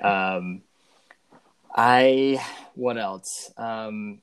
Um, 0.00 0.62
I 1.74 2.40
what 2.74 2.98
else? 2.98 3.52
Um, 3.56 4.20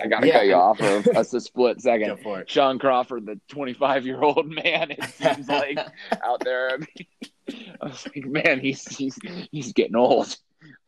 I 0.00 0.06
gotta 0.08 0.26
yeah. 0.26 0.32
cut 0.34 0.46
you 0.46 0.54
off 0.54 0.78
for 0.78 1.10
a, 1.10 1.20
a 1.20 1.24
split 1.40 1.80
second. 1.80 2.18
Shaun 2.46 2.78
Crawford, 2.78 3.26
the 3.26 3.40
25 3.48 4.06
year 4.06 4.22
old 4.22 4.48
man, 4.48 4.92
it 4.92 5.04
seems 5.14 5.48
like 5.48 5.78
out 6.22 6.44
there. 6.44 6.70
I, 6.70 6.76
mean, 6.76 7.76
I, 7.80 7.86
was 7.86 8.06
like, 8.06 8.24
man, 8.26 8.60
he's 8.60 8.86
he's 8.96 9.18
he's 9.50 9.72
getting 9.72 9.96
old. 9.96 10.36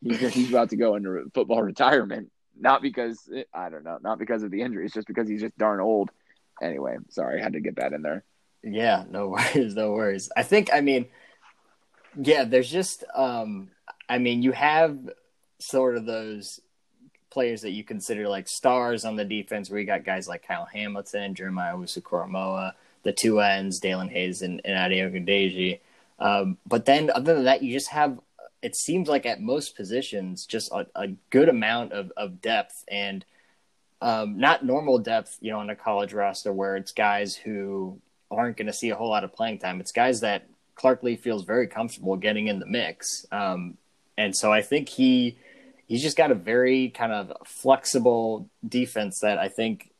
He's, 0.01 0.19
he's 0.33 0.49
about 0.49 0.69
to 0.69 0.77
go 0.77 0.95
into 0.95 1.29
football 1.33 1.61
retirement. 1.61 2.31
Not 2.57 2.81
because 2.81 3.29
I 3.53 3.69
don't 3.69 3.83
know, 3.83 3.97
not 4.01 4.17
because 4.17 4.43
of 4.43 4.51
the 4.51 4.61
injuries, 4.61 4.93
just 4.93 5.07
because 5.07 5.27
he's 5.27 5.41
just 5.41 5.57
darn 5.57 5.81
old. 5.81 6.11
Anyway, 6.61 6.95
sorry, 7.09 7.39
I 7.39 7.43
had 7.43 7.53
to 7.53 7.59
get 7.59 7.75
that 7.75 7.91
in 7.91 8.01
there. 8.01 8.23
Yeah, 8.63 9.03
no 9.09 9.27
worries, 9.55 9.75
no 9.75 9.91
worries. 9.91 10.29
I 10.35 10.43
think, 10.43 10.69
I 10.73 10.81
mean, 10.81 11.07
yeah, 12.17 12.45
there's 12.45 12.71
just, 12.71 13.03
um, 13.13 13.69
I 14.09 14.17
mean, 14.17 14.41
you 14.41 14.51
have 14.53 14.97
sort 15.59 15.95
of 15.95 16.05
those 16.05 16.59
players 17.29 17.61
that 17.61 17.71
you 17.71 17.83
consider 17.83 18.27
like 18.27 18.47
stars 18.47 19.03
on 19.03 19.15
the 19.15 19.25
defense 19.25 19.69
where 19.69 19.79
you 19.79 19.85
got 19.85 20.05
guys 20.05 20.27
like 20.27 20.47
Kyle 20.47 20.67
Hamilton, 20.71 21.35
Jeremiah 21.35 21.75
Owusu 21.75 22.73
the 23.03 23.11
two 23.11 23.39
ends, 23.39 23.79
Daelin 23.81 24.09
Hayes 24.09 24.41
and, 24.41 24.61
and 24.65 24.77
Adio. 24.77 25.77
Um, 26.17 26.57
but 26.65 26.85
then 26.85 27.11
other 27.11 27.35
than 27.35 27.43
that, 27.43 27.61
you 27.61 27.73
just 27.73 27.89
have, 27.89 28.19
it 28.61 28.75
seems 28.75 29.07
like 29.07 29.25
at 29.25 29.41
most 29.41 29.75
positions, 29.75 30.45
just 30.45 30.71
a, 30.71 30.87
a 30.95 31.09
good 31.29 31.49
amount 31.49 31.91
of, 31.91 32.11
of 32.17 32.41
depth 32.41 32.83
and 32.87 33.25
um, 34.01 34.37
not 34.37 34.65
normal 34.65 34.97
depth, 34.97 35.37
you 35.41 35.51
know, 35.51 35.59
on 35.59 35.69
a 35.69 35.75
college 35.75 36.13
roster 36.13 36.51
where 36.51 36.77
it's 36.77 36.91
guys 36.91 37.35
who 37.35 37.99
aren't 38.31 38.57
going 38.57 38.67
to 38.67 38.73
see 38.73 38.89
a 38.89 38.95
whole 38.95 39.09
lot 39.09 39.23
of 39.23 39.33
playing 39.33 39.59
time. 39.59 39.79
It's 39.79 39.91
guys 39.91 40.21
that 40.21 40.47
Clark 40.75 41.03
Lea 41.03 41.15
feels 41.15 41.43
very 41.43 41.67
comfortable 41.67 42.15
getting 42.15 42.47
in 42.47 42.59
the 42.59 42.65
mix. 42.65 43.25
Um, 43.31 43.77
and 44.17 44.35
so 44.35 44.51
I 44.51 44.61
think 44.61 44.89
he 44.89 45.37
he's 45.87 46.01
just 46.01 46.17
got 46.17 46.31
a 46.31 46.35
very 46.35 46.89
kind 46.89 47.11
of 47.11 47.33
flexible 47.45 48.49
defense 48.67 49.19
that 49.19 49.37
I 49.37 49.49
think, 49.49 49.91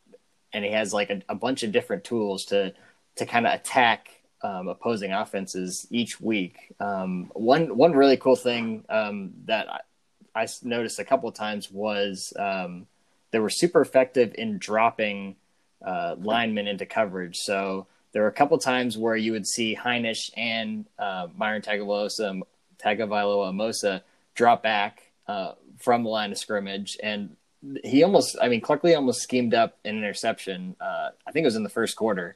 and 0.53 0.65
he 0.65 0.71
has 0.71 0.93
like 0.93 1.09
a, 1.09 1.21
a 1.29 1.35
bunch 1.35 1.63
of 1.63 1.71
different 1.71 2.03
tools 2.03 2.45
to 2.45 2.73
to 3.17 3.25
kind 3.25 3.47
of 3.47 3.53
attack 3.53 4.09
um, 4.41 4.67
opposing 4.67 5.11
offenses 5.11 5.87
each 5.89 6.19
week. 6.19 6.73
Um, 6.79 7.31
one 7.33 7.75
one 7.77 7.93
really 7.93 8.17
cool 8.17 8.35
thing 8.35 8.83
um, 8.89 9.33
that 9.45 9.67
I, 9.71 10.43
I, 10.43 10.47
noticed 10.63 10.99
a 10.99 11.05
couple 11.05 11.29
of 11.29 11.35
times 11.35 11.71
was 11.71 12.33
um, 12.37 12.87
they 13.31 13.39
were 13.39 13.49
super 13.49 13.81
effective 13.81 14.35
in 14.37 14.57
dropping 14.57 15.35
uh, 15.83 16.15
linemen 16.19 16.67
into 16.67 16.85
coverage. 16.85 17.37
So 17.37 17.87
there 18.11 18.21
were 18.21 18.27
a 18.27 18.33
couple 18.33 18.57
times 18.57 18.97
where 18.97 19.15
you 19.15 19.31
would 19.31 19.47
see 19.47 19.75
Hinish 19.75 20.31
and 20.37 20.85
uh, 20.97 21.27
Myron 21.35 21.61
Tagovailoa, 21.61 22.45
Amosa 22.83 24.01
drop 24.35 24.63
back 24.63 25.01
uh, 25.27 25.53
from 25.77 26.03
the 26.03 26.09
line 26.09 26.31
of 26.31 26.37
scrimmage, 26.37 26.97
and 27.01 27.35
he 27.83 28.03
almost, 28.03 28.37
I 28.41 28.47
mean, 28.47 28.61
Clark 28.61 28.83
Lea 28.83 28.95
almost 28.95 29.21
schemed 29.21 29.53
up 29.53 29.77
an 29.83 29.97
interception. 29.97 30.75
Uh, 30.79 31.09
I 31.25 31.31
think 31.31 31.43
it 31.43 31.47
was 31.47 31.55
in 31.55 31.63
the 31.63 31.69
first 31.69 31.95
quarter. 31.95 32.35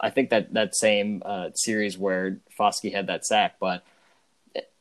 I 0.00 0.10
think 0.10 0.30
that 0.30 0.52
that 0.54 0.76
same 0.76 1.22
uh, 1.24 1.50
series 1.54 1.96
where 1.96 2.38
Foskey 2.58 2.92
had 2.92 3.06
that 3.06 3.24
sack, 3.24 3.56
but 3.58 3.82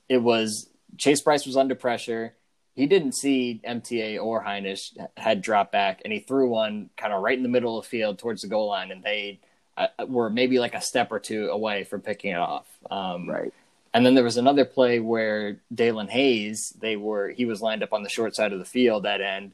it 0.10 0.18
was 0.18 0.70
Chase 0.98 1.22
Brice 1.22 1.46
was 1.46 1.56
under 1.56 1.76
pressure. 1.76 2.34
He 2.76 2.86
didn't 2.86 3.14
see 3.14 3.62
MTA 3.66 4.22
or 4.24 4.44
Hinish 4.44 4.98
had 5.16 5.42
dropped 5.42 5.72
back, 5.72 6.02
and 6.04 6.12
he 6.12 6.20
threw 6.20 6.50
one 6.50 6.90
kind 6.98 7.14
of 7.14 7.22
right 7.22 7.38
in 7.38 7.44
the 7.44 7.50
middle 7.50 7.78
of 7.78 7.86
the 7.86 7.90
field 7.90 8.20
towards 8.20 8.42
the 8.42 8.48
goal 8.48 8.68
line, 8.68 8.92
and 8.92 9.04
they 9.04 9.40
uh, 9.78 9.88
were 10.08 10.30
maybe 10.30 10.60
like 10.60 10.76
a 10.76 10.82
step 10.82 11.12
or 11.12 11.20
two 11.20 11.50
away 11.50 11.84
from 11.84 12.02
picking 12.02 12.32
it 12.32 12.38
off. 12.38 12.68
Um, 12.92 13.30
right. 13.30 13.54
And 13.94 14.06
then 14.06 14.14
there 14.14 14.24
was 14.24 14.38
another 14.38 14.66
play 14.66 15.00
where 15.00 15.58
Daelin 15.74 16.10
Hayes, 16.10 16.74
they 16.80 16.96
were 16.96 17.30
he 17.30 17.46
was 17.46 17.62
lined 17.62 17.84
up 17.84 17.94
on 17.94 18.04
the 18.04 18.10
short 18.10 18.36
side 18.36 18.54
of 18.54 18.60
the 18.60 18.66
field 18.66 19.04
that 19.04 19.22
end, 19.22 19.52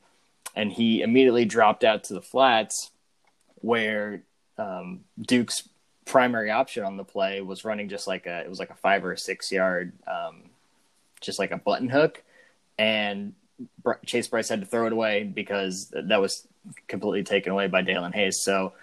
and 0.56 0.72
he 0.72 1.02
immediately 1.02 1.46
dropped 1.46 1.84
out 1.84 2.04
to 2.06 2.14
the 2.14 2.22
flats, 2.22 2.92
where 3.62 4.24
um, 4.58 5.02
Duke's 5.22 5.68
primary 6.06 6.52
option 6.52 6.84
on 6.84 6.98
the 6.98 7.04
play 7.04 7.42
was 7.42 7.66
running 7.66 7.90
just 7.90 8.08
like 8.08 8.26
a 8.26 8.42
it 8.42 8.50
was 8.50 8.60
like 8.60 8.70
a 8.72 8.76
five 8.76 9.06
or 9.06 9.14
a 9.14 9.18
six 9.18 9.52
yard, 9.52 9.94
um, 10.06 10.44
just 11.22 11.40
like 11.40 11.52
a 11.52 11.58
button 11.58 11.90
hook, 11.90 12.22
and 12.78 13.34
Chase 14.06 14.28
Brice 14.28 14.50
had 14.50 14.60
to 14.60 14.66
throw 14.66 14.86
it 14.86 14.94
away 14.94 15.24
because 15.24 15.94
that 15.94 16.20
was 16.20 16.46
completely 16.88 17.24
taken 17.24 17.52
away 17.52 17.68
by 17.68 17.84
Daelin 17.84 18.14
Hayes. 18.14 18.40
So 18.44 18.74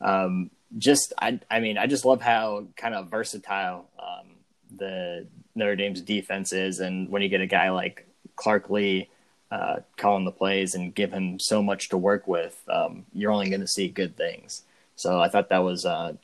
um, 0.00 0.50
just 0.78 1.12
I 1.20 1.40
I 1.50 1.60
mean 1.60 1.78
I 1.78 1.86
just 1.86 2.04
love 2.04 2.22
how 2.22 2.64
kind 2.76 2.94
of 2.94 3.10
versatile 3.10 3.86
um, 3.98 4.28
the 4.76 5.26
Notre 5.54 5.76
Dame's 5.76 6.00
defense 6.00 6.52
is, 6.52 6.80
and 6.80 7.08
when 7.08 7.22
you 7.22 7.28
get 7.28 7.40
a 7.40 7.46
guy 7.46 7.70
like 7.70 8.06
Clark 8.36 8.70
Lea 8.70 9.08
uh, 9.50 9.76
calling 9.96 10.24
the 10.24 10.32
plays 10.32 10.74
and 10.74 10.94
give 10.94 11.12
him 11.12 11.38
so 11.38 11.62
much 11.62 11.90
to 11.90 11.98
work 11.98 12.26
with, 12.26 12.60
um, 12.68 13.04
you're 13.12 13.32
only 13.32 13.50
going 13.50 13.60
to 13.60 13.66
see 13.66 13.88
good 13.88 14.16
things. 14.16 14.62
So 14.96 15.20
I 15.20 15.28
thought 15.28 15.50
that 15.50 15.58
was 15.58 15.84
uh, 15.84 16.14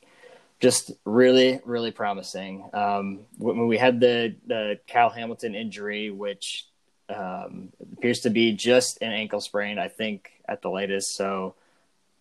just 0.61 0.93
really 1.05 1.61
really 1.65 1.91
promising. 1.91 2.69
Um, 2.73 3.21
when 3.37 3.67
we 3.67 3.79
had 3.79 4.01
the 4.01 4.35
the 4.47 4.79
Kyle 4.89 5.11
Hamilton 5.11 5.55
injury, 5.55 6.11
which 6.11 6.67
um, 7.09 7.71
appears 7.93 8.21
to 8.21 8.31
be 8.31 8.53
just 8.53 8.99
an 9.03 9.13
ankle 9.13 9.41
sprain, 9.41 9.79
I 9.79 9.89
think 9.89 10.31
at 10.49 10.63
the 10.63 10.71
latest. 10.71 11.17
So 11.17 11.55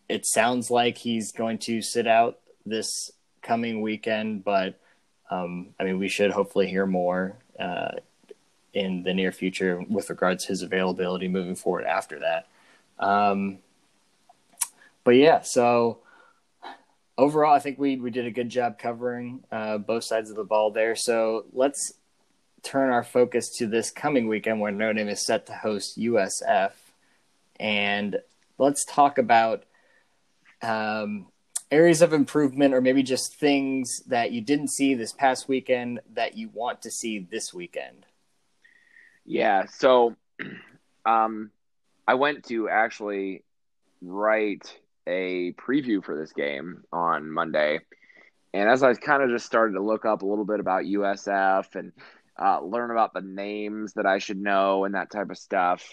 it 0.09 0.25
sounds 0.25 0.71
like 0.71 0.97
he's 0.97 1.31
going 1.31 1.57
to 1.59 1.81
sit 1.81 2.07
out 2.07 2.39
this 2.65 3.11
coming 3.41 3.81
weekend, 3.81 4.43
but 4.43 4.79
um, 5.29 5.69
I 5.79 5.83
mean, 5.83 5.99
we 5.99 6.07
should 6.07 6.31
hopefully 6.31 6.67
hear 6.67 6.85
more 6.85 7.37
uh, 7.59 7.91
in 8.73 9.03
the 9.03 9.13
near 9.13 9.31
future 9.31 9.83
with 9.89 10.09
regards 10.09 10.43
to 10.43 10.49
his 10.49 10.61
availability 10.61 11.27
moving 11.27 11.55
forward 11.55 11.85
after 11.85 12.19
that. 12.19 12.47
Um, 12.99 13.59
but 15.03 15.15
yeah, 15.15 15.41
so 15.41 15.99
overall, 17.17 17.53
I 17.53 17.59
think 17.59 17.79
we 17.79 17.97
we 17.97 18.11
did 18.11 18.25
a 18.25 18.31
good 18.31 18.49
job 18.49 18.77
covering 18.77 19.43
uh, 19.51 19.77
both 19.77 20.03
sides 20.03 20.29
of 20.29 20.35
the 20.35 20.43
ball 20.43 20.71
there. 20.71 20.95
So 20.95 21.45
let's 21.53 21.93
turn 22.63 22.91
our 22.91 23.03
focus 23.03 23.49
to 23.57 23.67
this 23.67 23.91
coming 23.91 24.27
weekend 24.27 24.59
where 24.59 24.71
Notre 24.71 24.93
Dame 24.93 25.09
is 25.09 25.25
set 25.25 25.45
to 25.47 25.53
host 25.53 25.97
USF, 25.97 26.71
and 27.59 28.17
let's 28.57 28.85
talk 28.85 29.17
about 29.17 29.63
um, 30.61 31.27
areas 31.71 32.01
of 32.01 32.13
improvement 32.13 32.73
or 32.73 32.81
maybe 32.81 33.03
just 33.03 33.35
things 33.35 34.01
that 34.07 34.31
you 34.31 34.41
didn't 34.41 34.69
see 34.69 34.93
this 34.93 35.11
past 35.11 35.47
weekend 35.47 35.99
that 36.13 36.37
you 36.37 36.49
want 36.53 36.81
to 36.83 36.91
see 36.91 37.19
this 37.19 37.53
weekend. 37.53 38.05
Yeah. 39.25 39.65
So, 39.65 40.15
um, 41.05 41.51
I 42.07 42.13
went 42.13 42.45
to 42.45 42.69
actually 42.69 43.43
write 44.01 44.73
a 45.05 45.53
preview 45.53 46.03
for 46.03 46.17
this 46.17 46.31
game 46.31 46.83
on 46.91 47.29
Monday. 47.29 47.79
And 48.53 48.69
as 48.69 48.83
I 48.83 48.93
kind 48.93 49.21
of 49.21 49.29
just 49.29 49.45
started 49.45 49.73
to 49.73 49.83
look 49.83 50.05
up 50.05 50.21
a 50.21 50.25
little 50.25 50.45
bit 50.45 50.59
about 50.59 50.83
USF 50.83 51.75
and 51.75 51.91
uh, 52.41 52.61
learn 52.61 52.91
about 52.91 53.13
the 53.13 53.21
names 53.21 53.93
that 53.93 54.05
I 54.05 54.19
should 54.19 54.37
know 54.37 54.85
and 54.85 54.95
that 54.95 55.11
type 55.11 55.29
of 55.29 55.37
stuff, 55.37 55.83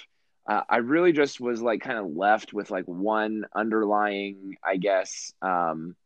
uh, 0.46 0.62
I 0.68 0.78
really 0.78 1.12
just 1.12 1.40
was 1.40 1.62
like 1.62 1.80
kind 1.80 1.98
of 1.98 2.14
left 2.14 2.52
with 2.52 2.70
like 2.70 2.84
one 2.84 3.46
underlying, 3.54 4.56
I 4.62 4.76
guess, 4.76 5.32
um, 5.40 5.96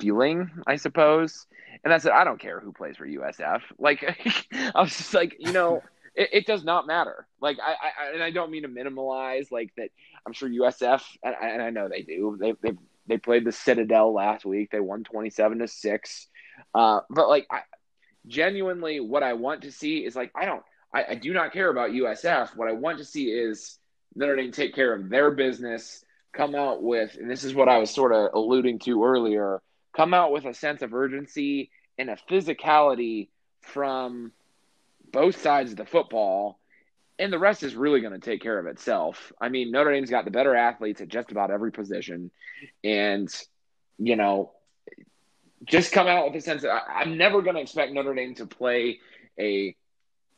feeling, 0.00 0.50
I 0.66 0.76
suppose. 0.76 1.46
And 1.82 1.92
that's 1.92 2.04
it. 2.04 2.12
I 2.12 2.24
don't 2.24 2.40
care 2.40 2.60
who 2.60 2.72
plays 2.72 2.96
for 2.96 3.06
USF. 3.06 3.62
Like, 3.78 4.04
I 4.52 4.80
was 4.80 4.96
just 4.96 5.14
like, 5.14 5.36
you 5.40 5.52
know, 5.52 5.82
it, 6.14 6.28
it, 6.32 6.46
does 6.46 6.62
not 6.62 6.86
matter. 6.86 7.26
Like, 7.40 7.58
I, 7.60 7.72
I, 7.72 8.14
and 8.14 8.22
I 8.22 8.30
don't 8.30 8.50
mean 8.50 8.62
to 8.62 8.68
minimalize 8.68 9.50
like 9.50 9.72
that. 9.76 9.88
I'm 10.24 10.32
sure 10.32 10.48
USF, 10.48 11.02
and, 11.24 11.34
and 11.42 11.62
I 11.62 11.70
know 11.70 11.88
they 11.88 12.02
do. 12.02 12.36
They, 12.40 12.54
they, 12.62 12.76
they 13.08 13.18
played 13.18 13.44
the 13.44 13.50
Citadel 13.50 14.12
last 14.12 14.44
week. 14.44 14.70
They 14.70 14.78
won 14.78 15.02
27 15.02 15.58
to 15.58 15.68
six. 15.68 16.28
Uh, 16.72 17.00
but 17.10 17.28
like, 17.28 17.46
I, 17.50 17.62
genuinely, 18.28 19.00
what 19.00 19.24
I 19.24 19.32
want 19.32 19.62
to 19.62 19.72
see 19.72 20.04
is 20.04 20.14
like, 20.14 20.30
I 20.36 20.44
don't, 20.44 20.62
I, 20.92 21.04
I 21.10 21.14
do 21.14 21.32
not 21.32 21.52
care 21.52 21.70
about 21.70 21.90
USF. 21.90 22.56
What 22.56 22.68
I 22.68 22.72
want 22.72 22.98
to 22.98 23.04
see 23.04 23.26
is 23.26 23.78
Notre 24.14 24.36
Dame 24.36 24.52
take 24.52 24.74
care 24.74 24.92
of 24.92 25.08
their 25.08 25.30
business, 25.30 26.04
come 26.32 26.54
out 26.54 26.82
with, 26.82 27.16
and 27.18 27.30
this 27.30 27.44
is 27.44 27.54
what 27.54 27.68
I 27.68 27.78
was 27.78 27.90
sort 27.90 28.12
of 28.12 28.30
alluding 28.34 28.80
to 28.80 29.04
earlier, 29.04 29.60
come 29.96 30.14
out 30.14 30.32
with 30.32 30.44
a 30.44 30.54
sense 30.54 30.82
of 30.82 30.94
urgency 30.94 31.70
and 31.98 32.10
a 32.10 32.16
physicality 32.30 33.28
from 33.60 34.32
both 35.12 35.40
sides 35.40 35.72
of 35.72 35.76
the 35.76 35.84
football. 35.84 36.58
And 37.18 37.32
the 37.32 37.38
rest 37.38 37.62
is 37.62 37.74
really 37.74 38.00
going 38.00 38.14
to 38.14 38.18
take 38.18 38.42
care 38.42 38.58
of 38.58 38.66
itself. 38.66 39.32
I 39.40 39.48
mean, 39.48 39.70
Notre 39.70 39.92
Dame's 39.92 40.10
got 40.10 40.24
the 40.24 40.30
better 40.30 40.56
athletes 40.56 41.00
at 41.00 41.08
just 41.08 41.30
about 41.30 41.50
every 41.50 41.70
position. 41.70 42.30
And, 42.82 43.32
you 43.98 44.16
know, 44.16 44.52
just 45.64 45.92
come 45.92 46.08
out 46.08 46.26
with 46.26 46.36
a 46.36 46.40
sense 46.40 46.62
that 46.62 46.70
I, 46.70 47.02
I'm 47.02 47.16
never 47.16 47.42
going 47.42 47.54
to 47.56 47.62
expect 47.62 47.92
Notre 47.92 48.14
Dame 48.14 48.34
to 48.36 48.46
play 48.46 48.98
a 49.38 49.76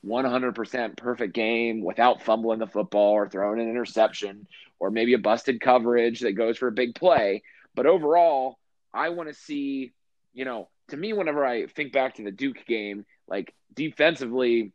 100% 0.07 0.97
perfect 0.97 1.35
game 1.35 1.83
without 1.83 2.23
fumbling 2.23 2.59
the 2.59 2.67
football 2.67 3.13
or 3.13 3.29
throwing 3.29 3.61
an 3.61 3.69
interception 3.69 4.47
or 4.79 4.91
maybe 4.91 5.15
a 5.15 5.19
busted 5.19 5.61
coverage 5.61 6.21
that 6.21 6.33
goes 6.33 6.59
for 6.59 6.69
a 6.69 6.73
big 6.73 6.95
play. 6.95 7.43
But 7.75 7.87
overall, 7.87 8.59
I 8.93 9.11
want 9.11 9.29
to 9.29 9.35
see, 9.35 9.93
you 10.33 10.45
know, 10.45 10.69
to 10.89 10.97
me, 10.97 11.13
whenever 11.13 11.45
I 11.45 11.67
think 11.67 11.93
back 11.93 12.17
to 12.17 12.25
the 12.25 12.31
Duke 12.31 12.65
game, 12.67 13.07
like 13.27 13.55
defensively, 13.75 14.73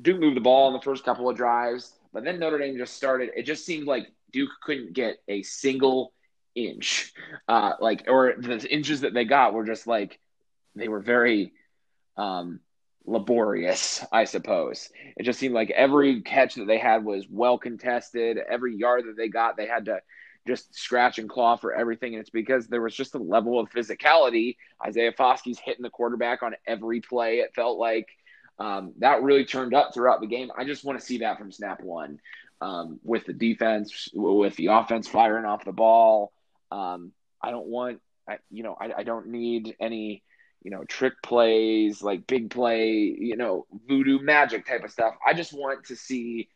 Duke 0.00 0.20
moved 0.20 0.36
the 0.36 0.40
ball 0.40 0.68
in 0.68 0.74
the 0.74 0.80
first 0.80 1.04
couple 1.04 1.28
of 1.28 1.36
drives, 1.36 1.92
but 2.12 2.24
then 2.24 2.38
Notre 2.38 2.58
Dame 2.58 2.78
just 2.78 2.94
started. 2.94 3.30
It 3.36 3.42
just 3.42 3.66
seemed 3.66 3.86
like 3.86 4.10
Duke 4.32 4.50
couldn't 4.62 4.92
get 4.94 5.18
a 5.28 5.42
single 5.42 6.12
inch, 6.54 7.12
uh, 7.48 7.72
like, 7.80 8.04
or 8.08 8.34
the 8.38 8.66
inches 8.72 9.02
that 9.02 9.14
they 9.14 9.24
got 9.24 9.52
were 9.52 9.64
just 9.64 9.86
like 9.86 10.18
they 10.74 10.88
were 10.88 11.00
very 11.00 11.52
um, 12.16 12.60
laborious, 13.06 14.04
I 14.12 14.24
suppose. 14.24 14.90
It 15.16 15.22
just 15.22 15.38
seemed 15.38 15.54
like 15.54 15.70
every 15.70 16.22
catch 16.22 16.56
that 16.56 16.66
they 16.66 16.78
had 16.78 17.04
was 17.04 17.26
well 17.28 17.58
contested. 17.58 18.38
Every 18.38 18.76
yard 18.76 19.04
that 19.06 19.16
they 19.16 19.28
got, 19.28 19.56
they 19.56 19.66
had 19.66 19.86
to 19.86 20.00
just 20.46 20.74
scratch 20.74 21.18
and 21.18 21.28
claw 21.28 21.56
for 21.56 21.74
everything. 21.74 22.14
And 22.14 22.20
it's 22.20 22.30
because 22.30 22.66
there 22.66 22.82
was 22.82 22.94
just 22.94 23.14
a 23.14 23.18
level 23.18 23.58
of 23.60 23.70
physicality. 23.70 24.56
Isaiah 24.84 25.12
Foskey's 25.12 25.58
hitting 25.58 25.82
the 25.82 25.90
quarterback 25.90 26.42
on 26.42 26.54
every 26.66 27.00
play. 27.00 27.38
It 27.38 27.54
felt 27.54 27.78
like 27.78 28.08
um, 28.58 28.92
that 28.98 29.22
really 29.22 29.44
turned 29.44 29.74
up 29.74 29.94
throughout 29.94 30.20
the 30.20 30.26
game. 30.26 30.50
I 30.56 30.64
just 30.64 30.84
want 30.84 30.98
to 30.98 31.04
see 31.04 31.18
that 31.18 31.38
from 31.38 31.52
snap 31.52 31.80
one 31.82 32.18
um, 32.60 32.98
with 33.04 33.24
the 33.26 33.32
defense, 33.32 34.08
with 34.12 34.56
the 34.56 34.66
offense 34.66 35.06
firing 35.06 35.44
off 35.44 35.64
the 35.64 35.72
ball. 35.72 36.32
Um, 36.70 37.12
I 37.42 37.50
don't 37.50 37.66
want, 37.66 38.00
I, 38.28 38.38
you 38.50 38.62
know, 38.62 38.76
I, 38.78 38.92
I 38.98 39.02
don't 39.04 39.28
need 39.28 39.76
any 39.80 40.22
you 40.62 40.70
know, 40.70 40.84
trick 40.84 41.14
plays, 41.22 42.02
like 42.02 42.26
big 42.26 42.50
play, 42.50 42.92
you 42.92 43.36
know, 43.36 43.66
voodoo 43.88 44.18
magic 44.20 44.66
type 44.66 44.84
of 44.84 44.90
stuff. 44.90 45.14
I 45.26 45.32
just 45.34 45.52
want 45.52 45.86
to 45.86 45.96
see 45.96 46.48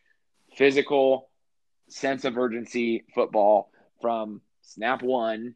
physical, 0.56 1.28
sense 1.88 2.24
of 2.24 2.36
urgency 2.36 3.04
football 3.14 3.70
from 4.00 4.40
snap 4.62 5.02
one 5.02 5.54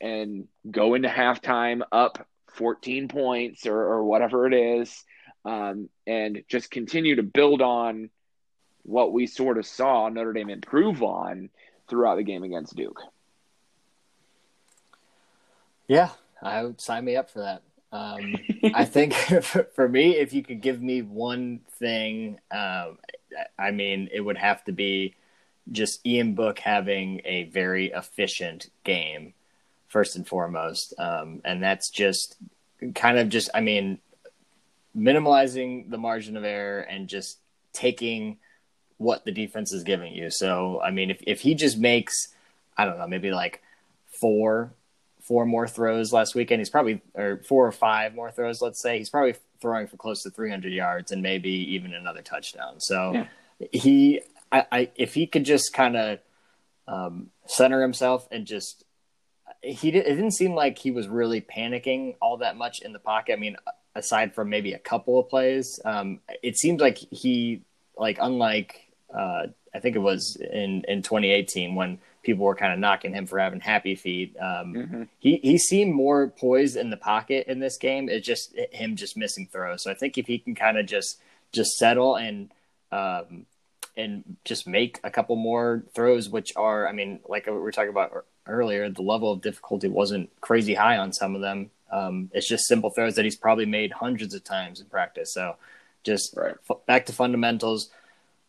and 0.00 0.46
go 0.70 0.94
into 0.94 1.08
halftime 1.08 1.82
up 1.92 2.26
14 2.54 3.08
points 3.08 3.66
or, 3.66 3.76
or 3.76 4.04
whatever 4.04 4.46
it 4.46 4.54
is, 4.54 5.04
um, 5.44 5.88
and 6.06 6.42
just 6.48 6.70
continue 6.70 7.16
to 7.16 7.22
build 7.22 7.60
on 7.62 8.10
what 8.82 9.12
we 9.12 9.26
sort 9.26 9.58
of 9.58 9.66
saw 9.66 10.08
Notre 10.08 10.32
Dame 10.32 10.50
improve 10.50 11.02
on 11.02 11.50
throughout 11.88 12.16
the 12.16 12.22
game 12.22 12.42
against 12.42 12.76
Duke. 12.76 13.00
Yeah, 15.88 16.10
I 16.42 16.62
would 16.62 16.80
sign 16.80 17.04
me 17.04 17.16
up 17.16 17.30
for 17.30 17.40
that. 17.40 17.62
Um, 17.92 18.36
I 18.74 18.84
think 18.84 19.14
for 19.74 19.88
me, 19.88 20.16
if 20.16 20.32
you 20.32 20.42
could 20.42 20.60
give 20.60 20.82
me 20.82 21.02
one 21.02 21.60
thing, 21.78 22.40
um, 22.50 22.98
I 23.58 23.70
mean, 23.70 24.08
it 24.12 24.20
would 24.20 24.38
have 24.38 24.64
to 24.64 24.72
be 24.72 25.14
just 25.72 26.06
Ian 26.06 26.34
Book 26.34 26.58
having 26.58 27.20
a 27.24 27.44
very 27.44 27.90
efficient 27.90 28.70
game, 28.84 29.34
first 29.88 30.16
and 30.16 30.26
foremost. 30.26 30.94
Um, 30.98 31.40
and 31.44 31.62
that's 31.62 31.90
just 31.90 32.36
kind 32.94 33.18
of 33.18 33.28
just, 33.28 33.50
I 33.54 33.60
mean, 33.60 33.98
minimalizing 34.96 35.90
the 35.90 35.98
margin 35.98 36.36
of 36.36 36.44
error 36.44 36.80
and 36.80 37.08
just 37.08 37.38
taking 37.72 38.38
what 38.98 39.24
the 39.24 39.32
defense 39.32 39.72
is 39.72 39.82
giving 39.82 40.14
you. 40.14 40.30
So, 40.30 40.80
I 40.80 40.90
mean, 40.90 41.10
if, 41.10 41.22
if 41.26 41.40
he 41.40 41.54
just 41.54 41.78
makes, 41.78 42.28
I 42.76 42.84
don't 42.84 42.98
know, 42.98 43.06
maybe 43.06 43.30
like 43.30 43.62
four 44.06 44.72
four 45.26 45.44
more 45.44 45.66
throws 45.66 46.12
last 46.12 46.34
weekend. 46.34 46.60
He's 46.60 46.70
probably 46.70 47.02
or 47.14 47.42
four 47.48 47.66
or 47.66 47.72
five 47.72 48.14
more 48.14 48.30
throws. 48.30 48.60
Let's 48.62 48.80
say 48.80 48.98
he's 48.98 49.10
probably 49.10 49.34
throwing 49.60 49.86
for 49.86 49.96
close 49.96 50.22
to 50.22 50.30
300 50.30 50.72
yards 50.72 51.12
and 51.12 51.22
maybe 51.22 51.50
even 51.50 51.94
another 51.94 52.22
touchdown. 52.22 52.80
So 52.80 53.12
yeah. 53.12 53.26
he, 53.72 54.20
I, 54.52 54.66
I, 54.70 54.90
if 54.96 55.14
he 55.14 55.26
could 55.26 55.44
just 55.44 55.72
kind 55.72 55.96
of 55.96 56.18
um, 56.86 57.30
center 57.46 57.82
himself 57.82 58.28
and 58.30 58.46
just 58.46 58.84
he 59.62 59.90
did, 59.90 60.06
it 60.06 60.14
didn't 60.14 60.34
seem 60.34 60.54
like 60.54 60.78
he 60.78 60.90
was 60.90 61.08
really 61.08 61.40
panicking 61.40 62.16
all 62.20 62.38
that 62.38 62.56
much 62.56 62.80
in 62.80 62.92
the 62.92 62.98
pocket. 62.98 63.32
I 63.32 63.36
mean, 63.36 63.56
aside 63.96 64.34
from 64.34 64.48
maybe 64.48 64.74
a 64.74 64.78
couple 64.78 65.18
of 65.18 65.28
plays, 65.28 65.80
um, 65.84 66.20
it 66.42 66.56
seems 66.56 66.80
like 66.80 66.98
he 66.98 67.62
like 67.96 68.18
unlike 68.20 68.86
uh, 69.12 69.46
I 69.74 69.80
think 69.80 69.96
it 69.96 70.00
was 70.00 70.36
in 70.36 70.84
in 70.86 71.02
2018 71.02 71.74
when 71.74 71.98
people 72.26 72.44
were 72.44 72.56
kind 72.56 72.72
of 72.72 72.78
knocking 72.78 73.14
him 73.14 73.26
for 73.26 73.38
having 73.38 73.60
happy 73.60 73.94
feet. 73.94 74.36
Um, 74.38 74.74
mm-hmm. 74.74 75.02
He 75.18 75.40
he 75.42 75.56
seemed 75.56 75.94
more 75.94 76.28
poised 76.28 76.76
in 76.76 76.90
the 76.90 76.96
pocket 76.96 77.46
in 77.46 77.60
this 77.60 77.78
game. 77.78 78.08
It's 78.08 78.26
just 78.26 78.54
him 78.72 78.96
just 78.96 79.16
missing 79.16 79.48
throws. 79.50 79.84
So 79.84 79.90
I 79.90 79.94
think 79.94 80.18
if 80.18 80.26
he 80.26 80.38
can 80.38 80.54
kind 80.54 80.76
of 80.76 80.86
just 80.86 81.20
just 81.52 81.70
settle 81.78 82.16
and 82.16 82.50
um, 82.92 83.46
and 83.96 84.36
just 84.44 84.66
make 84.66 85.00
a 85.04 85.10
couple 85.10 85.36
more 85.36 85.84
throws, 85.94 86.28
which 86.28 86.52
are, 86.56 86.86
I 86.86 86.92
mean, 86.92 87.20
like 87.28 87.46
we 87.46 87.52
were 87.52 87.72
talking 87.72 87.90
about 87.90 88.26
earlier, 88.46 88.90
the 88.90 89.02
level 89.02 89.32
of 89.32 89.40
difficulty 89.40 89.88
wasn't 89.88 90.28
crazy 90.40 90.74
high 90.74 90.98
on 90.98 91.12
some 91.12 91.34
of 91.34 91.40
them. 91.40 91.70
Um, 91.90 92.30
it's 92.34 92.48
just 92.48 92.66
simple 92.66 92.90
throws 92.90 93.14
that 93.14 93.24
he's 93.24 93.36
probably 93.36 93.64
made 93.64 93.92
hundreds 93.92 94.34
of 94.34 94.44
times 94.44 94.80
in 94.80 94.86
practice. 94.86 95.32
So 95.32 95.56
just 96.04 96.36
right. 96.36 96.56
f- 96.68 96.84
back 96.86 97.06
to 97.06 97.12
fundamentals 97.12 97.90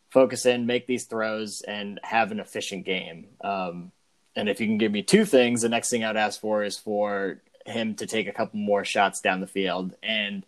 focus 0.09 0.45
in, 0.45 0.65
make 0.65 0.87
these 0.87 1.05
throws, 1.05 1.61
and 1.61 1.99
have 2.03 2.31
an 2.31 2.39
efficient 2.39 2.85
game. 2.85 3.27
Um, 3.41 3.91
and 4.35 4.49
if 4.49 4.61
you 4.61 4.67
can 4.67 4.77
give 4.77 4.91
me 4.91 5.03
two 5.03 5.25
things, 5.25 5.61
the 5.61 5.69
next 5.69 5.89
thing 5.89 6.03
I'd 6.03 6.17
ask 6.17 6.39
for 6.39 6.63
is 6.63 6.77
for 6.77 7.41
him 7.65 7.95
to 7.95 8.05
take 8.05 8.27
a 8.27 8.31
couple 8.31 8.59
more 8.59 8.85
shots 8.85 9.19
down 9.19 9.41
the 9.41 9.47
field. 9.47 9.93
And 10.01 10.45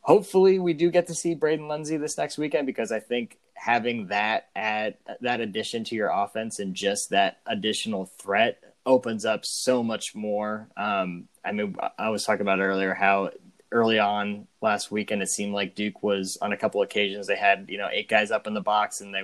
hopefully, 0.00 0.58
we 0.58 0.74
do 0.74 0.90
get 0.90 1.06
to 1.08 1.14
see 1.14 1.34
Braden 1.34 1.68
Lenzy 1.68 1.96
this 1.96 2.18
next 2.18 2.38
weekend 2.38 2.66
because 2.66 2.92
I 2.92 3.00
think 3.00 3.38
having 3.54 4.06
that 4.08 4.48
add 4.54 4.96
that 5.20 5.40
addition 5.40 5.84
to 5.84 5.96
your 5.96 6.10
offense 6.10 6.58
and 6.58 6.74
just 6.74 7.10
that 7.10 7.38
additional 7.46 8.06
threat 8.06 8.62
opens 8.86 9.24
up 9.24 9.44
so 9.44 9.82
much 9.82 10.14
more. 10.14 10.68
Um, 10.76 11.28
I 11.44 11.52
mean, 11.52 11.76
I 11.98 12.10
was 12.10 12.24
talking 12.24 12.42
about 12.42 12.60
earlier 12.60 12.94
how 12.94 13.30
early 13.72 13.98
on 13.98 14.46
last 14.60 14.90
weekend, 14.90 15.22
it 15.22 15.28
seemed 15.28 15.54
like 15.54 15.74
Duke 15.74 16.02
was 16.02 16.38
on 16.40 16.52
a 16.52 16.56
couple 16.56 16.82
occasions 16.82 17.26
they 17.26 17.36
had 17.36 17.66
you 17.68 17.78
know 17.78 17.88
eight 17.90 18.08
guys 18.08 18.30
up 18.30 18.46
in 18.46 18.54
the 18.54 18.60
box 18.60 19.00
and 19.00 19.14
they 19.14 19.22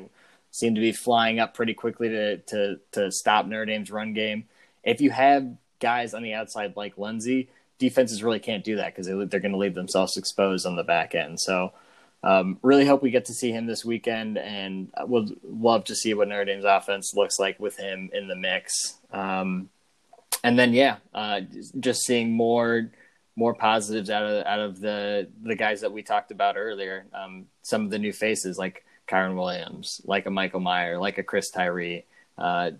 seemed 0.51 0.77
to 0.77 0.83
be 0.83 0.93
flying 0.93 1.41
up 1.41 1.55
pretty 1.55 1.75
quickly 1.75 2.09
to 2.09 2.37
to 2.39 2.79
to 2.93 3.11
stop 3.11 3.47
Notre 3.47 3.67
Dame's 3.67 3.91
run 3.91 4.13
game. 4.13 4.45
If 4.83 5.01
you 5.01 5.11
have 5.11 5.57
guys 5.81 6.15
on 6.15 6.23
the 6.23 6.35
outside 6.35 6.77
like 6.77 6.97
Lenzy, 6.97 7.49
defenses 7.79 8.23
really 8.23 8.39
can't 8.39 8.65
do 8.65 8.77
that 8.77 8.95
because 8.95 9.07
they're 9.07 9.41
going 9.41 9.53
to 9.53 9.59
leave 9.59 9.75
themselves 9.75 10.17
exposed 10.17 10.67
on 10.67 10.77
the 10.77 10.85
back 10.85 11.15
end. 11.15 11.41
So, 11.41 11.73
um, 12.23 12.59
really 12.63 12.87
hope 12.87 13.03
we 13.03 13.11
get 13.11 13.27
to 13.27 13.35
see 13.35 13.51
him 13.51 13.67
this 13.67 13.85
weekend, 13.85 14.39
and 14.39 14.91
would 15.01 15.37
love 15.43 15.85
to 15.85 15.95
see 15.95 16.15
what 16.15 16.29
Notre 16.29 16.45
Dame's 16.45 16.65
offense 16.65 17.13
looks 17.15 17.39
like 17.39 17.61
with 17.61 17.77
him 17.77 18.11
in 18.13 18.29
the 18.29 18.37
mix. 18.37 18.99
Um, 19.13 19.69
and 20.43 20.59
then, 20.59 20.73
yeah, 20.73 20.97
uh, 21.15 21.41
just 21.81 22.03
seeing 22.03 22.33
more 22.33 22.91
more 23.37 23.55
positives 23.55 24.11
out 24.11 24.25
of 24.25 24.47
out 24.47 24.61
of 24.61 24.81
the 24.81 25.29
the 25.43 25.57
guys 25.57 25.81
that 25.81 25.93
we 25.93 26.03
talked 26.03 26.31
about 26.31 26.57
earlier. 26.57 27.07
Um, 27.13 27.47
some 27.63 27.85
of 27.85 27.91
the 27.91 27.99
new 27.99 28.13
faces 28.13 28.59
like 28.59 28.85
Kyren 29.09 29.37
Williams, 29.37 30.01
like 30.05 30.27
a 30.27 30.31
Michael 30.31 30.61
Mayer, 30.61 30.99
like 30.99 31.19
a 31.19 31.23
Chris 31.23 31.51
Tyree, 31.51 32.05
uh, 32.39 32.73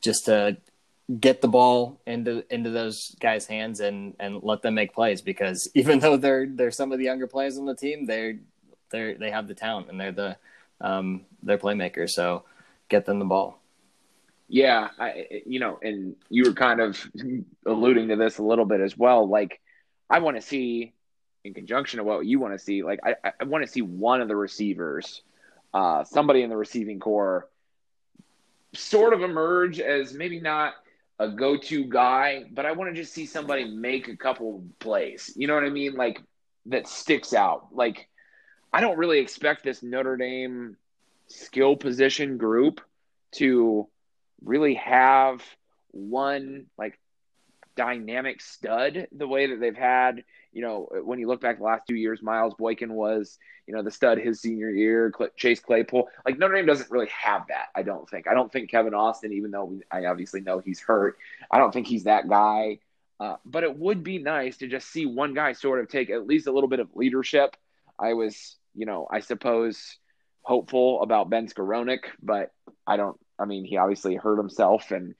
just 0.00 0.26
to 0.26 0.56
get 1.20 1.40
the 1.40 1.48
ball 1.48 2.00
into 2.06 2.44
into 2.52 2.70
those 2.70 3.14
guys' 3.20 3.46
hands 3.46 3.80
and 3.80 4.14
and 4.20 4.42
let 4.42 4.62
them 4.62 4.74
make 4.74 4.94
plays 4.94 5.20
because 5.20 5.68
even 5.74 5.98
though 5.98 6.16
they're 6.16 6.46
they're 6.46 6.70
some 6.70 6.92
of 6.92 6.98
the 6.98 7.04
younger 7.04 7.26
players 7.26 7.58
on 7.58 7.66
the 7.66 7.74
team, 7.74 8.06
they're 8.06 8.38
they 8.90 9.14
they 9.14 9.30
have 9.30 9.48
the 9.48 9.54
talent 9.54 9.88
and 9.90 10.00
they're 10.00 10.12
the 10.12 10.36
um, 10.80 11.22
they're 11.42 11.58
playmakers. 11.58 12.10
So 12.10 12.44
get 12.88 13.06
them 13.06 13.18
the 13.18 13.24
ball. 13.24 13.58
Yeah, 14.50 14.88
I, 14.98 15.42
you 15.44 15.60
know, 15.60 15.78
and 15.82 16.16
you 16.30 16.44
were 16.44 16.54
kind 16.54 16.80
of 16.80 16.98
alluding 17.66 18.08
to 18.08 18.16
this 18.16 18.38
a 18.38 18.42
little 18.42 18.64
bit 18.64 18.80
as 18.80 18.96
well. 18.96 19.28
Like, 19.28 19.60
I 20.10 20.20
want 20.20 20.36
to 20.36 20.42
see, 20.42 20.92
in 21.44 21.54
conjunction 21.54 22.00
of 22.00 22.06
what 22.06 22.24
you 22.26 22.40
want 22.40 22.54
to 22.54 22.58
see, 22.58 22.82
like 22.82 23.00
I, 23.04 23.32
I 23.40 23.44
want 23.44 23.64
to 23.64 23.70
see 23.70 23.82
one 23.82 24.20
of 24.20 24.28
the 24.28 24.36
receivers, 24.36 25.22
uh, 25.74 26.04
somebody 26.04 26.42
in 26.42 26.50
the 26.50 26.56
receiving 26.56 26.98
corps, 26.98 27.48
sort 28.74 29.12
of 29.12 29.22
emerge 29.22 29.80
as 29.80 30.12
maybe 30.12 30.40
not 30.40 30.74
a 31.18 31.28
go-to 31.28 31.84
guy, 31.84 32.44
but 32.50 32.64
I 32.64 32.72
want 32.72 32.94
to 32.94 33.00
just 33.00 33.12
see 33.12 33.26
somebody 33.26 33.64
make 33.64 34.08
a 34.08 34.16
couple 34.16 34.64
plays. 34.78 35.32
You 35.36 35.46
know 35.46 35.54
what 35.54 35.64
I 35.64 35.70
mean? 35.70 35.94
Like 35.94 36.22
that 36.66 36.86
sticks 36.86 37.34
out. 37.34 37.68
Like 37.72 38.08
I 38.72 38.80
don't 38.80 38.98
really 38.98 39.18
expect 39.18 39.64
this 39.64 39.82
Notre 39.82 40.16
Dame 40.16 40.76
skill 41.26 41.76
position 41.76 42.38
group 42.38 42.80
to 43.32 43.88
really 44.44 44.74
have 44.74 45.42
one 45.90 46.66
like 46.78 46.98
dynamic 47.78 48.40
stud 48.40 49.06
the 49.12 49.28
way 49.28 49.46
that 49.46 49.60
they've 49.60 49.76
had. 49.76 50.24
You 50.52 50.62
know, 50.62 50.88
when 51.04 51.20
you 51.20 51.28
look 51.28 51.40
back 51.40 51.58
the 51.58 51.64
last 51.64 51.84
two 51.88 51.94
years, 51.94 52.20
Miles 52.20 52.54
Boykin 52.58 52.92
was, 52.92 53.38
you 53.68 53.74
know, 53.74 53.82
the 53.82 53.92
stud 53.92 54.18
his 54.18 54.40
senior 54.40 54.68
year. 54.68 55.14
Chase 55.36 55.60
Claypool, 55.60 56.08
like 56.26 56.38
Notre 56.38 56.56
Dame 56.56 56.66
doesn't 56.66 56.90
really 56.90 57.08
have 57.08 57.46
that. 57.48 57.66
I 57.76 57.84
don't 57.84 58.10
think. 58.10 58.26
I 58.26 58.34
don't 58.34 58.50
think 58.50 58.68
Kevin 58.68 58.94
Austin, 58.94 59.32
even 59.32 59.52
though 59.52 59.66
we, 59.66 59.82
I 59.92 60.06
obviously 60.06 60.40
know 60.40 60.58
he's 60.58 60.80
hurt, 60.80 61.18
I 61.52 61.58
don't 61.58 61.72
think 61.72 61.86
he's 61.86 62.04
that 62.04 62.28
guy. 62.28 62.80
Uh, 63.20 63.36
but 63.44 63.62
it 63.62 63.78
would 63.78 64.02
be 64.02 64.18
nice 64.18 64.56
to 64.58 64.66
just 64.66 64.90
see 64.90 65.06
one 65.06 65.34
guy 65.34 65.52
sort 65.52 65.80
of 65.80 65.88
take 65.88 66.10
at 66.10 66.26
least 66.26 66.48
a 66.48 66.52
little 66.52 66.68
bit 66.68 66.80
of 66.80 66.88
leadership. 66.96 67.56
I 67.96 68.14
was, 68.14 68.56
you 68.74 68.86
know, 68.86 69.06
I 69.08 69.20
suppose 69.20 69.98
hopeful 70.42 71.02
about 71.02 71.30
Ben 71.30 71.46
Skowronek, 71.46 72.00
but 72.20 72.52
I 72.86 72.96
don't. 72.96 73.18
I 73.38 73.44
mean, 73.44 73.64
he 73.64 73.76
obviously 73.76 74.16
hurt 74.16 74.38
himself, 74.38 74.90
and 74.90 75.14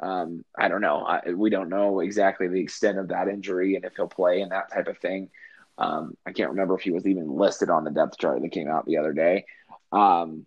um, 0.00 0.44
I 0.56 0.68
don't 0.68 0.80
know. 0.80 1.04
I, 1.04 1.32
we 1.32 1.50
don't 1.50 1.68
know 1.68 2.00
exactly 2.00 2.48
the 2.48 2.60
extent 2.60 2.98
of 2.98 3.08
that 3.08 3.28
injury 3.28 3.76
and 3.76 3.84
if 3.84 3.94
he'll 3.96 4.08
play 4.08 4.40
and 4.40 4.52
that 4.52 4.72
type 4.72 4.88
of 4.88 4.98
thing. 4.98 5.30
Um, 5.78 6.16
I 6.26 6.32
can't 6.32 6.50
remember 6.50 6.74
if 6.74 6.82
he 6.82 6.90
was 6.90 7.06
even 7.06 7.36
listed 7.36 7.70
on 7.70 7.84
the 7.84 7.90
depth 7.90 8.18
chart 8.18 8.42
that 8.42 8.52
came 8.52 8.68
out 8.68 8.86
the 8.86 8.98
other 8.98 9.12
day. 9.12 9.46
Um, 9.92 10.46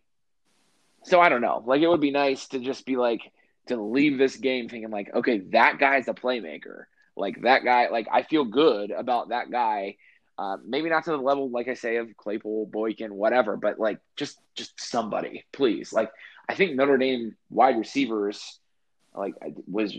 so 1.03 1.19
I 1.19 1.29
don't 1.29 1.41
know. 1.41 1.63
Like 1.65 1.81
it 1.81 1.87
would 1.87 2.01
be 2.01 2.11
nice 2.11 2.47
to 2.49 2.59
just 2.59 2.85
be 2.85 2.97
like 2.97 3.31
to 3.67 3.81
leave 3.81 4.17
this 4.17 4.35
game 4.35 4.69
thinking 4.69 4.91
like, 4.91 5.13
okay, 5.13 5.39
that 5.51 5.79
guy's 5.79 6.07
a 6.07 6.13
playmaker. 6.13 6.85
Like 7.15 7.41
that 7.41 7.63
guy. 7.63 7.89
Like 7.89 8.07
I 8.11 8.23
feel 8.23 8.45
good 8.45 8.91
about 8.91 9.29
that 9.29 9.49
guy. 9.49 9.95
Uh, 10.37 10.57
maybe 10.65 10.89
not 10.89 11.03
to 11.05 11.11
the 11.11 11.17
level, 11.17 11.49
like 11.49 11.67
I 11.67 11.73
say, 11.73 11.95
of 11.95 12.15
Claypool, 12.15 12.67
Boykin, 12.67 13.15
whatever, 13.15 13.57
but 13.57 13.79
like 13.79 13.99
just 14.15 14.37
just 14.55 14.79
somebody, 14.79 15.45
please. 15.51 15.91
Like 15.91 16.11
I 16.47 16.53
think 16.55 16.75
Notre 16.75 16.97
Dame 16.97 17.35
wide 17.49 17.77
receivers 17.77 18.59
like 19.17 19.33
was 19.67 19.95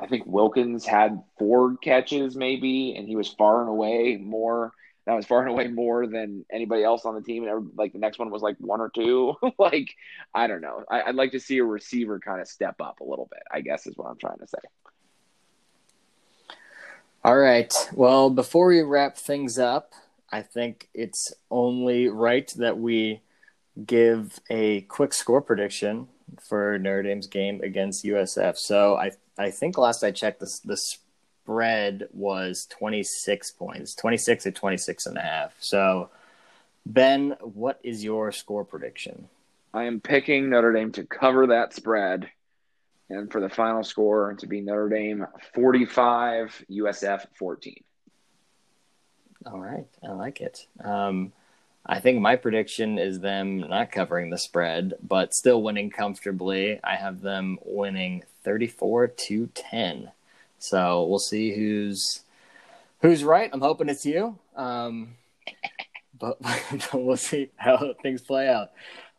I 0.00 0.06
think 0.06 0.24
Wilkins 0.26 0.84
had 0.84 1.22
four 1.38 1.76
catches 1.76 2.36
maybe, 2.36 2.96
and 2.96 3.06
he 3.06 3.16
was 3.16 3.28
far 3.28 3.60
and 3.60 3.68
away 3.68 4.16
more. 4.16 4.72
That 5.06 5.14
was 5.14 5.26
far 5.26 5.40
and 5.40 5.50
away 5.50 5.68
more 5.68 6.06
than 6.06 6.46
anybody 6.50 6.82
else 6.82 7.04
on 7.04 7.14
the 7.14 7.20
team. 7.20 7.46
And 7.46 7.70
like 7.76 7.92
the 7.92 7.98
next 7.98 8.18
one 8.18 8.30
was 8.30 8.42
like 8.42 8.56
one 8.58 8.80
or 8.80 8.88
two. 8.88 9.34
like 9.58 9.94
I 10.34 10.46
don't 10.46 10.62
know. 10.62 10.82
I, 10.90 11.04
would 11.06 11.16
like 11.16 11.32
to 11.32 11.40
see 11.40 11.58
a 11.58 11.64
receiver 11.64 12.18
kind 12.18 12.40
of 12.40 12.48
step 12.48 12.76
up 12.80 13.00
a 13.00 13.04
little 13.04 13.28
bit. 13.30 13.42
I 13.52 13.60
guess 13.60 13.86
is 13.86 13.96
what 13.96 14.08
I'm 14.08 14.18
trying 14.18 14.38
to 14.38 14.48
say. 14.48 14.58
All 17.22 17.36
right. 17.38 17.72
Well, 17.92 18.30
before 18.30 18.66
we 18.66 18.82
wrap 18.82 19.16
things 19.16 19.58
up, 19.58 19.92
I 20.30 20.42
think 20.42 20.88
it's 20.92 21.32
only 21.50 22.08
right 22.08 22.52
that 22.56 22.78
we 22.78 23.20
give 23.86 24.40
a 24.50 24.82
quick 24.82 25.14
score 25.14 25.40
prediction 25.40 26.08
for 26.40 26.78
Notre 26.78 27.02
Dame's 27.02 27.26
game 27.26 27.60
against 27.62 28.04
USF. 28.04 28.56
So 28.58 28.96
I 28.96 29.12
I 29.38 29.50
think 29.50 29.78
last 29.78 30.04
I 30.04 30.10
checked 30.10 30.40
this 30.40 30.60
the 30.60 30.76
spread 30.76 32.08
was 32.12 32.66
26 32.70 33.50
points, 33.52 33.94
26 33.94 34.46
at 34.46 34.54
26 34.54 35.06
and 35.06 35.18
a 35.18 35.20
half. 35.20 35.54
So 35.60 36.10
Ben, 36.86 37.36
what 37.40 37.80
is 37.82 38.04
your 38.04 38.32
score 38.32 38.64
prediction? 38.64 39.28
I 39.72 39.84
am 39.84 40.00
picking 40.00 40.50
Notre 40.50 40.72
Dame 40.72 40.92
to 40.92 41.04
cover 41.04 41.48
that 41.48 41.74
spread 41.74 42.30
and 43.10 43.30
for 43.30 43.40
the 43.40 43.48
final 43.48 43.82
score 43.82 44.34
to 44.34 44.46
be 44.46 44.60
Notre 44.60 44.88
Dame 44.88 45.26
45 45.54 46.64
USF 46.70 47.26
14. 47.38 47.82
All 49.46 49.60
right, 49.60 49.86
I 50.02 50.12
like 50.12 50.40
it. 50.40 50.66
Um, 50.82 51.32
I 51.86 52.00
think 52.00 52.20
my 52.20 52.36
prediction 52.36 52.98
is 52.98 53.20
them 53.20 53.58
not 53.58 53.92
covering 53.92 54.30
the 54.30 54.38
spread, 54.38 54.94
but 55.02 55.34
still 55.34 55.62
winning 55.62 55.90
comfortably. 55.90 56.80
I 56.82 56.96
have 56.96 57.20
them 57.20 57.58
winning 57.62 58.24
34 58.42 59.08
to 59.08 59.46
10. 59.54 60.10
So 60.58 61.04
we'll 61.04 61.18
see 61.18 61.54
who's 61.54 62.22
who's 63.00 63.22
right. 63.22 63.50
I'm 63.52 63.60
hoping 63.60 63.90
it's 63.90 64.06
you. 64.06 64.38
Um, 64.56 65.16
but, 66.18 66.40
but, 66.40 66.88
we'll 66.94 67.18
see 67.18 67.50
how 67.56 67.94
things 68.02 68.22
play 68.22 68.48
out. 68.48 68.70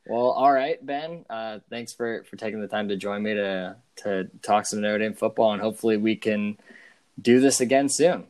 Well, 0.08 0.30
all 0.32 0.52
right, 0.52 0.84
Ben. 0.84 1.26
Uh, 1.30 1.60
thanks 1.70 1.94
for, 1.94 2.24
for 2.24 2.36
taking 2.36 2.62
the 2.62 2.68
time 2.68 2.90
to 2.90 2.96
join 2.96 3.24
me 3.24 3.36
to 3.36 3.76
to 3.98 4.26
talk 4.42 4.66
some 4.66 4.82
Notre 4.82 5.00
Dame 5.00 5.14
football, 5.14 5.54
and 5.54 5.62
hopefully 5.62 5.98
we 5.98 6.16
can 6.16 6.58
do 7.20 7.40
this 7.40 7.62
again 7.62 7.90
soon. 7.90 8.26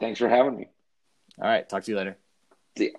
Thanks 0.00 0.18
for 0.18 0.28
having 0.28 0.56
me. 0.56 0.68
All 1.40 1.48
right, 1.48 1.68
talk 1.68 1.84
to 1.84 1.90
you 1.90 1.96
later. 1.96 2.16
See 2.76 2.90
ya. 2.90 2.98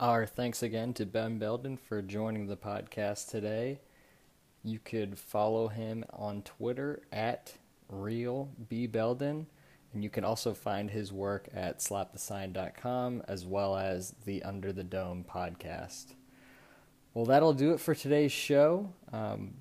Our 0.00 0.24
thanks 0.24 0.62
again 0.62 0.94
to 0.94 1.04
Ben 1.04 1.38
Belden 1.38 1.76
for 1.76 2.00
joining 2.00 2.46
the 2.46 2.56
podcast 2.56 3.28
today. 3.28 3.80
You 4.64 4.78
could 4.78 5.18
follow 5.18 5.68
him 5.68 6.04
on 6.10 6.40
Twitter 6.42 7.02
at 7.12 7.52
RealBBelden, 7.92 9.44
and 9.92 10.02
you 10.02 10.08
can 10.08 10.24
also 10.24 10.54
find 10.54 10.90
his 10.90 11.12
work 11.12 11.48
at 11.52 11.80
slapthesign.com 11.80 13.22
as 13.28 13.44
well 13.44 13.76
as 13.76 14.14
the 14.24 14.42
Under 14.42 14.72
the 14.72 14.84
Dome 14.84 15.26
podcast. 15.28 16.14
Well, 17.12 17.26
that'll 17.26 17.52
do 17.52 17.72
it 17.72 17.80
for 17.80 17.94
today's 17.94 18.32
show. 18.32 18.94
Um, 19.12 19.56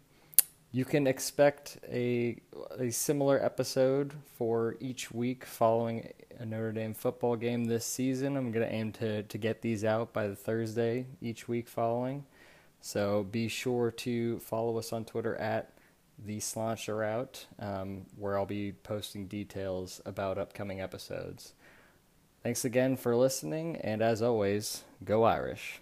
you 0.72 0.86
can 0.86 1.07
expect 1.07 1.78
a 1.88 2.38
a 2.78 2.91
similar 2.91 3.43
episode 3.43 4.13
for 4.38 4.76
each 4.80 5.11
week 5.11 5.45
following 5.45 6.11
a 6.38 6.45
Notre 6.45 6.72
Dame 6.72 6.93
football 6.93 7.36
game 7.36 7.65
this 7.65 7.86
season. 7.86 8.38
I'm 8.38 8.51
going 8.51 8.65
to 8.67 8.74
aim 8.74 8.91
to 8.93 9.24
to 9.24 9.38
get 9.38 9.61
these 9.61 9.84
out 9.84 10.13
by 10.13 10.28
the 10.28 10.36
Thursday 10.36 11.05
each 11.22 11.47
week 11.47 11.67
following. 11.67 12.26
So 12.82 13.24
be 13.30 13.47
sure 13.47 13.91
to 13.91 14.39
follow 14.39 14.78
us 14.78 14.93
on 14.93 15.05
Twitter 15.05 15.36
at 15.36 15.74
the 16.24 16.39
Slauncher 16.39 17.03
Out, 17.03 17.45
um, 17.59 18.05
where 18.17 18.38
I'll 18.38 18.45
be 18.45 18.74
posting 18.84 19.28
details 19.28 20.01
about 20.05 20.38
upcoming 20.38 20.82
episodes. 20.82 21.53
Thanks 22.43 22.63
again 22.63 22.95
for 22.95 23.15
listening, 23.15 23.78
and 23.78 24.01
as 24.01 24.22
always, 24.22 24.84
go 25.03 25.24
Irish. 25.24 25.82